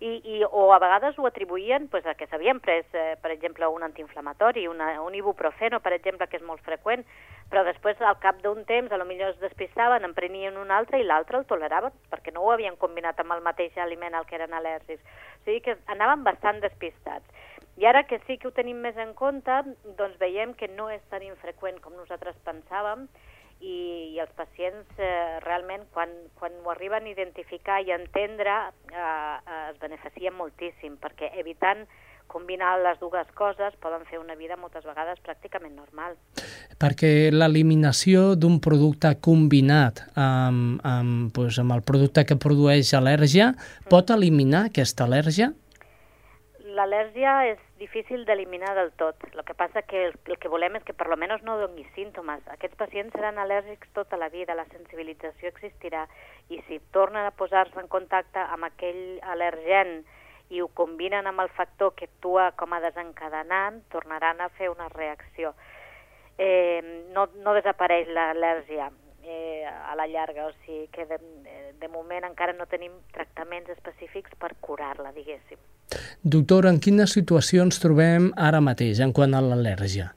i, 0.00 0.10
i, 0.22 0.42
o 0.44 0.68
a 0.72 0.78
vegades 0.78 1.18
ho 1.18 1.26
atribuïen 1.26 1.88
pues, 1.90 2.06
a 2.06 2.14
que 2.14 2.28
s'havien 2.30 2.60
pres, 2.62 2.86
eh, 2.94 3.16
per 3.22 3.32
exemple, 3.34 3.66
un 3.66 3.82
antiinflamatori, 3.82 4.66
una, 4.70 4.90
un 5.02 5.14
ibuprofeno, 5.14 5.80
per 5.80 5.92
exemple, 5.96 6.28
que 6.28 6.38
és 6.38 6.46
molt 6.46 6.62
freqüent, 6.66 7.02
però 7.50 7.64
després, 7.66 8.00
al 8.00 8.18
cap 8.22 8.38
d'un 8.44 8.64
temps, 8.68 8.92
a 8.92 9.00
lo 9.00 9.06
millor 9.08 9.32
es 9.34 9.40
despistaven, 9.42 10.04
en 10.04 10.14
prenien 10.14 10.58
un 10.60 10.70
altre 10.70 11.00
i 11.00 11.06
l'altre 11.06 11.40
el 11.40 11.48
toleraven, 11.50 11.94
perquè 12.12 12.34
no 12.34 12.44
ho 12.44 12.52
havien 12.54 12.76
combinat 12.76 13.18
amb 13.20 13.34
el 13.34 13.42
mateix 13.42 13.76
aliment 13.78 14.14
al 14.14 14.28
que 14.28 14.38
eren 14.38 14.54
al·lèrgics. 14.54 15.02
O 15.02 15.44
sigui 15.48 15.64
que 15.66 15.78
anaven 15.94 16.22
bastant 16.28 16.60
despistats. 16.62 17.26
I 17.78 17.86
ara 17.86 18.04
que 18.10 18.18
sí 18.26 18.38
que 18.38 18.48
ho 18.48 18.54
tenim 18.54 18.80
més 18.82 18.96
en 18.98 19.14
compte, 19.14 19.54
doncs 19.98 20.18
veiem 20.18 20.54
que 20.58 20.68
no 20.68 20.88
és 20.90 21.02
tan 21.10 21.22
infreqüent 21.22 21.78
com 21.80 21.94
nosaltres 21.94 22.38
pensàvem, 22.46 23.06
i, 23.60 24.14
i 24.14 24.20
els 24.22 24.32
pacients 24.38 25.00
eh, 25.02 25.38
realment 25.44 25.86
quan, 25.94 26.12
quan 26.38 26.54
ho 26.64 26.70
arriben 26.74 27.06
a 27.06 27.12
identificar 27.12 27.80
i 27.82 27.90
a 27.92 27.98
entendre 27.98 28.54
eh, 28.92 28.98
eh, 28.98 29.62
es 29.72 29.80
beneficien 29.82 30.36
moltíssim 30.38 30.98
perquè 31.02 31.32
evitant 31.40 31.86
combinar 32.28 32.76
les 32.84 32.98
dues 33.00 33.26
coses 33.34 33.74
poden 33.82 34.04
fer 34.06 34.20
una 34.20 34.36
vida 34.36 34.58
moltes 34.60 34.84
vegades 34.84 35.18
pràcticament 35.24 35.74
normal. 35.74 36.14
Perquè 36.78 37.30
l'eliminació 37.32 38.34
d'un 38.36 38.60
producte 38.62 39.14
combinat 39.24 40.04
amb, 40.14 40.76
amb, 40.86 41.32
doncs, 41.34 41.58
amb 41.64 41.74
el 41.78 41.82
producte 41.88 42.26
que 42.28 42.36
produeix 42.36 42.92
al·lèrgia 42.94 43.54
mm. 43.54 43.88
pot 43.90 44.12
eliminar 44.14 44.66
aquesta 44.68 45.08
al·lèrgia? 45.08 45.50
L'al·lèrgia 46.78 47.40
és 47.54 47.64
difícil 47.78 48.24
d'eliminar 48.26 48.74
del 48.76 48.90
tot. 49.00 49.22
El 49.32 49.44
que 49.46 49.54
passa 49.54 49.82
que 49.82 50.04
el, 50.08 50.14
el 50.26 50.38
que 50.42 50.50
volem 50.52 50.76
és 50.76 50.84
que 50.84 50.94
per 50.94 51.08
lo 51.08 51.16
menos 51.16 51.42
no 51.46 51.56
doni 51.60 51.86
símptomes. 51.94 52.44
Aquests 52.54 52.76
pacients 52.76 53.14
seran 53.14 53.38
al·lèrgics 53.38 53.94
tota 53.96 54.18
la 54.20 54.28
vida, 54.34 54.58
la 54.58 54.66
sensibilització 54.74 55.52
existirà 55.52 56.04
i 56.48 56.60
si 56.68 56.80
tornen 56.92 57.24
a 57.24 57.34
posar-se 57.38 57.80
en 57.80 57.88
contacte 57.88 58.42
amb 58.42 58.68
aquell 58.68 59.18
al·lergen 59.22 60.02
i 60.50 60.62
ho 60.62 60.68
combinen 60.68 61.26
amb 61.26 61.44
el 61.44 61.50
factor 61.56 61.94
que 61.94 62.08
actua 62.08 62.52
com 62.56 62.72
a 62.72 62.80
desencadenant, 62.84 63.82
tornaran 63.92 64.40
a 64.40 64.48
fer 64.60 64.70
una 64.72 64.88
reacció. 64.92 65.54
Eh, 66.38 66.80
no, 67.14 67.28
no 67.42 67.54
desapareix 67.56 68.08
l'al·lèrgia 68.08 68.90
eh, 69.28 69.64
a 69.68 69.94
la 69.96 70.08
llarga, 70.10 70.48
o 70.48 70.52
sigui 70.64 70.88
que 70.92 71.06
de, 71.06 71.18
de 71.80 71.88
moment 71.92 72.26
encara 72.28 72.56
no 72.56 72.66
tenim 72.66 72.92
tractaments 73.14 73.70
específics 73.76 74.34
per 74.40 74.54
curar-la, 74.60 75.12
diguéssim. 75.16 75.60
Doctor, 76.22 76.66
en 76.68 76.80
quines 76.84 77.14
situacions 77.16 77.80
trobem 77.80 78.32
ara 78.36 78.60
mateix 78.60 79.00
en 79.04 79.14
quant 79.16 79.36
a 79.36 79.44
l'al·lèrgia? 79.44 80.12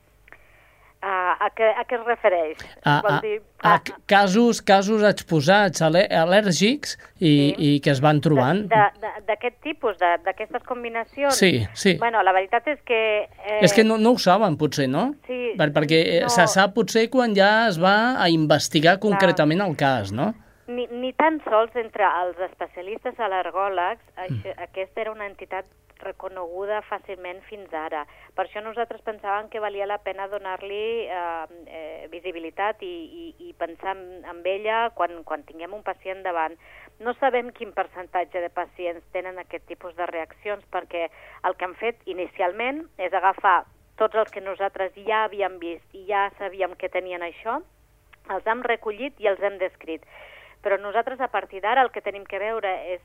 A, 1.40 1.50
què, 1.56 1.70
a 1.78 1.86
què 1.88 1.98
es 1.98 2.04
refereix? 2.08 2.62
A, 2.84 3.00
Vol 3.06 3.14
a, 3.14 3.20
dir, 3.24 3.38
a, 3.62 3.76
a 3.76 4.04
casos, 4.10 4.62
casos 4.66 5.04
exposats 5.08 5.84
al·lèrgics 5.86 6.98
i, 6.98 7.32
sí. 7.32 7.34
i 7.56 7.72
que 7.84 7.94
es 7.94 8.02
van 8.04 8.22
trobant. 8.24 8.64
D'aquest 8.70 9.58
tipus, 9.64 9.98
d'aquestes 10.02 10.64
combinacions? 10.68 11.38
Sí, 11.38 11.66
sí. 11.74 11.96
Bueno, 12.02 12.24
la 12.26 12.36
veritat 12.36 12.68
és 12.74 12.80
que... 12.88 13.02
Eh... 13.28 13.60
És 13.66 13.76
que 13.78 13.86
no, 13.88 14.00
no 14.02 14.16
ho 14.16 14.22
saben, 14.22 14.58
potser, 14.62 14.90
no? 14.92 15.12
Sí. 15.28 15.54
Per, 15.60 15.72
perquè 15.76 16.02
no. 16.26 16.32
se 16.34 16.48
sap 16.52 16.76
potser 16.78 17.08
quan 17.14 17.36
ja 17.38 17.52
es 17.70 17.82
va 17.82 18.16
a 18.22 18.30
investigar 18.34 18.98
concretament 19.04 19.64
el 19.64 19.78
cas, 19.80 20.14
no? 20.16 20.32
Ni, 20.72 20.86
ni 21.02 21.12
tan 21.20 21.42
sols 21.44 21.76
entre 21.76 22.08
els 22.22 22.40
especialistes 22.48 23.18
al·lergòlegs, 23.20 24.04
mm. 24.30 24.58
aquesta 24.70 25.04
era 25.04 25.12
una 25.12 25.28
entitat 25.28 25.68
reconeguda 26.04 26.82
fàcilment 26.90 27.42
fins 27.48 27.74
ara. 27.74 28.04
Per 28.36 28.46
això 28.46 28.64
nosaltres 28.64 29.04
pensàvem 29.06 29.50
que 29.50 29.62
valia 29.64 29.88
la 29.90 30.00
pena 30.04 30.28
donar-li 30.32 31.08
eh, 31.08 31.62
eh, 31.66 32.08
visibilitat 32.12 32.84
i, 32.86 32.94
i, 33.24 33.50
i 33.50 33.54
pensar 33.58 33.96
en, 33.96 34.42
ella 34.52 34.90
quan, 34.96 35.24
quan 35.24 35.44
tinguem 35.48 35.74
un 35.74 35.84
pacient 35.84 36.24
davant. 36.24 36.58
No 37.00 37.14
sabem 37.20 37.52
quin 37.58 37.74
percentatge 37.74 38.42
de 38.42 38.50
pacients 38.54 39.06
tenen 39.16 39.40
aquest 39.40 39.66
tipus 39.70 39.96
de 39.96 40.06
reaccions 40.10 40.66
perquè 40.74 41.08
el 41.48 41.56
que 41.58 41.66
han 41.66 41.78
fet 41.80 42.02
inicialment 42.06 42.84
és 42.98 43.14
agafar 43.14 43.62
tots 44.02 44.18
els 44.18 44.32
que 44.34 44.42
nosaltres 44.42 44.94
ja 45.06 45.26
havíem 45.26 45.60
vist 45.62 45.96
i 45.98 46.06
ja 46.08 46.30
sabíem 46.40 46.76
que 46.78 46.90
tenien 46.90 47.22
això, 47.22 47.60
els 48.30 48.48
hem 48.48 48.62
recollit 48.66 49.20
i 49.22 49.28
els 49.30 49.42
hem 49.42 49.58
descrit. 49.62 50.06
Però 50.62 50.78
nosaltres 50.78 51.22
a 51.22 51.30
partir 51.34 51.62
d'ara 51.62 51.84
el 51.86 51.92
que 51.94 52.04
tenim 52.06 52.26
que 52.26 52.40
veure 52.42 52.72
és 52.94 53.02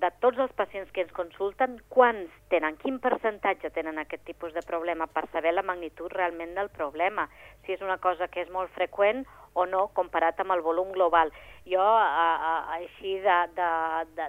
de 0.00 0.10
tots 0.24 0.38
els 0.42 0.52
pacients 0.58 0.90
que 0.94 1.02
ens 1.04 1.12
consulten, 1.14 1.76
quants 1.92 2.32
tenen, 2.50 2.78
quin 2.80 2.98
percentatge 3.02 3.70
tenen 3.74 4.00
aquest 4.00 4.24
tipus 4.26 4.54
de 4.56 4.62
problema 4.66 5.06
per 5.06 5.26
saber 5.32 5.52
la 5.54 5.62
magnitud 5.66 6.10
realment 6.12 6.56
del 6.56 6.70
problema, 6.74 7.28
si 7.64 7.76
és 7.76 7.84
una 7.84 7.98
cosa 8.02 8.28
que 8.28 8.42
és 8.42 8.50
molt 8.50 8.72
freqüent 8.74 9.24
o 9.54 9.66
no 9.66 9.84
comparat 9.94 10.40
amb 10.40 10.54
el 10.56 10.62
volum 10.64 10.92
global. 10.96 11.30
Jo, 11.68 11.82
a, 11.84 12.28
a, 12.48 12.52
així 12.78 13.18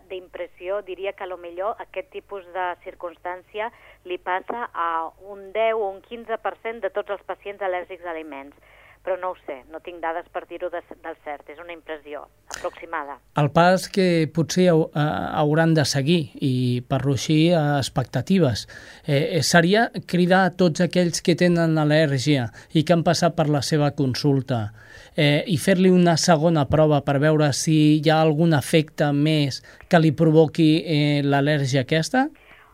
d'impressió, 0.10 0.82
diria 0.86 1.14
que 1.14 1.24
a 1.24 1.32
lo 1.32 1.40
millor 1.42 1.80
aquest 1.82 2.12
tipus 2.12 2.46
de 2.54 2.68
circumstància 2.84 3.72
li 4.04 4.20
passa 4.20 4.68
a 4.74 5.10
un 5.32 5.52
10 5.56 5.80
o 5.80 5.90
un 5.90 6.04
15% 6.06 6.84
de 6.84 6.92
tots 6.94 7.16
els 7.16 7.26
pacients 7.26 7.64
al·lèrgics 7.64 8.06
a 8.06 8.12
aliments 8.12 8.73
però 9.04 9.18
no 9.20 9.34
ho 9.34 9.38
sé, 9.46 9.60
no 9.72 9.82
tinc 9.84 10.00
dades 10.02 10.30
per 10.32 10.46
dir-ho 10.48 10.70
de, 10.72 10.80
del 11.04 11.18
cert, 11.26 11.50
és 11.52 11.60
una 11.60 11.76
impressió 11.76 12.24
aproximada. 12.56 13.18
El 13.40 13.50
pas 13.52 13.90
que 13.92 14.30
potser 14.34 14.70
eh, 14.72 15.04
hauran 15.44 15.76
de 15.76 15.84
seguir 15.88 16.22
i 16.40 16.54
per 16.88 17.02
ruixir 17.04 17.54
expectatives 17.58 18.68
eh, 19.04 19.42
seria 19.44 19.90
cridar 20.08 20.46
a 20.48 20.54
tots 20.56 20.86
aquells 20.86 21.20
que 21.26 21.36
tenen 21.40 21.76
al·lèrgia 21.82 22.48
i 22.72 22.86
que 22.86 22.96
han 22.96 23.04
passat 23.04 23.36
per 23.36 23.50
la 23.52 23.62
seva 23.66 23.92
consulta 23.98 24.70
eh, 25.16 25.44
i 25.48 25.58
fer-li 25.60 25.92
una 25.92 26.16
segona 26.18 26.66
prova 26.70 27.02
per 27.06 27.20
veure 27.20 27.52
si 27.54 28.00
hi 28.00 28.10
ha 28.10 28.22
algun 28.22 28.56
efecte 28.58 29.12
més 29.14 29.62
que 29.90 30.00
li 30.00 30.14
provoqui 30.16 30.70
eh, 30.80 31.22
l'al·lèrgia 31.26 31.84
aquesta? 31.84 32.30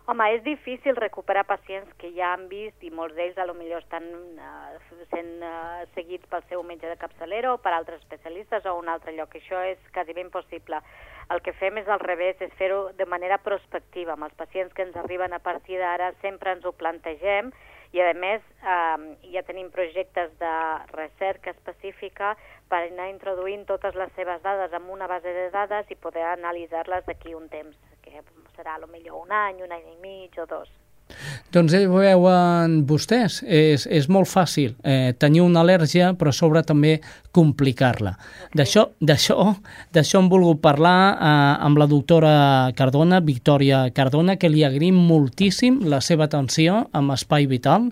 Home, 0.10 0.26
és 0.34 0.40
difícil 0.42 0.96
recuperar 0.98 1.44
pacients 1.46 1.90
que 2.02 2.10
ja 2.16 2.32
han 2.34 2.48
vist 2.50 2.82
i 2.82 2.90
molts 2.90 3.14
d'ells 3.14 3.36
a 3.38 3.44
lo 3.46 3.54
millor 3.54 3.84
estan 3.84 4.08
uh, 4.42 5.04
sent 5.12 5.44
uh, 5.46 5.84
seguits 5.94 6.26
pel 6.32 6.42
seu 6.50 6.64
metge 6.66 6.90
de 6.90 6.96
capçalera 6.98 7.52
o 7.54 7.60
per 7.62 7.76
altres 7.76 8.02
especialistes 8.02 8.66
o 8.66 8.74
un 8.80 8.90
altre 8.90 9.14
lloc. 9.14 9.36
Això 9.38 9.60
és 9.70 9.78
quasi 9.94 10.16
ben 10.18 10.32
possible. 10.34 10.80
El 11.30 11.44
que 11.46 11.54
fem 11.60 11.78
és 11.78 11.92
al 11.94 12.02
revés, 12.02 12.42
és 12.42 12.56
fer-ho 12.58 12.88
de 12.98 13.06
manera 13.06 13.38
prospectiva. 13.46 14.16
Amb 14.16 14.26
els 14.32 14.40
pacients 14.40 14.74
que 14.74 14.88
ens 14.88 14.98
arriben 14.98 15.38
a 15.38 15.44
partir 15.46 15.78
d'ara 15.78 16.10
sempre 16.24 16.58
ens 16.58 16.66
ho 16.66 16.74
plantegem 16.74 17.54
i 17.94 18.02
a 18.02 18.10
més 18.18 18.42
eh, 18.62 18.98
ja 19.34 19.46
tenim 19.46 19.70
projectes 19.74 20.34
de 20.42 20.56
recerca 20.96 21.54
específica 21.54 22.34
per 22.70 22.84
anar 22.88 23.12
introduint 23.14 23.66
totes 23.70 23.94
les 23.98 24.12
seves 24.18 24.42
dades 24.42 24.74
en 24.74 24.90
una 24.90 25.08
base 25.10 25.38
de 25.38 25.50
dades 25.54 25.90
i 25.90 26.02
poder 26.02 26.26
analitzar-les 26.34 27.06
d'aquí 27.06 27.38
un 27.38 27.50
temps, 27.50 27.78
que 28.04 28.24
serà 28.56 28.76
a 28.76 28.84
lo 28.84 28.88
millor 28.92 29.24
un 29.24 29.32
any, 29.32 29.64
un 29.64 29.72
any 29.72 29.88
i 29.94 29.98
mig 30.04 30.38
o 30.40 30.46
dos. 30.50 30.70
Doncs 31.50 31.74
ja 31.74 31.80
veuen 31.90 32.76
vostès, 32.86 33.40
és, 33.42 33.88
és 33.90 34.06
molt 34.14 34.30
fàcil 34.30 34.76
eh, 34.86 35.16
tenir 35.18 35.42
una 35.42 35.64
al·lèrgia, 35.64 36.12
però 36.18 36.30
sobre 36.36 36.62
també 36.62 37.00
complicar-la. 37.34 38.14
D'això 38.54 38.86
d'això 39.02 40.20
hem 40.20 40.30
volgut 40.30 40.62
parlar 40.62 41.00
eh, 41.16 41.32
amb 41.66 41.82
la 41.82 41.90
doctora 41.90 42.34
Cardona, 42.78 43.24
Victòria 43.26 43.88
Cardona, 43.96 44.38
que 44.38 44.52
li 44.54 44.62
agraïm 44.68 45.00
moltíssim 45.10 45.82
la 45.90 46.04
seva 46.06 46.30
atenció 46.30 46.84
amb 46.94 47.18
Espai 47.18 47.50
Vital 47.50 47.90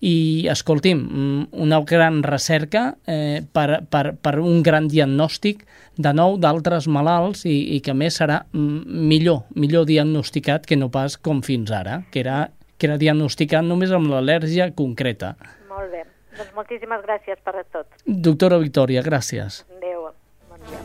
i, 0.00 0.46
escolti'm, 0.52 0.98
mm, 0.98 1.46
una 1.64 1.80
gran 1.88 2.22
recerca 2.22 2.96
eh, 3.06 3.42
per, 3.52 3.82
per, 3.88 4.16
per 4.20 4.38
un 4.40 4.62
gran 4.62 4.88
diagnòstic 4.88 5.64
de 5.96 6.12
nou 6.12 6.36
d'altres 6.36 6.88
malalts 6.88 7.46
i, 7.48 7.76
i 7.76 7.80
que 7.80 7.94
més 7.96 8.20
serà 8.20 8.42
mm, 8.52 9.06
millor, 9.08 9.46
millor 9.56 9.86
diagnosticat 9.88 10.66
que 10.68 10.76
no 10.76 10.90
pas 10.92 11.16
com 11.16 11.40
fins 11.42 11.72
ara, 11.72 12.02
que 12.12 12.20
era 12.20 12.46
que 12.76 12.86
era 12.90 12.98
diagnosticat 13.00 13.64
només 13.64 13.92
amb 13.96 14.10
l'al·lèrgia 14.12 14.68
concreta. 14.76 15.34
Molt 15.70 15.88
bé. 15.92 16.04
Doncs 16.36 16.52
moltíssimes 16.58 17.00
gràcies 17.06 17.40
per 17.44 17.64
tot. 17.72 17.88
Doctora 18.04 18.58
Victòria, 18.60 19.00
gràcies. 19.06 19.62
Adéu. 19.78 20.10
Bon 20.50 20.60
dia. 20.68 20.82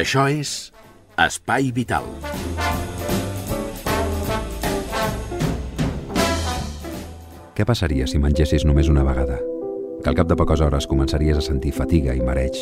Això 0.00 0.28
és 0.30 0.70
Espai 1.18 1.72
Vital. 1.74 2.06
Què 7.60 7.66
passaria 7.68 8.06
si 8.08 8.16
mengessis 8.16 8.62
només 8.64 8.88
una 8.88 9.02
vegada? 9.04 9.34
Que 10.00 10.08
al 10.08 10.14
cap 10.16 10.28
de 10.30 10.36
poques 10.40 10.62
hores 10.64 10.86
començaries 10.88 11.36
a 11.36 11.42
sentir 11.44 11.74
fatiga 11.76 12.14
i 12.16 12.22
mareig. 12.24 12.56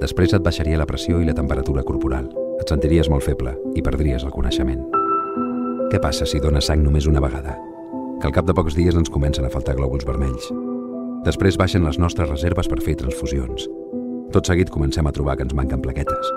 Després 0.00 0.34
et 0.34 0.42
baixaria 0.42 0.80
la 0.80 0.88
pressió 0.90 1.20
i 1.22 1.28
la 1.28 1.36
temperatura 1.38 1.84
corporal 1.86 2.26
et 2.58 2.66
sentiries 2.66 3.06
molt 3.12 3.22
feble 3.22 3.52
i 3.78 3.84
perdries 3.86 4.24
el 4.26 4.34
coneixement. 4.34 4.82
Què 5.92 6.02
passa 6.02 6.26
si 6.26 6.42
dones 6.42 6.66
sang 6.66 6.82
només 6.82 7.06
una 7.06 7.22
vegada? 7.22 7.54
Que 8.18 8.26
al 8.26 8.34
cap 8.34 8.50
de 8.50 8.58
pocs 8.58 8.74
dies 8.74 8.98
ens 8.98 9.14
comencen 9.20 9.46
a 9.46 9.52
faltar 9.54 9.78
glòbuls 9.78 10.10
vermells. 10.10 10.50
Després 11.30 11.54
baixen 11.54 11.86
les 11.86 12.02
nostres 12.02 12.34
reserves 12.34 12.66
per 12.66 12.82
fer 12.82 12.98
transfusions. 13.06 13.70
Tot 14.34 14.50
seguit 14.50 14.74
comencem 14.80 15.06
a 15.06 15.14
trobar 15.14 15.38
que 15.38 15.46
ens 15.46 15.54
manquen 15.54 15.78
plaquetes. 15.78 16.36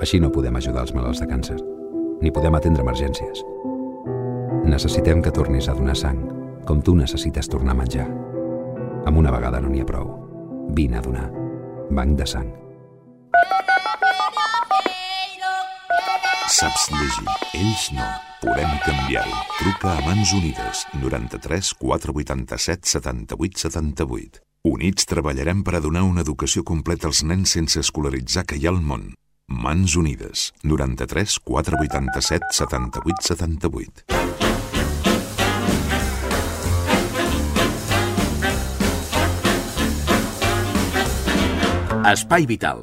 Així 0.00 0.24
no 0.24 0.32
podem 0.32 0.56
ajudar 0.56 0.88
els 0.88 0.96
malalts 0.96 1.20
de 1.20 1.28
càncer, 1.28 1.60
ni 2.24 2.32
podem 2.32 2.56
atendre 2.56 2.88
emergències. 2.88 3.44
Necessitem 4.64 5.20
que 5.20 5.36
tornis 5.36 5.68
a 5.68 5.76
donar 5.76 6.00
sang, 6.00 6.39
com 6.66 6.82
tu 6.82 6.94
necessites 6.96 7.48
tornar 7.48 7.74
a 7.76 7.80
menjar. 7.82 8.08
Amb 9.06 9.18
una 9.18 9.32
vegada 9.32 9.60
no 9.60 9.70
n'hi 9.70 9.82
ha 9.82 9.88
prou. 9.88 10.10
Vine 10.76 10.98
a 10.98 11.04
donar. 11.04 11.28
Banc 11.90 12.18
de 12.18 12.26
sang. 12.26 12.50
Saps 16.50 16.90
llegir, 16.92 17.26
ells 17.56 17.86
no. 17.96 18.06
Podem 18.42 18.70
canviar-ho. 18.84 19.42
Truca 19.58 19.94
a 19.96 20.04
Mans 20.04 20.32
Unides, 20.36 20.84
93 21.00 21.72
487 21.78 22.90
78 22.90 23.64
78. 23.64 24.42
Units 24.68 25.08
treballarem 25.08 25.62
per 25.64 25.78
a 25.78 25.80
donar 25.80 26.02
una 26.04 26.20
educació 26.26 26.64
completa 26.68 27.08
als 27.08 27.22
nens 27.24 27.56
sense 27.56 27.80
escolaritzar 27.80 28.44
que 28.44 28.60
hi 28.60 28.68
ha 28.68 28.74
al 28.74 28.82
món. 28.84 29.12
Mans 29.48 29.96
Unides, 29.96 30.50
93 30.62 31.38
487 31.48 32.52
78 32.60 33.30
78. 33.32 34.19
Espai 42.10 42.42
Vital, 42.42 42.80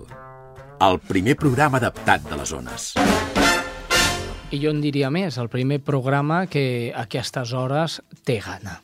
el 0.79 1.01
primer 1.03 1.33
programa 1.35 1.81
adaptat 1.81 2.23
de 2.29 2.35
les 2.39 2.51
zones. 2.53 2.83
I 4.55 4.59
jo 4.61 4.71
en 4.71 4.77
diria 4.79 5.09
més, 5.11 5.35
el 5.35 5.49
primer 5.51 5.81
programa 5.83 6.45
que 6.47 6.93
a 6.93 7.01
aquestes 7.03 7.51
hores 7.51 7.97
té 8.23 8.37
gana. 8.45 8.77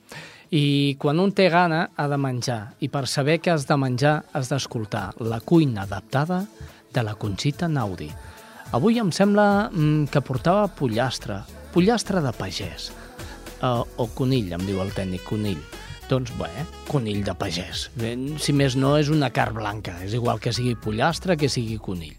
I 0.52 0.98
quan 1.00 1.22
un 1.24 1.32
té 1.32 1.46
gana 1.54 1.86
ha 1.96 2.08
de 2.12 2.18
menjar, 2.20 2.74
i 2.84 2.90
per 2.92 3.06
saber 3.08 3.38
què 3.40 3.54
has 3.54 3.64
de 3.70 3.78
menjar 3.80 4.18
has 4.36 4.52
d'escoltar 4.52 5.06
la 5.24 5.40
cuina 5.40 5.86
adaptada 5.88 6.42
de 6.92 7.06
la 7.08 7.16
Conxita 7.16 7.72
Naudi. 7.72 8.10
Avui 8.76 9.00
em 9.00 9.14
sembla 9.16 9.70
mm, 9.70 10.12
que 10.12 10.26
portava 10.28 10.68
pollastre, 10.68 11.40
pollastre 11.72 12.20
de 12.20 12.36
pagès, 12.36 12.90
uh, 13.62 13.80
o 13.96 14.12
conill, 14.12 14.52
em 14.60 14.68
diu 14.68 14.84
el 14.84 14.92
tècnic, 14.92 15.24
conill. 15.24 15.64
Doncs, 16.14 16.30
bé, 16.38 16.50
conill 16.86 17.24
de 17.26 17.34
pagès. 17.34 17.88
Si 18.38 18.54
més 18.54 18.76
no, 18.78 18.92
és 19.02 19.08
una 19.10 19.32
carn 19.34 19.56
blanca. 19.58 19.96
És 20.06 20.14
igual 20.14 20.38
que 20.38 20.52
sigui 20.54 20.76
pollastre 20.78 21.34
que 21.42 21.48
sigui 21.50 21.80
conill. 21.82 22.14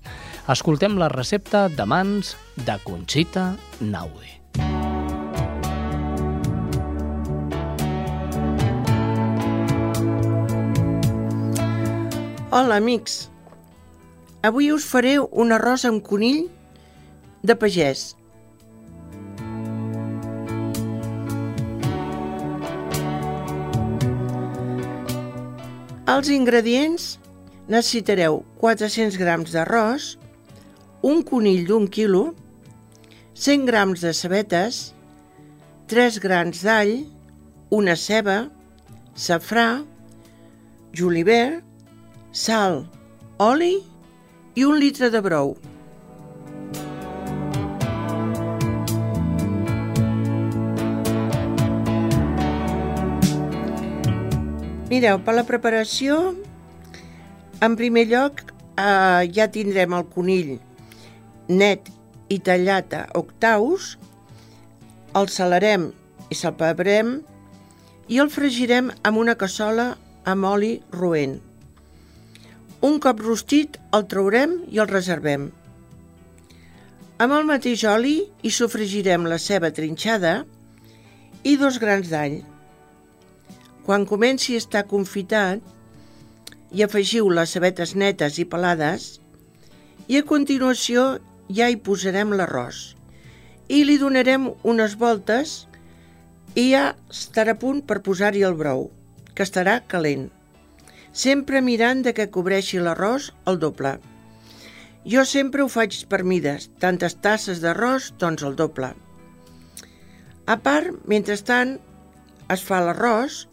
Escoltem 0.51 0.97
la 0.99 1.07
recepta 1.13 1.69
de 1.71 1.87
mans 1.87 2.33
de 2.67 2.75
Conxita 2.83 3.53
Naudi. 3.79 4.33
Hola, 12.51 12.81
amics. 12.83 13.29
Avui 14.43 14.73
us 14.75 14.91
faré 14.91 15.21
un 15.23 15.55
arròs 15.55 15.87
amb 15.87 16.03
conill 16.03 16.49
de 17.47 17.55
pagès. 17.55 18.09
Els 26.15 26.29
ingredients 26.31 27.05
necessitareu 27.67 28.37
400 28.61 29.17
grams 29.19 29.51
d'arròs, 29.51 30.13
un 31.03 31.25
conill 31.27 31.65
d'un 31.67 31.89
quilo, 31.91 32.29
100 33.35 33.65
grams 33.67 34.05
de 34.05 34.13
cebetes, 34.15 34.93
3 35.91 36.21
grans 36.23 36.61
d'all, 36.63 36.93
una 37.75 37.97
ceba, 37.99 38.37
safrà, 39.19 39.83
julivert, 40.95 41.65
sal, 42.31 42.85
oli 43.43 43.75
i 44.55 44.69
un 44.71 44.79
litre 44.79 45.11
de 45.11 45.25
brou. 45.25 45.57
Mireu, 54.95 55.17
per 55.27 55.33
la 55.35 55.43
preparació, 55.43 56.17
en 57.67 57.73
primer 57.75 58.05
lloc 58.07 58.45
eh, 58.47 59.25
ja 59.35 59.49
tindrem 59.51 59.97
el 59.97 60.05
conill 60.13 60.53
net 61.51 61.91
i 62.31 62.39
tallat 62.39 62.95
a 62.95 63.01
octaus, 63.19 63.89
el 65.19 65.27
salarem 65.35 65.89
i 66.31 66.39
salpebrem 66.39 67.11
i 68.07 68.23
el 68.23 68.31
fregirem 68.37 68.93
amb 69.03 69.19
una 69.25 69.35
cassola 69.43 69.89
amb 70.31 70.47
oli 70.53 70.73
roent. 70.95 71.41
Un 72.87 73.03
cop 73.03 73.27
rostit 73.27 73.83
el 73.99 74.07
traurem 74.07 74.61
i 74.71 74.79
el 74.79 74.93
reservem. 74.95 75.51
Amb 77.19 77.41
el 77.43 77.51
mateix 77.51 77.83
oli 77.99 78.21
hi 78.47 78.59
sofregirem 78.63 79.27
la 79.27 79.43
ceba 79.43 79.75
trinxada 79.75 80.45
i 81.43 81.59
dos 81.59 81.83
grans 81.83 82.15
d'all. 82.15 82.45
Quan 83.85 84.07
comenci 84.09 84.55
a 84.57 84.63
estar 84.63 84.87
confitat, 84.89 85.61
hi 86.73 86.83
afegiu 86.85 87.29
les 87.29 87.53
cebetes 87.53 87.93
netes 88.01 88.39
i 88.41 88.47
pelades 88.49 89.19
i 90.09 90.17
a 90.17 90.25
continuació 90.25 91.19
ja 91.53 91.69
hi 91.69 91.77
posarem 91.77 92.33
l'arròs 92.33 92.95
i 93.69 93.83
li 93.85 93.99
donarem 94.01 94.49
unes 94.73 94.97
voltes 95.01 95.55
i 96.57 96.71
ja 96.71 96.95
estarà 97.13 97.55
a 97.57 97.61
punt 97.61 97.85
per 97.85 98.01
posar-hi 98.09 98.45
el 98.49 98.57
brou, 98.57 98.89
que 99.35 99.45
estarà 99.45 99.79
calent. 99.91 100.29
Sempre 101.13 101.61
mirant 101.61 102.03
de 102.07 102.13
que 102.17 102.31
cobreixi 102.33 102.81
l'arròs 102.81 103.31
el 103.51 103.61
doble. 103.61 103.97
Jo 105.05 105.25
sempre 105.29 105.63
ho 105.63 105.69
faig 105.69 106.07
per 106.09 106.23
mides, 106.25 106.71
tantes 106.81 107.21
tasses 107.21 107.61
d'arròs, 107.61 108.15
doncs 108.19 108.45
el 108.49 108.57
doble. 108.57 108.95
A 110.47 110.57
part, 110.61 110.95
mentrestant, 111.09 111.79
es 112.53 112.65
fa 112.65 112.81
l'arròs, 112.85 113.45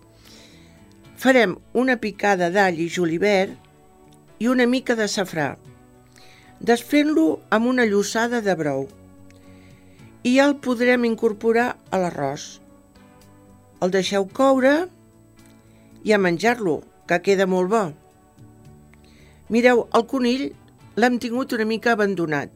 farem 1.22 1.52
una 1.78 2.00
picada 2.02 2.48
d'all 2.50 2.80
i 2.82 2.88
julivert 2.90 4.42
i 4.42 4.48
una 4.50 4.66
mica 4.66 4.96
de 4.98 5.06
safrà, 5.06 5.52
desfent-lo 6.58 7.26
amb 7.54 7.68
una 7.70 7.86
llossada 7.86 8.40
de 8.42 8.56
brou 8.58 8.88
i 10.26 10.32
ja 10.34 10.48
el 10.50 10.56
podrem 10.66 11.06
incorporar 11.06 11.68
a 11.94 12.00
l'arròs. 12.02 12.46
El 13.86 13.94
deixeu 13.94 14.26
coure 14.34 14.74
i 16.02 16.14
a 16.14 16.18
menjar-lo, 16.18 16.80
que 17.06 17.20
queda 17.22 17.46
molt 17.46 17.70
bo. 17.70 17.82
Mireu, 19.54 19.84
el 19.94 20.06
conill 20.10 20.48
l'hem 20.98 21.20
tingut 21.22 21.54
una 21.54 21.68
mica 21.70 21.94
abandonat, 21.94 22.50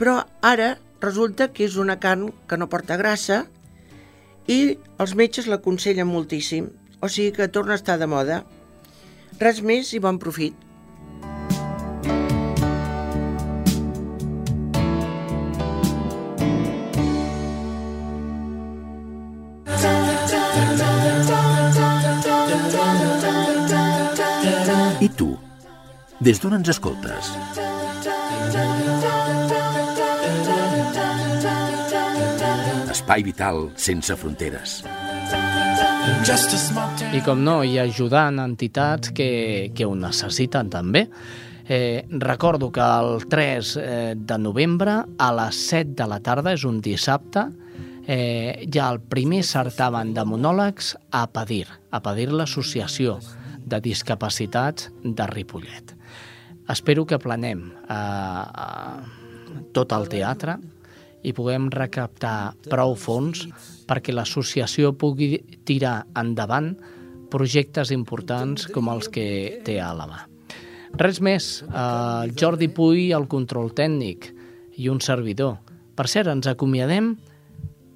però 0.00 0.22
ara 0.40 0.70
resulta 1.04 1.50
que 1.52 1.68
és 1.68 1.76
una 1.76 1.98
carn 2.00 2.30
que 2.48 2.56
no 2.56 2.70
porta 2.72 2.96
grassa 2.96 3.42
i 4.48 4.78
els 5.00 5.14
metges 5.20 5.50
l'aconsellen 5.52 6.08
moltíssim, 6.08 6.70
o 7.04 7.08
sigui 7.08 7.32
que 7.36 7.52
torna 7.52 7.74
a 7.74 7.76
estar 7.76 7.98
de 8.00 8.06
moda. 8.08 8.38
Res 9.36 9.60
més 9.60 9.92
i 9.92 10.00
bon 10.00 10.16
profit. 10.16 10.56
I 25.04 25.08
tu? 25.12 25.34
Des 26.24 26.40
d'on 26.40 26.56
ens 26.56 26.72
escoltes? 26.72 27.34
Espai 32.96 33.28
vital 33.28 33.66
sense 33.76 34.16
fronteres. 34.16 34.80
I 37.16 37.20
com 37.24 37.40
no, 37.40 37.62
ha 37.64 37.84
ajudant 37.86 38.40
entitats 38.42 39.08
que, 39.16 39.72
que 39.72 39.86
ho 39.88 39.94
necessiten 39.96 40.68
també. 40.68 41.06
Eh, 41.64 42.04
recordo 42.20 42.68
que 42.72 42.84
el 42.84 43.24
3 43.30 43.70
eh, 43.80 44.14
de 44.16 44.38
novembre 44.38 44.98
a 45.16 45.28
les 45.32 45.60
7 45.70 45.94
de 45.96 46.06
la 46.10 46.18
tarda, 46.20 46.52
és 46.52 46.66
un 46.68 46.82
dissabte, 46.84 47.46
eh, 48.04 48.66
hi 48.68 48.78
ha 48.78 48.90
el 48.92 49.00
primer 49.00 49.40
certamen 49.48 50.12
de 50.12 50.26
monòlegs 50.28 50.92
a 51.08 51.24
Padir, 51.32 51.66
a 51.88 52.02
Padir 52.04 52.28
l'Associació 52.32 53.16
de 53.64 53.80
Discapacitats 53.80 54.90
de 55.02 55.28
Ripollet. 55.32 55.94
Espero 56.68 57.06
que 57.08 57.20
planem 57.20 57.70
eh, 57.88 57.96
eh, 57.96 59.64
tot 59.72 59.96
el 59.96 60.10
teatre 60.12 60.58
i 61.24 61.32
puguem 61.32 61.70
recaptar 61.72 62.52
prou 62.68 62.92
fons 62.92 63.46
perquè 63.88 64.14
l'associació 64.14 64.94
pugui 64.98 65.38
tirar 65.64 66.04
endavant 66.16 66.74
projectes 67.30 67.90
importants 67.94 68.68
com 68.70 68.88
els 68.92 69.10
que 69.12 69.26
té 69.66 69.80
a 69.82 69.92
la 69.96 70.06
mà. 70.10 70.20
Res 70.94 71.20
més, 71.20 71.64
eh, 71.66 72.30
Jordi 72.38 72.68
Puy, 72.68 73.10
el 73.12 73.26
control 73.26 73.72
tècnic 73.74 74.30
i 74.78 74.88
un 74.88 75.00
servidor. 75.00 75.58
Per 75.94 76.06
cert, 76.06 76.28
ens 76.28 76.46
acomiadem 76.46 77.16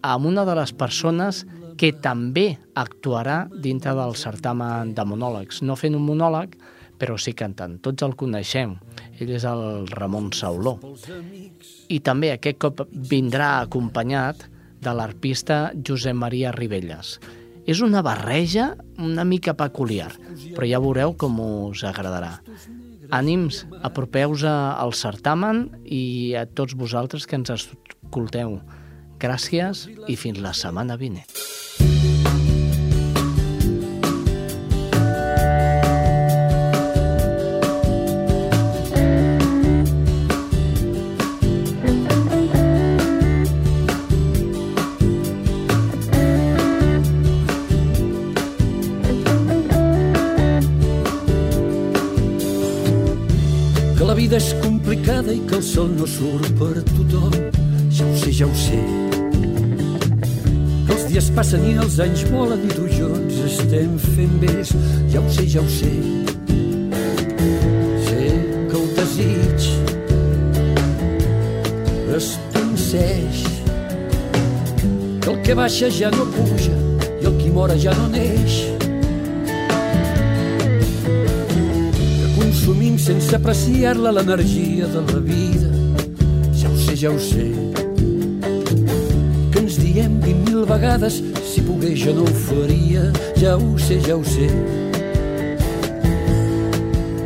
amb 0.03 0.27
una 0.27 0.45
de 0.45 0.55
les 0.55 0.73
persones 0.73 1.45
que 1.79 1.93
també 1.93 2.59
actuarà 2.75 3.47
dintre 3.51 3.95
del 3.95 4.17
certamen 4.19 4.95
de 4.95 5.05
monòlegs. 5.07 5.63
No 5.63 5.77
fent 5.77 5.95
un 5.95 6.05
monòleg, 6.07 6.57
però 6.99 7.15
sí 7.19 7.33
cantant. 7.39 7.79
Tots 7.79 8.03
el 8.03 8.17
coneixem. 8.19 8.75
Ell 9.21 9.31
és 9.31 9.47
el 9.47 9.87
Ramon 9.87 10.33
Sauló. 10.35 10.77
I 11.89 12.01
també 12.01 12.33
aquest 12.35 12.59
cop 12.59 12.83
vindrà 12.91 13.61
acompanyat 13.63 14.49
de 14.83 14.95
l'arpista 14.95 15.69
Josep 15.75 16.17
Maria 16.17 16.53
Ribelles. 16.55 17.19
És 17.69 17.83
una 17.85 18.01
barreja 18.03 18.71
una 18.97 19.25
mica 19.29 19.55
peculiar, 19.55 20.11
però 20.57 20.69
ja 20.69 20.81
veureu 20.81 21.15
com 21.21 21.37
us 21.43 21.85
agradarà. 21.85 22.39
Ànims, 23.13 23.63
apropeu-vos 23.85 24.45
al 24.49 24.93
certamen 24.97 25.67
i 25.85 26.35
a 26.37 26.45
tots 26.49 26.77
vosaltres 26.77 27.29
que 27.29 27.37
ens 27.41 27.53
escolteu. 27.55 28.59
Gràcies 29.21 29.87
i 30.09 30.17
fins 30.17 30.41
la 30.45 30.55
setmana 30.57 30.97
vinent. 31.01 31.29
Sol 55.79 55.91
no 55.95 56.07
surt 56.07 56.49
per 56.59 56.81
tothom. 56.91 57.35
Ja 57.95 58.05
ho 58.05 58.15
sé, 58.19 58.31
ja 58.35 58.47
ho 58.47 58.55
sé. 58.59 58.79
Que 60.87 60.95
els 60.95 61.05
dies 61.07 61.29
passen 61.37 61.67
i 61.69 61.77
els 61.79 61.99
anys 62.03 62.25
volen 62.33 62.65
i 62.67 62.71
tu 62.73 62.87
i 62.89 62.97
jo 62.97 63.11
ens 63.15 63.37
estem 63.47 63.93
fent 64.17 64.35
vells. 64.43 64.73
Ja 65.13 65.23
ho 65.23 65.31
sé, 65.37 65.45
ja 65.53 65.63
ho 65.63 65.69
sé. 65.77 65.93
Sé 68.09 68.25
que 68.73 68.81
el 68.81 68.91
desig 68.99 69.69
es 72.19 72.33
pinceix. 72.57 73.45
Que 75.23 75.31
el 75.31 75.41
que 75.47 75.59
baixa 75.63 75.95
ja 76.01 76.11
no 76.19 76.27
puja 76.35 76.75
i 77.07 77.31
el 77.31 77.39
qui 77.39 77.55
mora 77.55 77.79
ja 77.79 77.95
no 78.03 78.11
neix. 78.17 78.38
Consumim 82.69 82.99
sense 82.99 83.35
apreciar-la 83.35 84.11
l'energia 84.13 84.87
de 84.87 85.01
la 85.01 85.21
vida. 85.21 85.71
Ja 86.53 86.69
ho 86.69 86.77
sé, 86.77 86.95
ja 86.97 87.11
ho 87.11 87.19
sé. 87.19 87.47
Que 89.51 89.63
ens 89.63 89.79
diem 89.81 90.19
vint 90.21 90.43
mil 90.45 90.67
vegades 90.69 91.23
si 91.49 91.65
pogués 91.65 91.97
jo 91.97 92.13
no 92.13 92.27
ho 92.27 92.35
faria. 92.45 93.07
Ja 93.41 93.57
ho 93.57 93.79
sé, 93.81 93.97
ja 94.05 94.19
ho 94.19 94.25
sé. 94.25 94.51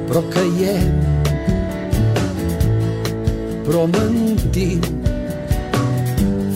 Però 0.07 0.23
caiem, 0.31 0.95
però 3.67 3.89
mentim. 3.91 4.79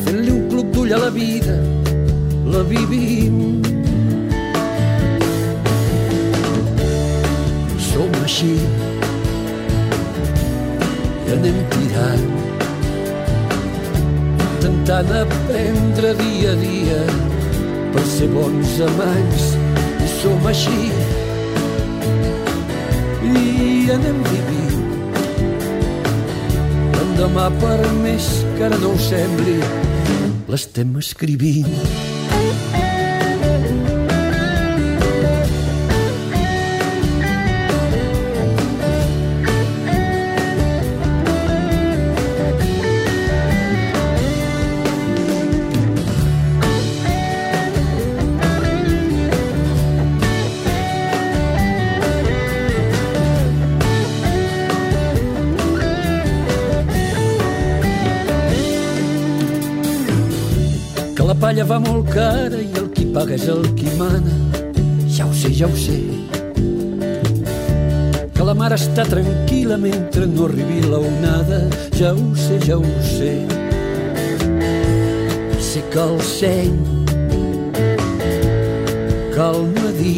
Fent-li 0.07 0.31
un 0.31 0.47
club 0.47 0.71
d'ull 0.71 0.95
a 0.95 1.07
la 1.09 1.11
vida, 1.11 1.59
la 2.55 2.63
vivim. 2.63 3.76
Així. 8.27 8.55
I 11.27 11.35
anem 11.37 11.59
tirant 11.75 12.27
intentant 14.67 15.13
aprendre 15.21 16.13
dia 16.19 16.55
a 16.55 16.57
dia 16.63 16.99
per 17.95 18.03
ser 18.15 18.29
bons 18.35 18.75
amants 18.89 19.47
i 20.03 20.11
som 20.17 20.51
així. 20.51 20.91
I 23.31 23.45
anem 23.95 24.19
vivint. 24.33 24.83
L'endemà 26.97 27.47
per 27.63 27.79
més 28.03 28.29
que 28.59 28.67
ara 28.71 28.83
no 28.83 28.95
ho 28.97 29.01
sembli 29.07 29.59
l'estem 30.51 30.95
escrivint 30.99 32.16
va 61.67 61.79
molt 61.83 62.07
cara 62.15 62.59
i 62.63 62.69
el 62.79 62.87
qui 62.95 63.05
paga 63.11 63.35
és 63.35 63.47
el 63.51 63.65
qui 63.79 63.91
mana. 63.99 64.35
Ja 65.11 65.25
ho 65.27 65.33
sé, 65.35 65.51
ja 65.51 65.67
ho 65.67 65.75
sé. 65.75 65.97
Que 68.37 68.47
la 68.47 68.55
mar 68.55 68.71
està 68.77 69.07
tranquil·la 69.09 69.79
mentre 69.81 70.29
no 70.31 70.47
arribi 70.47 70.79
la 70.87 71.01
onada. 71.03 71.61
Ja 71.97 72.13
ho 72.15 72.29
sé, 72.39 72.61
ja 72.63 72.79
ho 72.79 72.93
sé. 73.09 73.33
Sé 75.59 75.83
que 75.91 76.05
el 76.05 76.23
seny 76.23 76.77
que 79.35 79.43
el 79.45 79.67
matí 79.75 80.15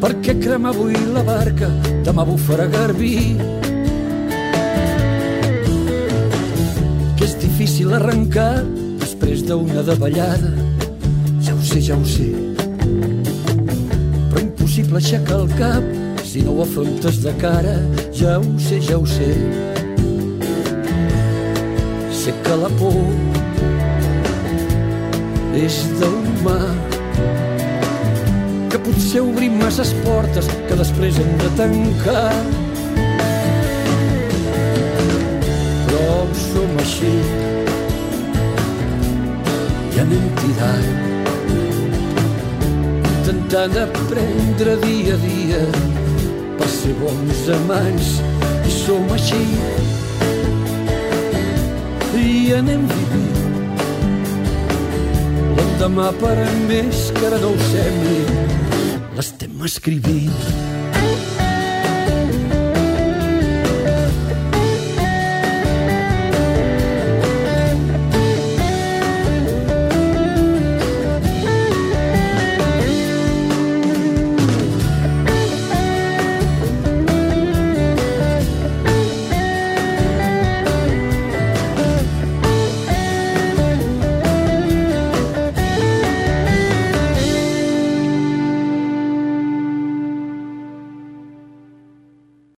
perquè 0.00 0.38
crema 0.38 0.70
avui 0.70 0.94
la 1.12 1.26
barca, 1.26 1.68
demà 2.06 2.22
bufarà 2.28 2.70
garbí. 2.70 3.34
Que 7.16 7.24
és 7.26 7.38
difícil 7.42 7.96
arrencar 7.96 8.85
després 9.26 9.42
d'una 9.42 9.82
davallada, 9.82 10.52
ja 11.42 11.52
ho 11.52 11.62
sé, 11.66 11.80
ja 11.82 11.96
ho 11.98 12.04
sé. 12.06 12.28
Però 14.30 14.38
impossible 14.38 15.00
aixecar 15.00 15.40
el 15.40 15.48
cap 15.58 15.82
si 16.22 16.44
no 16.46 16.52
ho 16.54 16.60
afrontes 16.62 17.18
de 17.24 17.32
cara, 17.40 17.74
ja 18.14 18.36
ho 18.38 18.52
sé, 18.62 18.78
ja 18.86 18.98
ho 19.00 19.06
sé. 19.10 19.26
Sé 22.14 22.34
que 22.44 22.58
la 22.60 22.70
por 22.78 22.94
és 25.58 25.80
d'humà 25.98 26.60
que 28.70 28.78
potser 28.84 29.24
obrim 29.24 29.58
masses 29.64 29.90
portes 30.04 30.52
que 30.68 30.78
després 30.78 31.18
hem 31.24 31.34
de 31.42 31.50
tancar. 31.58 32.30
Però 35.90 36.14
som 36.44 36.78
així 36.84 37.35
i 40.06 40.14
anem 40.14 40.26
tirant 40.40 41.06
intentant 43.26 43.76
aprendre 43.76 44.76
dia 44.82 45.14
a 45.14 45.18
dia 45.18 45.62
per 46.58 46.68
ser 46.70 46.92
bons 47.00 47.48
amants 47.56 48.10
i 48.66 48.70
som 48.70 49.10
així. 49.16 49.42
I 52.16 52.52
anem 52.58 52.86
vivint. 52.92 53.42
L'endemà 55.56 56.12
per 56.22 56.36
més 56.70 57.10
que 57.18 57.26
ara 57.26 57.42
no 57.42 57.50
ho 57.54 57.68
sembli 57.72 58.22
l'estem 59.16 59.66
escrivint 59.68 60.65